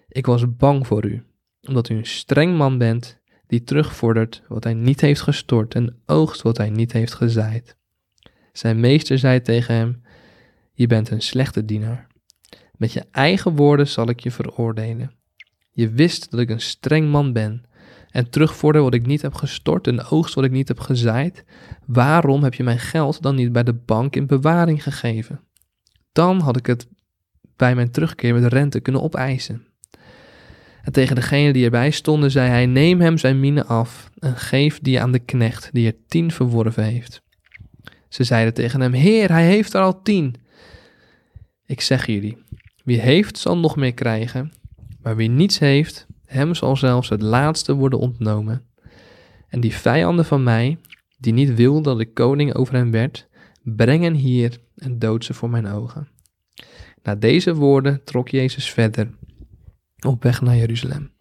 Ik 0.07 0.25
was 0.25 0.55
bang 0.55 0.87
voor 0.87 1.05
u, 1.05 1.23
omdat 1.67 1.89
u 1.89 1.95
een 1.95 2.05
streng 2.05 2.57
man 2.57 2.77
bent, 2.77 3.19
die 3.47 3.63
terugvordert 3.63 4.43
wat 4.47 4.63
hij 4.63 4.73
niet 4.73 5.01
heeft 5.01 5.21
gestort 5.21 5.75
en 5.75 6.01
oogst 6.05 6.41
wat 6.41 6.57
hij 6.57 6.69
niet 6.69 6.91
heeft 6.91 7.13
gezaaid. 7.13 7.77
Zijn 8.51 8.79
meester 8.79 9.17
zei 9.17 9.41
tegen 9.41 9.75
hem: 9.75 10.01
Je 10.73 10.87
bent 10.87 11.09
een 11.09 11.21
slechte 11.21 11.65
dienaar. 11.65 12.07
Met 12.77 12.91
je 12.91 13.05
eigen 13.11 13.55
woorden 13.55 13.87
zal 13.87 14.09
ik 14.09 14.19
je 14.19 14.31
veroordelen. 14.31 15.11
Je 15.71 15.89
wist 15.89 16.31
dat 16.31 16.39
ik 16.39 16.49
een 16.49 16.61
streng 16.61 17.11
man 17.11 17.33
ben 17.33 17.63
en 18.09 18.29
terugvorder 18.29 18.81
wat 18.81 18.93
ik 18.93 19.05
niet 19.05 19.21
heb 19.21 19.33
gestort 19.33 19.87
en 19.87 20.03
oogst 20.03 20.33
wat 20.33 20.43
ik 20.43 20.51
niet 20.51 20.67
heb 20.67 20.79
gezaaid. 20.79 21.45
Waarom 21.85 22.43
heb 22.43 22.53
je 22.53 22.63
mijn 22.63 22.79
geld 22.79 23.21
dan 23.21 23.35
niet 23.35 23.51
bij 23.51 23.63
de 23.63 23.73
bank 23.73 24.15
in 24.15 24.27
bewaring 24.27 24.83
gegeven? 24.83 25.48
Dan 26.11 26.39
had 26.39 26.57
ik 26.57 26.65
het 26.65 26.87
bij 27.55 27.75
mijn 27.75 27.91
terugkeer 27.91 28.33
met 28.33 28.53
rente 28.53 28.79
kunnen 28.79 29.01
opeisen. 29.01 29.67
En 30.81 30.91
tegen 30.91 31.15
degene 31.15 31.53
die 31.53 31.65
erbij 31.65 31.91
stonden 31.91 32.31
zei 32.31 32.49
hij, 32.49 32.65
neem 32.65 33.01
hem 33.01 33.17
zijn 33.17 33.39
mine 33.39 33.65
af 33.65 34.09
en 34.19 34.35
geef 34.35 34.79
die 34.79 35.01
aan 35.01 35.11
de 35.11 35.19
knecht 35.19 35.69
die 35.71 35.87
er 35.87 35.97
tien 36.07 36.31
verworven 36.31 36.83
heeft. 36.83 37.21
Ze 38.09 38.23
zeiden 38.23 38.53
tegen 38.53 38.81
hem, 38.81 38.93
heer, 38.93 39.31
hij 39.31 39.45
heeft 39.45 39.73
er 39.73 39.81
al 39.81 40.01
tien. 40.01 40.35
Ik 41.65 41.81
zeg 41.81 42.05
jullie, 42.05 42.37
Wie 42.83 42.99
heeft, 42.99 43.37
zal 43.37 43.57
nog 43.57 43.75
meer 43.75 43.93
krijgen. 43.93 44.53
Maar 45.01 45.15
wie 45.15 45.29
niets 45.29 45.59
heeft, 45.59 46.07
hem 46.25 46.55
zal 46.55 46.75
zelfs 46.75 47.09
het 47.09 47.21
laatste 47.21 47.73
worden 47.73 47.99
ontnomen. 47.99 48.65
En 49.47 49.59
die 49.59 49.73
vijanden 49.73 50.25
van 50.25 50.43
mij, 50.43 50.77
die 51.17 51.33
niet 51.33 51.55
wil 51.55 51.81
dat 51.81 51.99
ik 51.99 52.13
koning 52.13 52.53
over 52.53 52.73
hen 52.73 52.91
werd, 52.91 53.27
brengen 53.63 54.13
hier 54.13 54.57
en 54.75 54.99
dood 54.99 55.25
ze 55.25 55.33
voor 55.33 55.49
mijn 55.49 55.67
ogen. 55.67 56.07
Na 57.03 57.15
deze 57.15 57.55
woorden 57.55 58.03
trok 58.03 58.29
Jezus 58.29 58.71
verder 58.71 59.09
op 59.99 60.23
weg 60.23 60.41
naar 60.41 60.55
Jeruzalem. 60.55 61.11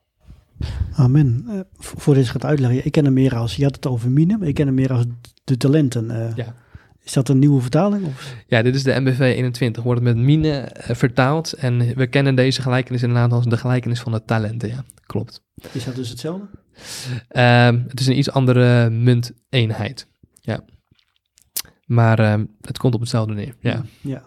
Amen. 0.93 1.45
Uh, 1.49 1.61
voor 1.77 2.15
deze 2.15 2.31
gaat 2.31 2.45
uitleggen, 2.45 2.85
ik 2.85 2.93
ken 2.93 3.05
hem 3.05 3.13
meer 3.13 3.37
als, 3.37 3.57
je 3.57 3.65
had 3.65 3.75
het 3.75 3.87
over 3.87 4.11
mine, 4.11 4.39
maar 4.39 4.49
ik 4.49 4.55
ken 4.55 4.67
hem 4.67 4.75
meer 4.75 4.93
als 4.93 5.05
de 5.45 5.57
talenten. 5.57 6.11
Uh, 6.11 6.37
ja. 6.37 6.55
Is 7.03 7.13
dat 7.13 7.29
een 7.29 7.39
nieuwe 7.39 7.61
vertaling? 7.61 8.07
Of? 8.07 8.37
Ja, 8.47 8.63
dit 8.63 8.75
is 8.75 8.83
de 8.83 9.01
MBV 9.01 9.21
21, 9.21 9.83
wordt 9.83 10.05
het 10.05 10.15
met 10.15 10.25
mine 10.25 10.73
uh, 10.77 10.97
vertaald. 10.97 11.53
En 11.53 11.95
we 11.97 12.07
kennen 12.07 12.35
deze 12.35 12.63
gelijkenis 12.63 13.03
inderdaad 13.03 13.33
als 13.33 13.45
de 13.45 13.57
gelijkenis 13.57 14.01
van 14.01 14.13
de 14.13 14.25
talenten, 14.25 14.69
ja, 14.69 14.85
klopt. 15.07 15.43
Is 15.73 15.85
dat 15.85 15.95
dus 15.95 16.09
hetzelfde? 16.09 16.47
Ehm, 17.29 17.83
het 17.89 18.01
is 18.01 18.07
een 18.07 18.19
iets 18.19 18.31
andere 18.31 18.91
munteenheid, 18.91 20.09
ja. 20.41 20.65
Maar 21.89 22.19
ehm, 22.19 22.45
het 22.61 22.79
komt 22.79 22.95
op 22.95 23.01
hetzelfde 23.01 23.35
neer, 23.35 23.55
ja. 23.61 23.85
ja. 24.01 24.23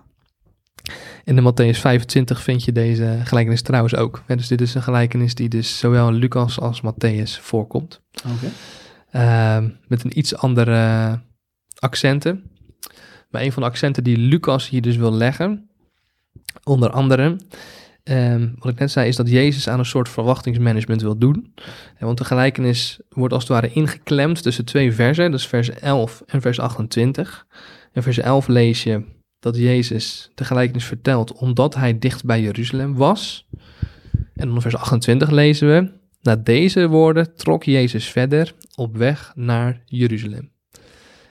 In 1.24 1.36
de 1.36 1.42
Matthäus 1.42 1.80
25 1.80 2.42
vind 2.42 2.64
je 2.64 2.72
deze 2.72 3.20
gelijkenis 3.24 3.62
trouwens 3.62 3.96
ook. 3.96 4.24
dus 4.28 4.48
dit 4.48 4.62
is 4.62 4.74
een 4.74 4.82
gelijkenis 4.82 5.36
die 5.36 5.50
dus 5.50 5.80
zowel 5.80 6.08
in 6.08 6.14
Lucas 6.14 6.60
als 6.60 6.82
Matthäus 6.82 7.42
voorkomt. 7.42 8.02
Oké. 8.36 8.52
Ehm, 9.12 9.70
met 9.88 10.04
een 10.04 10.18
iets 10.18 10.36
andere 10.36 11.20
accenten. 11.80 12.44
Maar 13.30 13.42
een 13.42 13.52
van 13.52 13.64
de 13.64 13.70
accenten 13.70 14.04
die 14.04 14.18
Lucas 14.18 14.70
hier 14.70 14.82
dus 14.82 14.96
wil 14.96 15.14
leggen, 15.14 15.70
onder 16.64 16.90
andere, 16.90 17.36
ehm, 18.04 18.50
wat 18.58 18.72
ik 18.72 18.80
net 18.80 18.92
zei, 18.92 19.08
is 19.08 19.16
dat 19.16 19.30
Jezus 19.30 19.68
aan 19.68 19.80
een 19.80 19.86
soort 19.86 20.10
verwachtingsmanagement 20.10 21.02
wil 21.02 21.18
doen. 21.18 21.54
want 22.00 22.18
de 22.18 22.26
gelijkenis 22.26 23.00
wordt 23.10 23.34
als 23.34 23.44
het 23.44 23.52
ware 23.52 23.74
ingeklemd 23.74 24.44
tussen 24.44 24.66
twee 24.66 24.94
versen, 24.94 25.32
dus 25.32 25.48
vers 25.48 25.70
11 25.70 26.24
en 26.26 26.42
vers 26.42 26.60
28. 26.60 27.48
In 27.94 28.02
vers 28.02 28.18
11 28.18 28.48
lees 28.48 28.84
je 28.84 29.04
dat 29.40 29.58
Jezus 29.58 30.32
de 30.36 30.46
gelijkenis 30.46 30.86
vertelt 30.86 31.34
omdat 31.34 31.76
hij 31.76 32.00
dicht 32.00 32.26
bij 32.26 32.42
Jeruzalem 32.42 32.96
was. 32.96 33.48
En 34.36 34.50
in 34.50 34.62
vers 34.62 34.76
28 34.76 35.30
lezen 35.30 35.68
we, 35.68 35.92
na 36.22 36.36
deze 36.36 36.88
woorden 36.88 37.36
trok 37.36 37.64
Jezus 37.64 38.10
verder 38.10 38.54
op 38.76 38.98
weg 38.98 39.32
naar 39.36 39.82
Jeruzalem. 39.86 40.52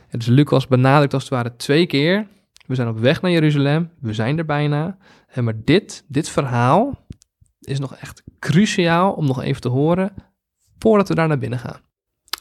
En 0.09 0.18
dus 0.18 0.26
Lucas 0.26 0.66
benadrukt 0.66 1.14
als 1.14 1.22
het 1.22 1.33
ware 1.33 1.56
twee 1.56 1.87
keer, 1.87 2.26
we 2.66 2.74
zijn 2.74 2.88
op 2.88 2.98
weg 2.98 3.22
naar 3.22 3.30
Jeruzalem, 3.30 3.90
we 4.00 4.12
zijn 4.12 4.38
er 4.38 4.44
bijna. 4.44 4.98
En 5.30 5.44
maar 5.44 5.64
dit, 5.64 6.04
dit 6.08 6.28
verhaal 6.28 7.06
is 7.60 7.78
nog 7.78 7.94
echt 7.96 8.22
cruciaal 8.38 9.12
om 9.12 9.26
nog 9.26 9.42
even 9.42 9.60
te 9.60 9.68
horen 9.68 10.12
voordat 10.78 11.08
we 11.08 11.14
daar 11.14 11.28
naar 11.28 11.38
binnen 11.38 11.58
gaan. 11.58 11.80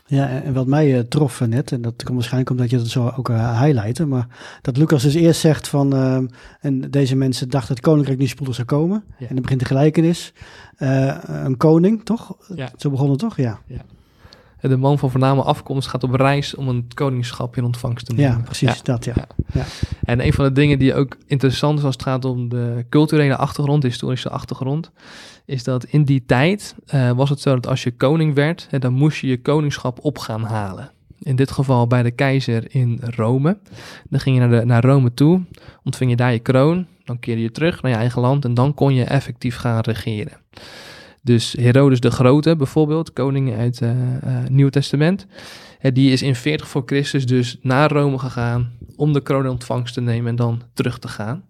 Ja, 0.06 0.30
en 0.30 0.54
wat 0.54 0.68
mij 0.68 0.94
uh, 0.94 1.00
trof 1.00 1.40
net, 1.40 1.72
en 1.72 1.82
dat 1.82 2.04
komt 2.04 2.16
waarschijnlijk 2.16 2.52
omdat 2.52 2.70
je 2.70 2.78
dat 2.78 2.88
zo 2.88 3.14
ook 3.18 3.30
uh, 3.30 3.62
highlighten, 3.62 4.08
maar 4.08 4.28
dat 4.62 4.78
Lucas 4.78 5.04
dus 5.04 5.14
eerst 5.14 5.40
zegt 5.40 5.68
van, 5.68 5.96
uh, 5.96 6.20
en 6.60 6.92
deze 6.92 7.16
mensen 7.16 7.50
dachten 7.50 7.68
dat 7.68 7.78
het 7.78 7.86
koninkrijk 7.86 8.20
niet 8.20 8.30
spoedig 8.30 8.56
zou 8.56 8.68
komen. 8.68 9.04
Ja. 9.18 9.28
En 9.28 9.34
dan 9.34 9.42
begint 9.42 9.60
de 9.60 9.66
gelijkenis. 9.66 10.34
een 10.78 11.58
koning, 11.58 12.06
toch? 12.06 12.38
Ja. 12.56 12.72
Zo 12.76 12.90
begon 12.90 13.10
het 13.10 13.20
toch? 13.20 13.38
Ja. 13.38 13.60
ja. 13.68 13.86
De 14.62 14.78
man 14.78 15.00
van 15.00 15.12
voorname 15.12 15.42
afkomst 15.42 15.88
gaat 15.88 16.04
op 16.04 16.14
reis 16.14 16.56
om 16.56 16.68
een 16.68 16.88
koningschap 16.94 17.58
in 17.58 17.64
ontvangst 17.64 18.06
te 18.06 18.14
nemen. 18.14 18.38
Ja, 18.38 18.44
precies, 18.44 18.84
dat 18.84 19.06
ja. 19.06 19.14
ja. 19.54 19.66
En 20.04 20.26
een 20.26 20.34
van 20.34 20.46
de 20.46 20.52
dingen 20.52 20.80
die 20.80 20.94
ook 20.94 21.18
interessant 21.26 21.80
is 21.80 21.86
als 21.86 21.94
het 21.94 22.04
gaat 22.04 22.26
om 22.26 22.50
de 22.50 22.86
culturele 22.90 23.36
achtergrond, 23.36 23.82
de 23.82 23.88
historische 23.88 24.30
achtergrond, 24.30 24.92
is 25.46 25.64
dat 25.64 25.84
in 25.84 26.04
die 26.04 26.24
tijd 26.26 26.76
uh, 26.94 27.12
was 27.12 27.30
het 27.30 27.42
zo 27.42 27.54
dat 27.54 27.68
als 27.68 27.84
je 27.84 27.92
koning 27.92 28.36
werd, 28.36 28.68
hè, 28.70 28.80
dan 28.80 28.94
moest 28.94 29.20
je 29.20 29.28
je 29.28 29.42
koningschap 29.42 30.00
op 30.02 30.18
gaan 30.18 30.44
halen. 30.44 30.92
In 31.20 31.36
dit 31.36 31.52
geval 31.52 31.88
bij 31.88 32.04
de 32.04 32.12
keizer 32.12 32.76
in 32.76 33.00
Rome. 33.04 33.58
Dan 34.10 34.20
ging 34.20 34.36
je 34.36 34.42
naar, 34.42 34.60
de, 34.60 34.66
naar 34.66 34.84
Rome 34.84 35.14
toe, 35.14 35.42
ontving 35.84 36.10
je 36.10 36.16
daar 36.16 36.32
je 36.32 36.40
kroon, 36.40 36.86
dan 37.04 37.20
keerde 37.20 37.42
je 37.42 37.52
terug 37.52 37.82
naar 37.82 37.92
je 37.92 37.98
eigen 37.98 38.22
land 38.22 38.46
en 38.46 38.54
dan 38.54 38.74
kon 38.74 38.94
je 38.94 39.04
effectief 39.04 39.56
gaan 39.56 39.80
regeren. 39.80 40.34
Dus 41.22 41.56
Herodes 41.60 42.00
de 42.00 42.12
Grote 42.12 42.56
bijvoorbeeld, 42.56 43.14
koning 43.14 43.56
uit 43.56 43.80
het 43.80 43.90
uh, 43.90 44.32
uh, 44.34 44.48
Nieuw 44.50 44.70
Testament, 44.70 45.26
die 45.82 46.12
is 46.12 46.22
in 46.22 46.36
40 46.36 46.68
voor 46.68 46.84
Christus 46.86 47.26
dus 47.26 47.58
naar 47.62 47.92
Rome 47.92 48.20
gegaan 48.20 48.72
om 48.96 49.14
de 49.14 49.22
kroon 49.22 49.48
ontvangst 49.48 49.94
te 49.94 50.02
nemen 50.02 50.30
en 50.30 50.36
dan 50.36 50.62
terug 50.74 51.00
te 51.00 51.08
gaan. 51.08 51.44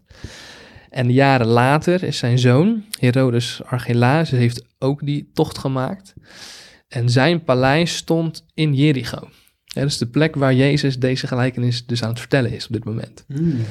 En 0.89 1.11
jaren 1.11 1.47
later 1.47 2.03
is 2.03 2.17
zijn 2.17 2.39
zoon, 2.39 2.83
Herodes 2.99 3.61
Archelaus, 3.65 4.29
heeft 4.29 4.65
ook 4.79 5.05
die 5.05 5.29
tocht 5.33 5.57
gemaakt. 5.57 6.13
En 6.87 7.09
zijn 7.09 7.43
paleis 7.43 7.95
stond 7.95 8.45
in 8.53 8.73
Jericho. 8.73 9.29
dat 9.65 9.85
is 9.85 9.97
de 9.97 10.07
plek 10.07 10.35
waar 10.35 10.53
Jezus 10.53 10.99
deze 10.99 11.27
gelijkenis 11.27 11.85
dus 11.85 12.03
aan 12.03 12.09
het 12.09 12.19
vertellen 12.19 12.51
is 12.51 12.65
op 12.65 12.73
dit 12.73 12.83
moment. 12.83 13.25
Mm. 13.27 13.61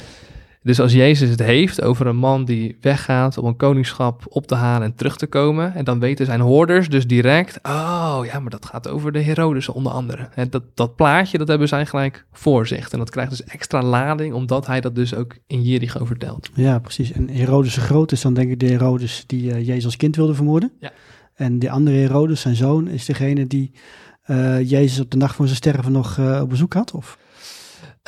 Dus 0.63 0.81
als 0.81 0.93
Jezus 0.93 1.31
het 1.31 1.43
heeft 1.43 1.83
over 1.83 2.07
een 2.07 2.17
man 2.17 2.45
die 2.45 2.77
weggaat 2.81 3.39
om 3.39 3.47
een 3.47 3.57
koningschap 3.57 4.25
op 4.29 4.47
te 4.47 4.55
halen 4.55 4.87
en 4.87 4.95
terug 4.95 5.17
te 5.17 5.27
komen, 5.27 5.75
en 5.75 5.85
dan 5.85 5.99
weten 5.99 6.27
zijn 6.27 6.41
hoorders 6.41 6.89
dus 6.89 7.07
direct, 7.07 7.59
oh 7.63 8.21
ja, 8.25 8.41
maar 8.41 8.51
dat 8.51 8.67
gaat 8.67 8.89
over 8.89 9.13
de 9.13 9.21
Herodes 9.21 9.69
onder 9.69 9.93
andere. 9.93 10.29
En 10.35 10.51
dat, 10.51 10.63
dat 10.75 10.97
plaatje, 10.97 11.39
dat 11.39 11.49
hebben 11.49 11.69
zij 11.69 11.87
gelijk 11.87 12.27
voor 12.33 12.67
zich. 12.67 12.91
En 12.91 12.99
dat 12.99 13.11
krijgt 13.11 13.31
dus 13.31 13.45
extra 13.45 13.83
lading, 13.83 14.35
omdat 14.35 14.67
hij 14.67 14.81
dat 14.81 14.95
dus 14.95 15.15
ook 15.15 15.37
in 15.47 15.63
Jericho 15.63 16.05
vertelt. 16.05 16.51
Ja, 16.55 16.79
precies. 16.79 17.13
En 17.13 17.29
Herodes 17.29 17.75
de 17.75 17.81
Groot 17.81 18.13
is 18.13 18.21
dan 18.21 18.35
denk 18.35 18.51
ik 18.51 18.61
de 18.61 18.67
Herodes 18.67 19.25
die 19.27 19.51
uh, 19.51 19.67
Jezus 19.67 19.85
als 19.85 19.97
kind 19.97 20.17
wilde 20.17 20.35
vermoorden. 20.35 20.73
Ja. 20.81 20.91
En 21.35 21.59
de 21.59 21.71
andere 21.71 21.97
Herodes, 21.97 22.41
zijn 22.41 22.57
zoon, 22.57 22.89
is 22.89 23.05
degene 23.05 23.47
die 23.47 23.73
uh, 24.27 24.71
Jezus 24.71 25.01
op 25.01 25.11
de 25.11 25.17
nacht 25.17 25.35
voor 25.35 25.45
zijn 25.45 25.57
sterven 25.57 25.93
nog 25.93 26.17
uh, 26.17 26.41
op 26.43 26.49
bezoek 26.49 26.73
had, 26.73 26.93
of? 26.93 27.19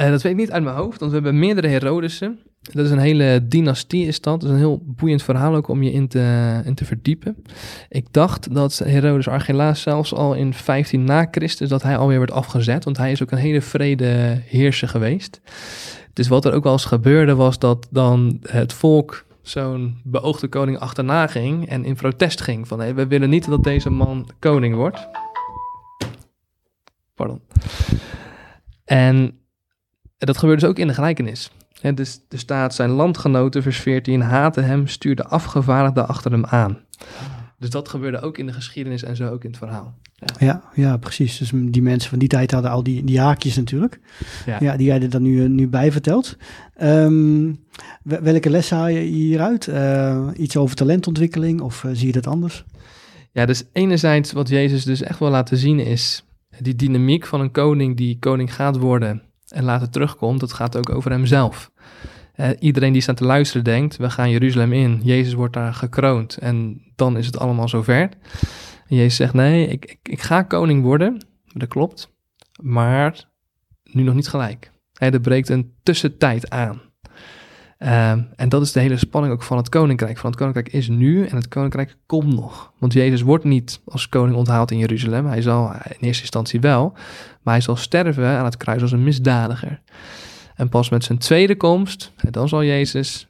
Uh, 0.01 0.11
dat 0.11 0.23
weet 0.23 0.33
ik 0.33 0.39
niet 0.39 0.51
uit 0.51 0.63
mijn 0.63 0.77
hoofd, 0.77 1.01
want 1.01 1.13
we 1.13 1.17
hebben 1.17 1.39
meerdere 1.39 1.69
Herodesen. 1.69 2.39
Dat 2.61 2.85
is 2.85 2.91
een 2.91 2.99
hele 2.99 3.47
dynastie, 3.49 4.07
is 4.07 4.21
dat. 4.21 4.41
Dat 4.41 4.49
is 4.49 4.55
een 4.55 4.61
heel 4.61 4.83
boeiend 4.87 5.23
verhaal 5.23 5.55
ook 5.55 5.69
om 5.69 5.83
je 5.83 5.93
in 5.93 6.09
te, 6.09 6.61
in 6.65 6.75
te 6.75 6.85
verdiepen. 6.85 7.37
Ik 7.89 8.13
dacht 8.13 8.55
dat 8.55 8.79
Herodes 8.79 9.29
Archelaus 9.29 9.83
zelfs 9.83 10.15
al 10.15 10.35
in 10.35 10.55
15 10.55 11.05
na 11.05 11.29
Christus, 11.31 11.69
dat 11.69 11.83
hij 11.83 11.97
alweer 11.97 12.19
werd 12.19 12.31
afgezet, 12.31 12.85
want 12.85 12.97
hij 12.97 13.13
is 13.13 13.23
ook 13.23 13.31
een 13.31 13.39
hele 13.39 13.61
vrede 13.61 14.43
heerser 14.45 14.89
geweest. 14.89 15.41
Dus 16.13 16.29
wat 16.29 16.45
er 16.45 16.53
ook 16.53 16.65
wel 16.65 16.73
eens 16.73 16.85
gebeurde 16.85 17.35
was 17.35 17.59
dat 17.59 17.89
dan 17.91 18.39
het 18.43 18.73
volk 18.73 19.25
zo'n 19.43 20.01
beoogde 20.05 20.49
koning 20.49 20.79
achterna 20.79 21.27
ging 21.27 21.69
en 21.69 21.85
in 21.85 21.95
protest 21.95 22.41
ging 22.41 22.69
van 22.69 22.81
hey, 22.81 22.95
we 22.95 23.07
willen 23.07 23.31
niet 23.31 23.49
dat 23.49 23.65
deze 23.65 23.91
man 23.91 24.29
koning 24.39 24.75
wordt. 24.75 25.09
Pardon. 27.15 27.41
En 28.85 29.40
dat 30.27 30.39
gebeurde 30.39 30.61
dus 30.61 30.71
ook 30.71 30.79
in 30.79 30.87
de 30.87 30.95
gelijkenis. 30.95 31.51
En 31.81 31.95
dus 31.95 32.21
er 32.29 32.39
staat 32.39 32.75
zijn 32.75 32.91
landgenoten, 32.91 33.63
vers 33.63 33.79
14, 33.79 34.21
haten 34.21 34.65
hem, 34.65 34.87
stuurden 34.87 35.31
afgevaardigden 35.31 36.09
achter 36.09 36.31
hem 36.31 36.45
aan. 36.45 36.79
Dus 37.59 37.71
dat 37.71 37.89
gebeurde 37.89 38.21
ook 38.21 38.39
in 38.39 38.47
de 38.47 38.53
geschiedenis 38.53 39.03
en 39.03 39.17
zo 39.17 39.29
ook 39.29 39.45
in 39.45 39.51
het 39.51 39.59
verhaal. 39.59 39.95
Ja, 40.15 40.47
ja, 40.47 40.63
ja 40.75 40.97
precies. 40.97 41.39
Dus 41.39 41.51
die 41.55 41.83
mensen 41.83 42.11
van 42.11 42.19
die 42.19 42.29
tijd 42.29 42.51
hadden 42.51 42.71
al 42.71 42.83
die, 42.83 43.05
die 43.05 43.21
haakjes 43.21 43.57
natuurlijk. 43.57 44.01
Ja. 44.47 44.57
ja 44.61 44.77
die 44.77 44.87
jij 44.87 45.03
er 45.03 45.11
dan 45.11 45.23
nu, 45.23 45.49
nu 45.49 45.69
bij 45.69 45.93
vertelt. 45.93 46.37
Um, 46.83 47.65
welke 48.03 48.51
les 48.51 48.71
haal 48.71 48.89
je 48.89 49.01
hieruit? 49.01 49.67
Uh, 49.67 50.29
iets 50.37 50.57
over 50.57 50.77
talentontwikkeling 50.77 51.61
of 51.61 51.85
uh, 51.85 51.91
zie 51.95 52.07
je 52.07 52.13
dat 52.13 52.27
anders? 52.27 52.65
Ja, 53.33 53.47
dus 53.47 53.65
enerzijds 53.73 54.33
wat 54.33 54.49
Jezus 54.49 54.85
dus 54.85 55.03
echt 55.03 55.19
wil 55.19 55.31
laten 55.31 55.57
zien 55.57 55.79
is 55.79 56.25
die 56.59 56.77
dynamiek 56.77 57.27
van 57.27 57.41
een 57.41 57.51
koning 57.51 57.97
die 57.97 58.19
koning 58.19 58.55
gaat 58.55 58.77
worden 58.77 59.23
en 59.53 59.65
later 59.65 59.91
terugkomt, 59.91 60.41
dat 60.41 60.53
gaat 60.53 60.77
ook 60.77 60.91
over 60.91 61.11
hemzelf. 61.11 61.71
Uh, 62.37 62.49
iedereen 62.59 62.93
die 62.93 63.03
staat 63.03 63.17
te 63.17 63.25
luisteren 63.25 63.65
denkt, 63.65 63.97
we 63.97 64.11
gaan 64.11 64.31
Jeruzalem 64.31 64.73
in, 64.73 65.01
Jezus 65.03 65.33
wordt 65.33 65.55
daar 65.55 65.75
gekroond 65.75 66.37
en 66.37 66.83
dan 66.95 67.17
is 67.17 67.27
het 67.27 67.39
allemaal 67.39 67.69
zover. 67.69 68.09
Jezus 68.87 69.17
zegt, 69.17 69.35
nee, 69.35 69.67
ik, 69.67 69.85
ik, 69.85 69.99
ik 70.03 70.21
ga 70.21 70.43
koning 70.43 70.83
worden, 70.83 71.27
dat 71.53 71.69
klopt, 71.69 72.13
maar 72.63 73.31
nu 73.83 74.03
nog 74.03 74.15
niet 74.15 74.29
gelijk. 74.29 74.71
Hey, 74.93 75.11
er 75.11 75.21
breekt 75.21 75.49
een 75.49 75.75
tussentijd 75.83 76.51
aan. 76.51 76.81
Um, 77.83 78.29
en 78.37 78.49
dat 78.49 78.63
is 78.63 78.73
de 78.73 78.81
hele 78.81 78.97
spanning 78.97 79.35
ook 79.35 79.43
van 79.43 79.57
het 79.57 79.69
koninkrijk. 79.69 80.19
Van 80.19 80.31
het 80.31 80.39
koninkrijk 80.39 80.69
is 80.73 80.89
nu 80.89 81.27
en 81.27 81.37
het 81.37 81.49
koninkrijk 81.49 81.97
komt 82.07 82.35
nog. 82.35 82.73
Want 82.79 82.93
Jezus 82.93 83.23
wordt 83.23 83.45
niet 83.45 83.81
als 83.85 84.09
koning 84.09 84.37
onthaald 84.37 84.71
in 84.71 84.79
Jeruzalem. 84.79 85.27
Hij 85.27 85.43
zal 85.43 85.73
in 85.73 85.97
eerste 86.01 86.23
instantie 86.23 86.61
wel, 86.61 86.93
maar 87.43 87.55
hij 87.55 87.63
zal 87.63 87.77
sterven 87.77 88.27
aan 88.27 88.45
het 88.45 88.57
kruis 88.57 88.83
als 88.83 88.93
een 88.93 89.03
misdadiger. 89.03 89.81
En 90.55 90.69
pas 90.69 90.89
met 90.89 91.05
zijn 91.05 91.19
tweede 91.19 91.57
komst, 91.57 92.13
dan 92.31 92.49
zal 92.49 92.65
Jezus 92.65 93.29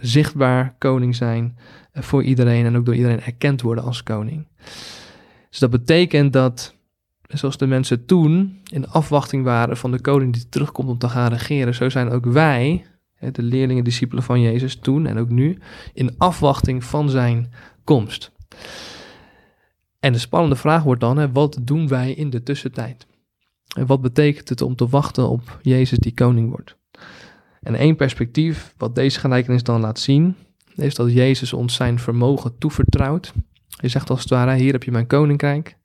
zichtbaar 0.00 0.74
koning 0.78 1.16
zijn 1.16 1.58
voor 1.92 2.22
iedereen 2.22 2.66
en 2.66 2.76
ook 2.76 2.84
door 2.84 2.94
iedereen 2.94 3.22
erkend 3.22 3.62
worden 3.62 3.84
als 3.84 4.02
koning. 4.02 4.46
Dus 5.50 5.58
dat 5.58 5.70
betekent 5.70 6.32
dat, 6.32 6.74
zoals 7.26 7.56
de 7.56 7.66
mensen 7.66 8.06
toen 8.06 8.60
in 8.70 8.88
afwachting 8.88 9.44
waren 9.44 9.76
van 9.76 9.90
de 9.90 10.00
koning 10.00 10.32
die 10.32 10.48
terugkomt 10.48 10.88
om 10.88 10.98
te 10.98 11.08
gaan 11.08 11.32
regeren, 11.32 11.74
zo 11.74 11.88
zijn 11.88 12.10
ook 12.10 12.24
wij 12.24 12.84
de 13.32 13.42
leerlingen, 13.42 13.84
discipelen 13.84 14.22
van 14.22 14.40
Jezus 14.40 14.76
toen 14.76 15.06
en 15.06 15.18
ook 15.18 15.28
nu, 15.28 15.58
in 15.92 16.14
afwachting 16.18 16.84
van 16.84 17.10
zijn 17.10 17.52
komst. 17.84 18.32
En 20.00 20.12
de 20.12 20.18
spannende 20.18 20.56
vraag 20.56 20.82
wordt 20.82 21.00
dan, 21.00 21.32
wat 21.32 21.58
doen 21.62 21.88
wij 21.88 22.12
in 22.12 22.30
de 22.30 22.42
tussentijd? 22.42 23.06
En 23.76 23.86
wat 23.86 24.00
betekent 24.00 24.48
het 24.48 24.62
om 24.62 24.76
te 24.76 24.88
wachten 24.88 25.28
op 25.28 25.58
Jezus 25.62 25.98
die 25.98 26.14
koning 26.14 26.50
wordt? 26.50 26.76
En 27.62 27.74
één 27.74 27.96
perspectief, 27.96 28.74
wat 28.76 28.94
deze 28.94 29.20
gelijkenis 29.20 29.62
dan 29.62 29.80
laat 29.80 29.98
zien, 29.98 30.36
is 30.74 30.94
dat 30.94 31.12
Jezus 31.12 31.52
ons 31.52 31.74
zijn 31.74 31.98
vermogen 31.98 32.58
toevertrouwt. 32.58 33.32
Hij 33.76 33.88
zegt 33.88 34.10
als 34.10 34.20
het 34.20 34.30
ware, 34.30 34.54
hier 34.54 34.72
heb 34.72 34.82
je 34.82 34.90
mijn 34.90 35.06
koninkrijk, 35.06 35.76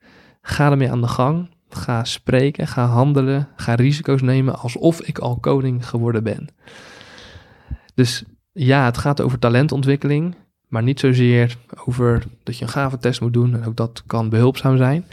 ga 0.42 0.72
ermee 0.72 0.92
aan 0.92 1.02
de 1.02 1.08
gang, 1.08 1.50
ga 1.70 2.04
spreken, 2.04 2.68
ga 2.68 2.86
handelen, 2.86 3.48
ga 3.56 3.76
risico's 3.76 4.22
nemen 4.22 4.60
alsof 4.60 5.02
ik 5.02 5.20
al 5.20 5.38
koning 5.40 5.88
geworden 5.88 6.24
ben. 6.24 6.48
Dus 8.00 8.24
ja, 8.52 8.86
het 8.86 8.98
gaat 8.98 9.22
over 9.22 9.40
talentontwikkeling, 9.40 10.36
maar 10.68 10.84
niet 10.84 11.00
zozeer 11.00 11.58
over 11.86 12.24
dat 12.44 12.58
je 12.58 12.64
een 12.64 12.72
gaventest 12.72 13.22
moet 13.22 13.34
doen, 13.34 13.56
en 13.56 13.66
ook 13.66 13.76
dat 13.76 14.04
kan 14.08 14.30
behulpzaam 14.30 14.78
zijn. 14.78 15.06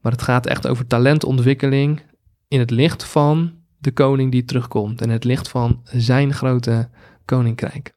Maar 0.00 0.12
het 0.12 0.22
gaat 0.22 0.46
echt 0.46 0.66
over 0.66 0.86
talentontwikkeling 0.86 2.02
in 2.48 2.58
het 2.58 2.70
licht 2.70 3.04
van 3.04 3.52
de 3.78 3.92
koning 3.92 4.32
die 4.32 4.44
terugkomt 4.44 5.00
en 5.00 5.10
het 5.10 5.24
licht 5.24 5.48
van 5.48 5.80
zijn 5.84 6.34
grote 6.34 6.88
koninkrijk. 7.24 7.93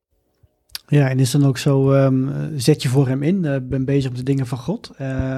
Ja, 0.89 1.09
en 1.09 1.19
is 1.19 1.31
dan 1.31 1.45
ook 1.45 1.57
zo, 1.57 1.91
ehm, 1.91 2.27
zet 2.55 2.81
je 2.81 2.89
voor 2.89 3.07
hem 3.07 3.23
in, 3.23 3.43
uh, 3.43 3.55
ben 3.63 3.85
bezig 3.85 4.09
met 4.09 4.19
de 4.19 4.25
dingen 4.25 4.47
van 4.47 4.57
God. 4.57 4.91
Uh, 5.01 5.37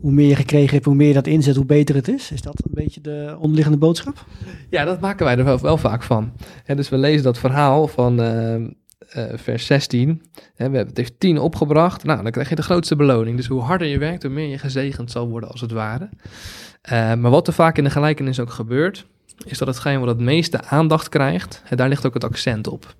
hoe 0.00 0.12
meer 0.12 0.28
je 0.28 0.36
gekregen 0.36 0.74
hebt, 0.74 0.84
hoe 0.84 0.94
meer 0.94 1.08
je 1.08 1.14
dat 1.14 1.26
inzet, 1.26 1.56
hoe 1.56 1.64
beter 1.64 1.94
het 1.94 2.08
is. 2.08 2.30
Is 2.30 2.42
dat 2.42 2.62
een 2.64 2.74
beetje 2.74 3.00
de 3.00 3.36
onderliggende 3.38 3.78
boodschap? 3.78 4.24
Ja, 4.70 4.84
dat 4.84 5.00
maken 5.00 5.24
wij 5.24 5.38
er 5.38 5.60
wel, 5.60 5.76
vaak 5.76 6.02
van. 6.02 6.32
Dus 6.64 6.88
we 6.88 6.96
lezen 6.96 7.22
dat 7.22 7.38
verhaal 7.38 7.88
van 7.88 8.20
uh, 8.20 8.64
vers 9.34 9.66
16. 9.66 10.08
Hè, 10.08 10.16
we 10.54 10.62
hebben 10.62 10.86
het 10.86 10.96
heeft 10.96 11.20
10 11.20 11.38
opgebracht. 11.38 12.04
Nou, 12.04 12.22
dan 12.22 12.32
krijg 12.32 12.48
je 12.48 12.54
de 12.54 12.62
grootste 12.62 12.96
beloning. 12.96 13.36
Dus 13.36 13.46
hoe 13.46 13.60
harder 13.60 13.86
je 13.86 13.98
werkt, 13.98 14.22
hoe 14.22 14.32
meer 14.32 14.48
je 14.48 14.58
gezegend 14.58 15.10
zal 15.10 15.28
worden 15.28 15.50
als 15.50 15.60
het 15.60 15.72
ware. 15.72 16.08
maar 16.90 17.30
wat 17.30 17.46
er 17.46 17.52
vaak 17.52 17.78
in 17.78 17.84
de 17.84 17.90
gelijkenis 17.90 18.40
ook 18.40 18.50
gebeurt, 18.50 19.06
is 19.44 19.58
dat 19.58 19.68
hetgeen 19.68 20.00
wat 20.00 20.08
het 20.08 20.20
meeste 20.20 20.64
aandacht 20.64 21.08
krijgt, 21.08 21.62
daar 21.74 21.88
ligt 21.88 22.06
ook 22.06 22.14
het 22.14 22.24
accent 22.24 22.66
op. 22.66 22.94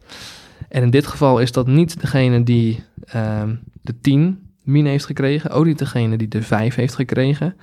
En 0.69 0.83
in 0.83 0.91
dit 0.91 1.07
geval 1.07 1.41
is 1.41 1.53
dat 1.53 1.67
niet 1.67 2.01
degene 2.01 2.43
die 2.43 2.85
uh, 3.15 3.43
de 3.83 4.01
10 4.01 4.49
min 4.63 4.87
heeft 4.87 5.07
gekregen, 5.07 5.51
ook 5.51 5.65
niet 5.65 5.79
degene 5.79 6.17
die 6.17 6.29
de 6.29 6.43
5 6.43 6.75
heeft 6.75 6.95
gekregen, 6.95 7.57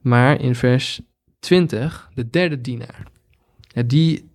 maar 0.00 0.40
in 0.40 0.54
vers 0.54 1.00
20 1.38 2.10
de 2.14 2.30
derde 2.30 2.60
dienaar. 2.60 3.02
Die 3.86 4.30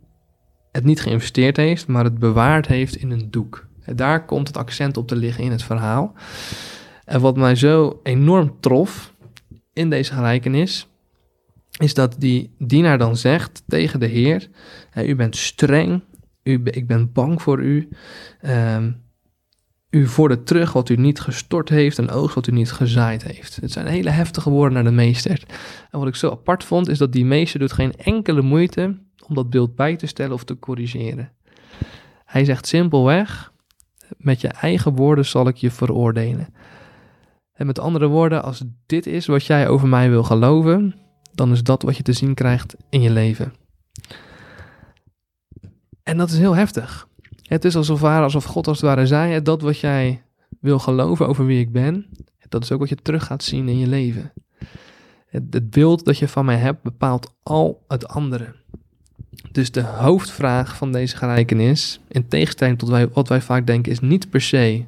het 0.72 0.84
niet 0.84 1.02
geïnvesteerd 1.02 1.58
heeft, 1.58 1.88
maar 1.88 2.04
het 2.04 2.20
bewaard 2.20 2.68
heeft 2.68 2.96
in 2.96 3.12
een 3.12 3.32
doek. 3.32 3.68
Daar 3.96 4.26
komt 4.26 4.48
het 4.48 4.58
accent 4.58 4.98
op 4.98 5.08
te 5.08 5.16
liggen 5.16 5.44
in 5.44 5.52
het 5.52 5.64
verhaal. 5.64 6.14
En 7.06 7.22
wat 7.22 7.38
mij 7.38 7.56
zo 7.56 8.00
enorm 8.04 8.56
trof 8.60 9.14
in 9.74 9.90
deze 9.90 10.14
gelijkenis, 10.14 10.88
is 11.80 11.94
dat 11.94 12.16
die 12.18 12.52
dienaar 12.58 12.98
dan 12.98 13.18
zegt 13.18 13.64
tegen 13.68 14.00
de 14.00 14.06
Heer: 14.06 14.50
U 14.96 15.16
bent 15.16 15.36
streng 15.36 16.02
u, 16.44 16.62
ik 16.64 16.88
ben 16.88 17.12
bang 17.12 17.42
voor 17.42 17.62
u. 17.62 17.90
Um, 18.42 19.02
u 19.90 20.08
vordert 20.08 20.46
terug 20.46 20.74
wat 20.74 20.90
u 20.90 20.96
niet 20.96 21.20
gestort 21.20 21.70
heeft 21.70 21.98
en 21.98 22.10
oogst 22.10 22.36
wat 22.36 22.48
u 22.48 22.52
niet 22.52 22.72
gezaaid 22.72 23.24
heeft. 23.24 23.56
Het 23.56 23.72
zijn 23.72 23.88
hele 23.88 24.10
heftige 24.10 24.50
woorden 24.50 24.74
naar 24.74 24.84
de 24.84 24.92
meester. 24.92 25.44
En 25.92 26.00
wat 26.00 26.08
ik 26.08 26.16
zo 26.16 26.30
apart 26.30 26.64
vond, 26.64 26.88
is 26.88 26.98
dat 26.98 27.12
die 27.12 27.26
meester 27.26 27.60
doet 27.60 27.72
geen 27.72 27.96
enkele 27.96 28.42
moeite 28.42 28.98
om 29.28 29.36
dat 29.36 29.50
beeld 29.50 29.76
bij 29.76 29.96
te 29.96 30.08
stellen 30.08 30.34
of 30.34 30.44
te 30.44 30.60
corrigeren. 30.60 31.32
Hij 32.26 32.46
zegt 32.46 32.68
simpelweg, 32.68 33.52
met 34.18 34.42
je 34.42 34.48
eigen 34.48 34.96
woorden 34.96 35.26
zal 35.26 35.48
ik 35.48 35.56
je 35.56 35.72
veroordelen. 35.72 36.54
En 37.54 37.66
met 37.66 37.80
andere 37.80 38.08
woorden, 38.08 38.44
als 38.44 38.64
dit 38.86 39.06
is 39.06 39.26
wat 39.26 39.46
jij 39.46 39.68
over 39.68 39.88
mij 39.88 40.10
wil 40.10 40.24
geloven, 40.24 40.96
dan 41.34 41.52
is 41.52 41.64
dat 41.64 41.82
wat 41.82 41.98
je 41.98 42.04
te 42.04 42.14
zien 42.14 42.34
krijgt 42.34 42.76
in 42.90 43.02
je 43.02 43.10
leven. 43.10 43.54
En 46.04 46.18
dat 46.18 46.30
is 46.30 46.38
heel 46.38 46.56
heftig. 46.56 47.08
Het 47.42 47.66
is 47.66 47.76
alsof, 47.76 48.04
alsof 48.04 48.44
God 48.44 48.68
als 48.68 48.78
het 48.78 48.86
ware 48.86 49.08
zei, 49.08 49.42
dat 49.42 49.62
wat 49.62 49.80
jij 49.80 50.24
wil 50.60 50.80
geloven 50.80 51.28
over 51.28 51.46
wie 51.46 51.60
ik 51.60 51.72
ben, 51.72 52.06
dat 52.50 52.64
is 52.64 52.72
ook 52.72 52.80
wat 52.80 52.90
je 52.90 52.96
terug 52.96 53.26
gaat 53.26 53.44
zien 53.44 53.68
in 53.68 53.80
je 53.80 53.88
leven. 53.88 54.34
Het, 55.28 55.70
beeld 55.70 56.06
dat 56.06 56.18
je 56.18 56.28
van 56.28 56.46
mij 56.46 56.58
hebt 56.58 56.82
bepaalt 56.82 57.34
al 57.44 57.84
het 57.88 58.08
andere. 58.08 58.56
Dus 59.52 59.72
de 59.72 59.82
hoofdvraag 59.82 60.78
van 60.78 60.92
deze 60.92 61.18
gelijkenis, 61.18 62.00
in 62.08 62.28
tegenstelling 62.28 62.80
tot 62.80 62.90
wij, 62.90 63.08
wat 63.08 63.28
wij 63.28 63.42
vaak 63.42 63.68
denken, 63.68 63.92
is 63.92 64.00
niet 64.00 64.30
per 64.30 64.42
se 64.42 64.86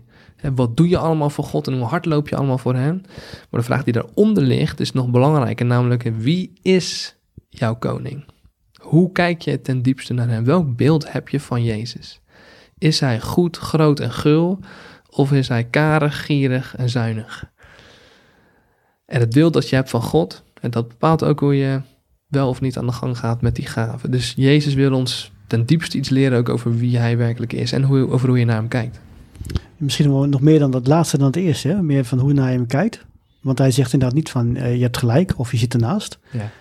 wat 0.53 0.78
doe 0.78 0.89
je 0.89 0.97
allemaal 0.97 1.30
voor 1.30 1.43
God 1.43 1.68
en 1.68 1.74
hoe 1.74 1.88
hard 1.88 2.05
loop 2.05 2.30
je 2.30 2.36
allemaal 2.36 2.57
voor 2.57 2.76
Hem. 2.76 3.01
Maar 3.49 3.59
de 3.59 3.66
vraag 3.66 3.84
die 3.84 3.93
daaronder 3.93 4.43
ligt 4.43 4.80
is 4.80 4.91
nog 4.91 5.07
belangrijker, 5.09 5.66
namelijk 5.66 6.03
wie 6.18 6.53
is 6.61 7.16
jouw 7.49 7.76
koning? 7.76 8.26
Hoe 8.86 9.12
kijk 9.12 9.42
je 9.42 9.62
ten 9.62 9.82
diepste 9.82 10.14
naar 10.14 10.30
hem? 10.30 10.44
Welk 10.44 10.76
beeld 10.76 11.12
heb 11.12 11.30
je 11.30 11.40
van 11.40 11.64
Jezus? 11.64 12.22
Is 12.78 13.00
hij 13.00 13.22
goed, 13.22 13.58
groot 13.58 14.00
en 14.00 14.12
gul? 14.12 14.60
Of 15.10 15.32
is 15.32 15.48
hij 15.48 15.64
karig, 15.64 16.26
gierig 16.26 16.76
en 16.76 16.90
zuinig? 16.90 17.52
En 19.06 19.20
het 19.20 19.34
beeld 19.34 19.54
dat 19.54 19.70
je 19.70 19.76
hebt 19.76 19.90
van 19.90 20.02
God, 20.02 20.44
en 20.62 20.72
dat 20.72 20.88
bepaalt 20.88 21.24
ook 21.24 21.40
hoe 21.40 21.56
je 21.56 21.82
wel 22.28 22.50
of 22.50 22.62
niet 22.62 22.78
aan 22.78 22.86
de 22.86 22.92
gang 22.92 23.18
gaat 23.18 23.42
met 23.42 23.56
die 23.56 23.66
gaven. 23.66 24.12
Dus 24.12 24.34
Jezus 24.36 24.74
wil 24.74 24.94
ons 24.94 25.32
ten 25.48 25.66
diepste 25.66 25.98
iets 25.98 26.10
leren 26.10 26.38
ook 26.38 26.50
over 26.50 26.78
wie 26.78 26.98
hij 26.98 27.18
werkelijk 27.18 27.54
is 27.54 27.72
en 27.72 27.84
hoe, 27.84 28.10
over 28.10 28.28
hoe 28.28 28.40
je 28.40 28.46
naar 28.46 28.56
hem 28.56 28.68
kijkt. 28.68 29.00
Misschien 29.78 30.30
nog 30.30 30.42
meer 30.42 30.60
dan 30.60 30.72
dat 30.72 30.88
laatste 30.88 31.18
dan 31.18 31.28
het 31.28 31.36
eerste, 31.36 31.68
hè? 31.68 31.82
meer 31.82 32.06
van 32.06 32.20
hoe 32.20 32.28
je 32.28 32.36
naar 32.36 32.50
hem 32.50 32.68
kijkt. 32.68 33.06
Want 33.42 33.58
hij 33.58 33.72
zegt 33.72 33.94
inderdaad 33.94 34.18
niet 34.18 34.30
van 34.30 34.56
uh, 34.56 34.76
je 34.76 34.82
hebt 34.82 34.98
gelijk 34.98 35.34
of 35.38 35.52
je 35.52 35.58
zit 35.58 35.74
ernaast. 35.74 36.20
Ja. 36.32 36.52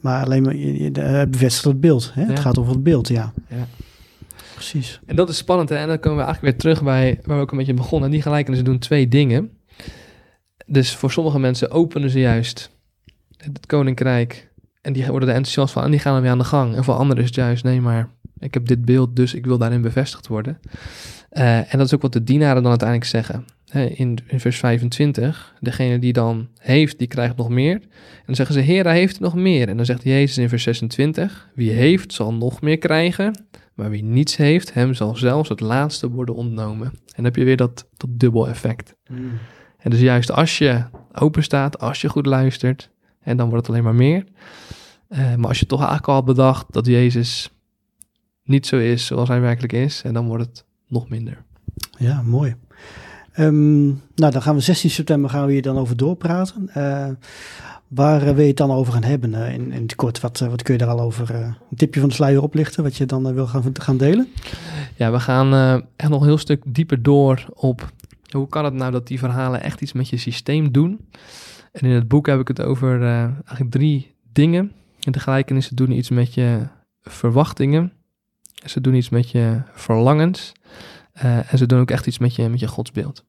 Maar 0.00 0.24
alleen 0.24 0.42
maar 0.42 0.56
je, 0.56 1.26
bevestigt 1.30 1.64
het 1.64 1.80
beeld. 1.80 2.10
Hè? 2.14 2.24
Het 2.24 2.40
gaat 2.40 2.58
over 2.58 2.72
het 2.72 2.82
beeld, 2.82 3.08
ja. 3.08 3.32
ja. 3.48 3.66
Precies. 4.54 5.00
En 5.06 5.16
dat 5.16 5.28
is 5.28 5.36
spannend. 5.36 5.68
Hè? 5.68 5.76
En 5.76 5.88
dan 5.88 6.00
komen 6.00 6.18
we 6.18 6.24
eigenlijk 6.24 6.54
weer 6.54 6.62
terug 6.62 6.84
bij 6.84 7.20
waar 7.24 7.36
we 7.36 7.42
ook 7.42 7.50
een 7.50 7.58
beetje 7.58 7.74
begonnen. 7.74 8.08
En 8.08 8.14
die 8.14 8.22
gelijkenissen 8.22 8.66
doen 8.66 8.78
twee 8.78 9.08
dingen. 9.08 9.50
Dus 10.66 10.96
voor 10.96 11.10
sommige 11.10 11.38
mensen 11.38 11.70
openen 11.70 12.10
ze 12.10 12.20
juist 12.20 12.70
het 13.36 13.66
koninkrijk. 13.66 14.52
En 14.80 14.92
die 14.92 15.06
worden 15.06 15.28
er 15.28 15.34
enthousiast 15.34 15.72
van. 15.72 15.82
En 15.82 15.90
die 15.90 16.00
gaan 16.00 16.16
ermee 16.16 16.30
aan 16.30 16.38
de 16.38 16.44
gang. 16.44 16.74
En 16.74 16.84
voor 16.84 16.94
anderen 16.94 17.22
is 17.22 17.28
het 17.28 17.38
juist, 17.38 17.64
nee, 17.64 17.80
maar 17.80 18.08
ik 18.38 18.54
heb 18.54 18.66
dit 18.66 18.84
beeld, 18.84 19.16
dus 19.16 19.34
ik 19.34 19.46
wil 19.46 19.58
daarin 19.58 19.80
bevestigd 19.80 20.26
worden. 20.26 20.60
Uh, 21.32 21.56
en 21.56 21.78
dat 21.78 21.86
is 21.86 21.94
ook 21.94 22.02
wat 22.02 22.12
de 22.12 22.24
dienaren 22.24 22.62
dan 22.62 22.70
uiteindelijk 22.70 23.10
zeggen 23.10 23.44
in, 23.74 24.18
in 24.26 24.40
vers 24.40 24.58
25, 24.58 25.54
degene 25.60 25.98
die 25.98 26.12
dan 26.12 26.48
heeft, 26.58 26.98
die 26.98 27.06
krijgt 27.06 27.36
nog 27.36 27.48
meer. 27.48 27.74
En 27.74 28.26
dan 28.26 28.34
zeggen 28.34 28.54
ze, 28.54 28.60
Heer, 28.60 28.84
hij 28.84 28.98
heeft 28.98 29.20
nog 29.20 29.34
meer. 29.34 29.68
En 29.68 29.76
dan 29.76 29.86
zegt 29.86 30.02
Jezus 30.02 30.38
in 30.38 30.48
vers 30.48 30.62
26, 30.62 31.50
wie 31.54 31.70
heeft 31.70 32.12
zal 32.12 32.34
nog 32.34 32.60
meer 32.60 32.78
krijgen, 32.78 33.44
maar 33.74 33.90
wie 33.90 34.04
niets 34.04 34.36
heeft, 34.36 34.74
hem 34.74 34.94
zal 34.94 35.16
zelfs 35.16 35.48
het 35.48 35.60
laatste 35.60 36.10
worden 36.10 36.34
ontnomen. 36.34 36.86
En 36.86 37.12
dan 37.14 37.24
heb 37.24 37.36
je 37.36 37.44
weer 37.44 37.56
dat, 37.56 37.88
dat 37.96 38.10
dubbel 38.12 38.48
effect. 38.48 38.94
Mm. 39.10 39.30
En 39.78 39.90
dus 39.90 40.00
juist 40.00 40.32
als 40.32 40.58
je 40.58 40.84
open 41.12 41.42
staat, 41.42 41.78
als 41.78 42.00
je 42.00 42.08
goed 42.08 42.26
luistert, 42.26 42.90
en 43.20 43.36
dan 43.36 43.48
wordt 43.48 43.66
het 43.66 43.74
alleen 43.74 43.84
maar 43.84 43.94
meer. 43.94 44.24
Uh, 45.08 45.34
maar 45.34 45.48
als 45.48 45.60
je 45.60 45.66
toch 45.66 45.78
eigenlijk 45.78 46.08
al 46.08 46.22
bedacht 46.22 46.72
dat 46.72 46.86
Jezus 46.86 47.50
niet 48.44 48.66
zo 48.66 48.78
is 48.78 49.06
zoals 49.06 49.28
hij 49.28 49.40
werkelijk 49.40 49.72
is, 49.72 50.02
en 50.02 50.14
dan 50.14 50.26
wordt 50.26 50.46
het 50.46 50.64
nog 50.88 51.08
minder. 51.08 51.44
Ja, 51.98 52.22
mooi. 52.22 52.54
Um, 53.38 53.86
nou, 54.14 54.32
dan 54.32 54.42
gaan 54.42 54.54
we 54.54 54.60
16 54.60 54.90
september 54.90 55.30
gaan 55.30 55.46
we 55.46 55.52
hier 55.52 55.62
dan 55.62 55.78
over 55.78 55.96
doorpraten. 55.96 56.70
Uh, 56.76 57.08
waar 57.88 58.20
uh, 58.26 58.30
wil 58.30 58.40
je 58.40 58.48
het 58.48 58.56
dan 58.56 58.70
over 58.70 58.92
gaan 58.92 59.02
hebben 59.02 59.32
uh, 59.32 59.52
in, 59.52 59.72
in 59.72 59.82
het 59.82 59.94
kort? 59.94 60.20
Wat, 60.20 60.38
wat 60.38 60.62
kun 60.62 60.72
je 60.72 60.80
daar 60.80 60.88
al 60.88 61.00
over 61.00 61.34
een 61.34 61.76
tipje 61.76 62.00
van 62.00 62.08
de 62.08 62.14
sluier 62.14 62.42
oplichten, 62.42 62.82
wat 62.82 62.96
je 62.96 63.06
dan 63.06 63.34
wil 63.34 63.46
gaan, 63.46 63.64
gaan 63.72 63.96
delen? 63.96 64.28
Ja, 64.96 65.12
we 65.12 65.20
gaan 65.20 65.82
echt 65.96 66.10
nog 66.10 66.20
een 66.20 66.26
heel 66.26 66.38
stuk 66.38 66.62
dieper 66.66 67.02
door 67.02 67.46
op 67.54 67.92
hoe 68.30 68.48
kan 68.48 68.64
het 68.64 68.74
nou 68.74 68.92
dat 68.92 69.06
die 69.06 69.18
verhalen 69.18 69.62
echt 69.62 69.80
iets 69.80 69.92
met 69.92 70.08
je 70.08 70.16
systeem 70.16 70.72
doen. 70.72 71.08
En 71.72 71.88
in 71.88 71.94
het 71.94 72.08
boek 72.08 72.26
heb 72.26 72.40
ik 72.40 72.48
het 72.48 72.60
over 72.60 73.02
eigenlijk 73.02 73.70
drie 73.70 74.14
dingen. 74.32 74.72
En 75.00 75.12
de 75.12 75.20
gelijkenissen 75.20 75.76
doen 75.76 75.90
iets 75.90 76.10
met 76.10 76.34
je 76.34 76.66
verwachtingen. 77.02 77.92
Ze 78.64 78.80
doen 78.80 78.94
iets 78.94 79.08
met 79.08 79.30
je 79.30 79.62
verlangens. 79.72 80.52
Uh, 81.24 81.52
en 81.52 81.58
ze 81.58 81.66
doen 81.66 81.80
ook 81.80 81.90
echt 81.90 82.06
iets 82.06 82.18
met 82.18 82.34
je, 82.34 82.48
met 82.48 82.60
je 82.60 82.68
godsbeeld. 82.68 83.24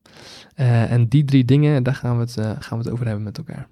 Uh, 0.56 0.92
en 0.92 1.08
die 1.08 1.26
drie 1.26 1.46
dingen, 1.46 1.84
daar 1.84 1.96
gaan 1.96 2.16
we, 2.16 2.22
het, 2.22 2.38
uh, 2.38 2.52
gaan 2.60 2.78
we 2.78 2.84
het 2.84 2.94
over 2.94 3.06
hebben 3.06 3.24
met 3.24 3.38
elkaar. 3.38 3.68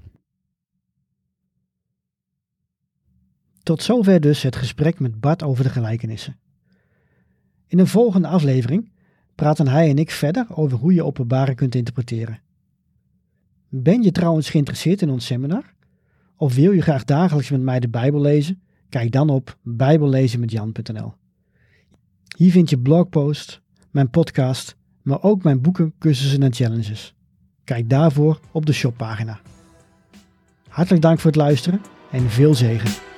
Tot 3.63 3.83
zover 3.83 4.19
dus 4.19 4.41
het 4.41 4.55
gesprek 4.55 4.99
met 4.99 5.19
Bart 5.19 5.43
over 5.43 5.63
de 5.63 5.69
gelijkenissen. 5.69 6.39
In 7.67 7.79
een 7.79 7.87
volgende 7.87 8.27
aflevering 8.27 8.91
praten 9.35 9.67
hij 9.67 9.89
en 9.89 9.97
ik 9.97 10.11
verder 10.11 10.45
over 10.49 10.77
hoe 10.77 10.93
je 10.93 11.03
openbaren 11.03 11.55
kunt 11.55 11.75
interpreteren. 11.75 12.41
Ben 13.69 14.01
je 14.01 14.11
trouwens 14.11 14.49
geïnteresseerd 14.49 15.01
in 15.01 15.09
ons 15.09 15.25
seminar? 15.25 15.73
Of 16.35 16.55
wil 16.55 16.71
je 16.71 16.81
graag 16.81 17.03
dagelijks 17.03 17.49
met 17.49 17.61
mij 17.61 17.79
de 17.79 17.89
Bijbel 17.89 18.21
lezen? 18.21 18.61
Kijk 18.89 19.11
dan 19.11 19.29
op 19.29 19.57
bijbellezenmetjan.nl. 19.63 21.13
Hier 22.37 22.51
vind 22.51 22.69
je 22.69 22.79
blogpost, 22.79 23.61
mijn 23.99 24.11
podcast, 24.11 24.75
maar 25.01 25.23
ook 25.23 25.43
mijn 25.43 25.61
boeken, 25.61 25.93
cursussen 25.99 26.43
en 26.43 26.53
challenges. 26.53 27.13
Kijk 27.63 27.89
daarvoor 27.89 28.39
op 28.51 28.65
de 28.65 28.73
shoppagina. 28.73 29.39
Hartelijk 30.67 31.01
dank 31.01 31.19
voor 31.19 31.31
het 31.31 31.39
luisteren 31.39 31.81
en 32.11 32.29
veel 32.29 32.53
zegen. 32.53 33.08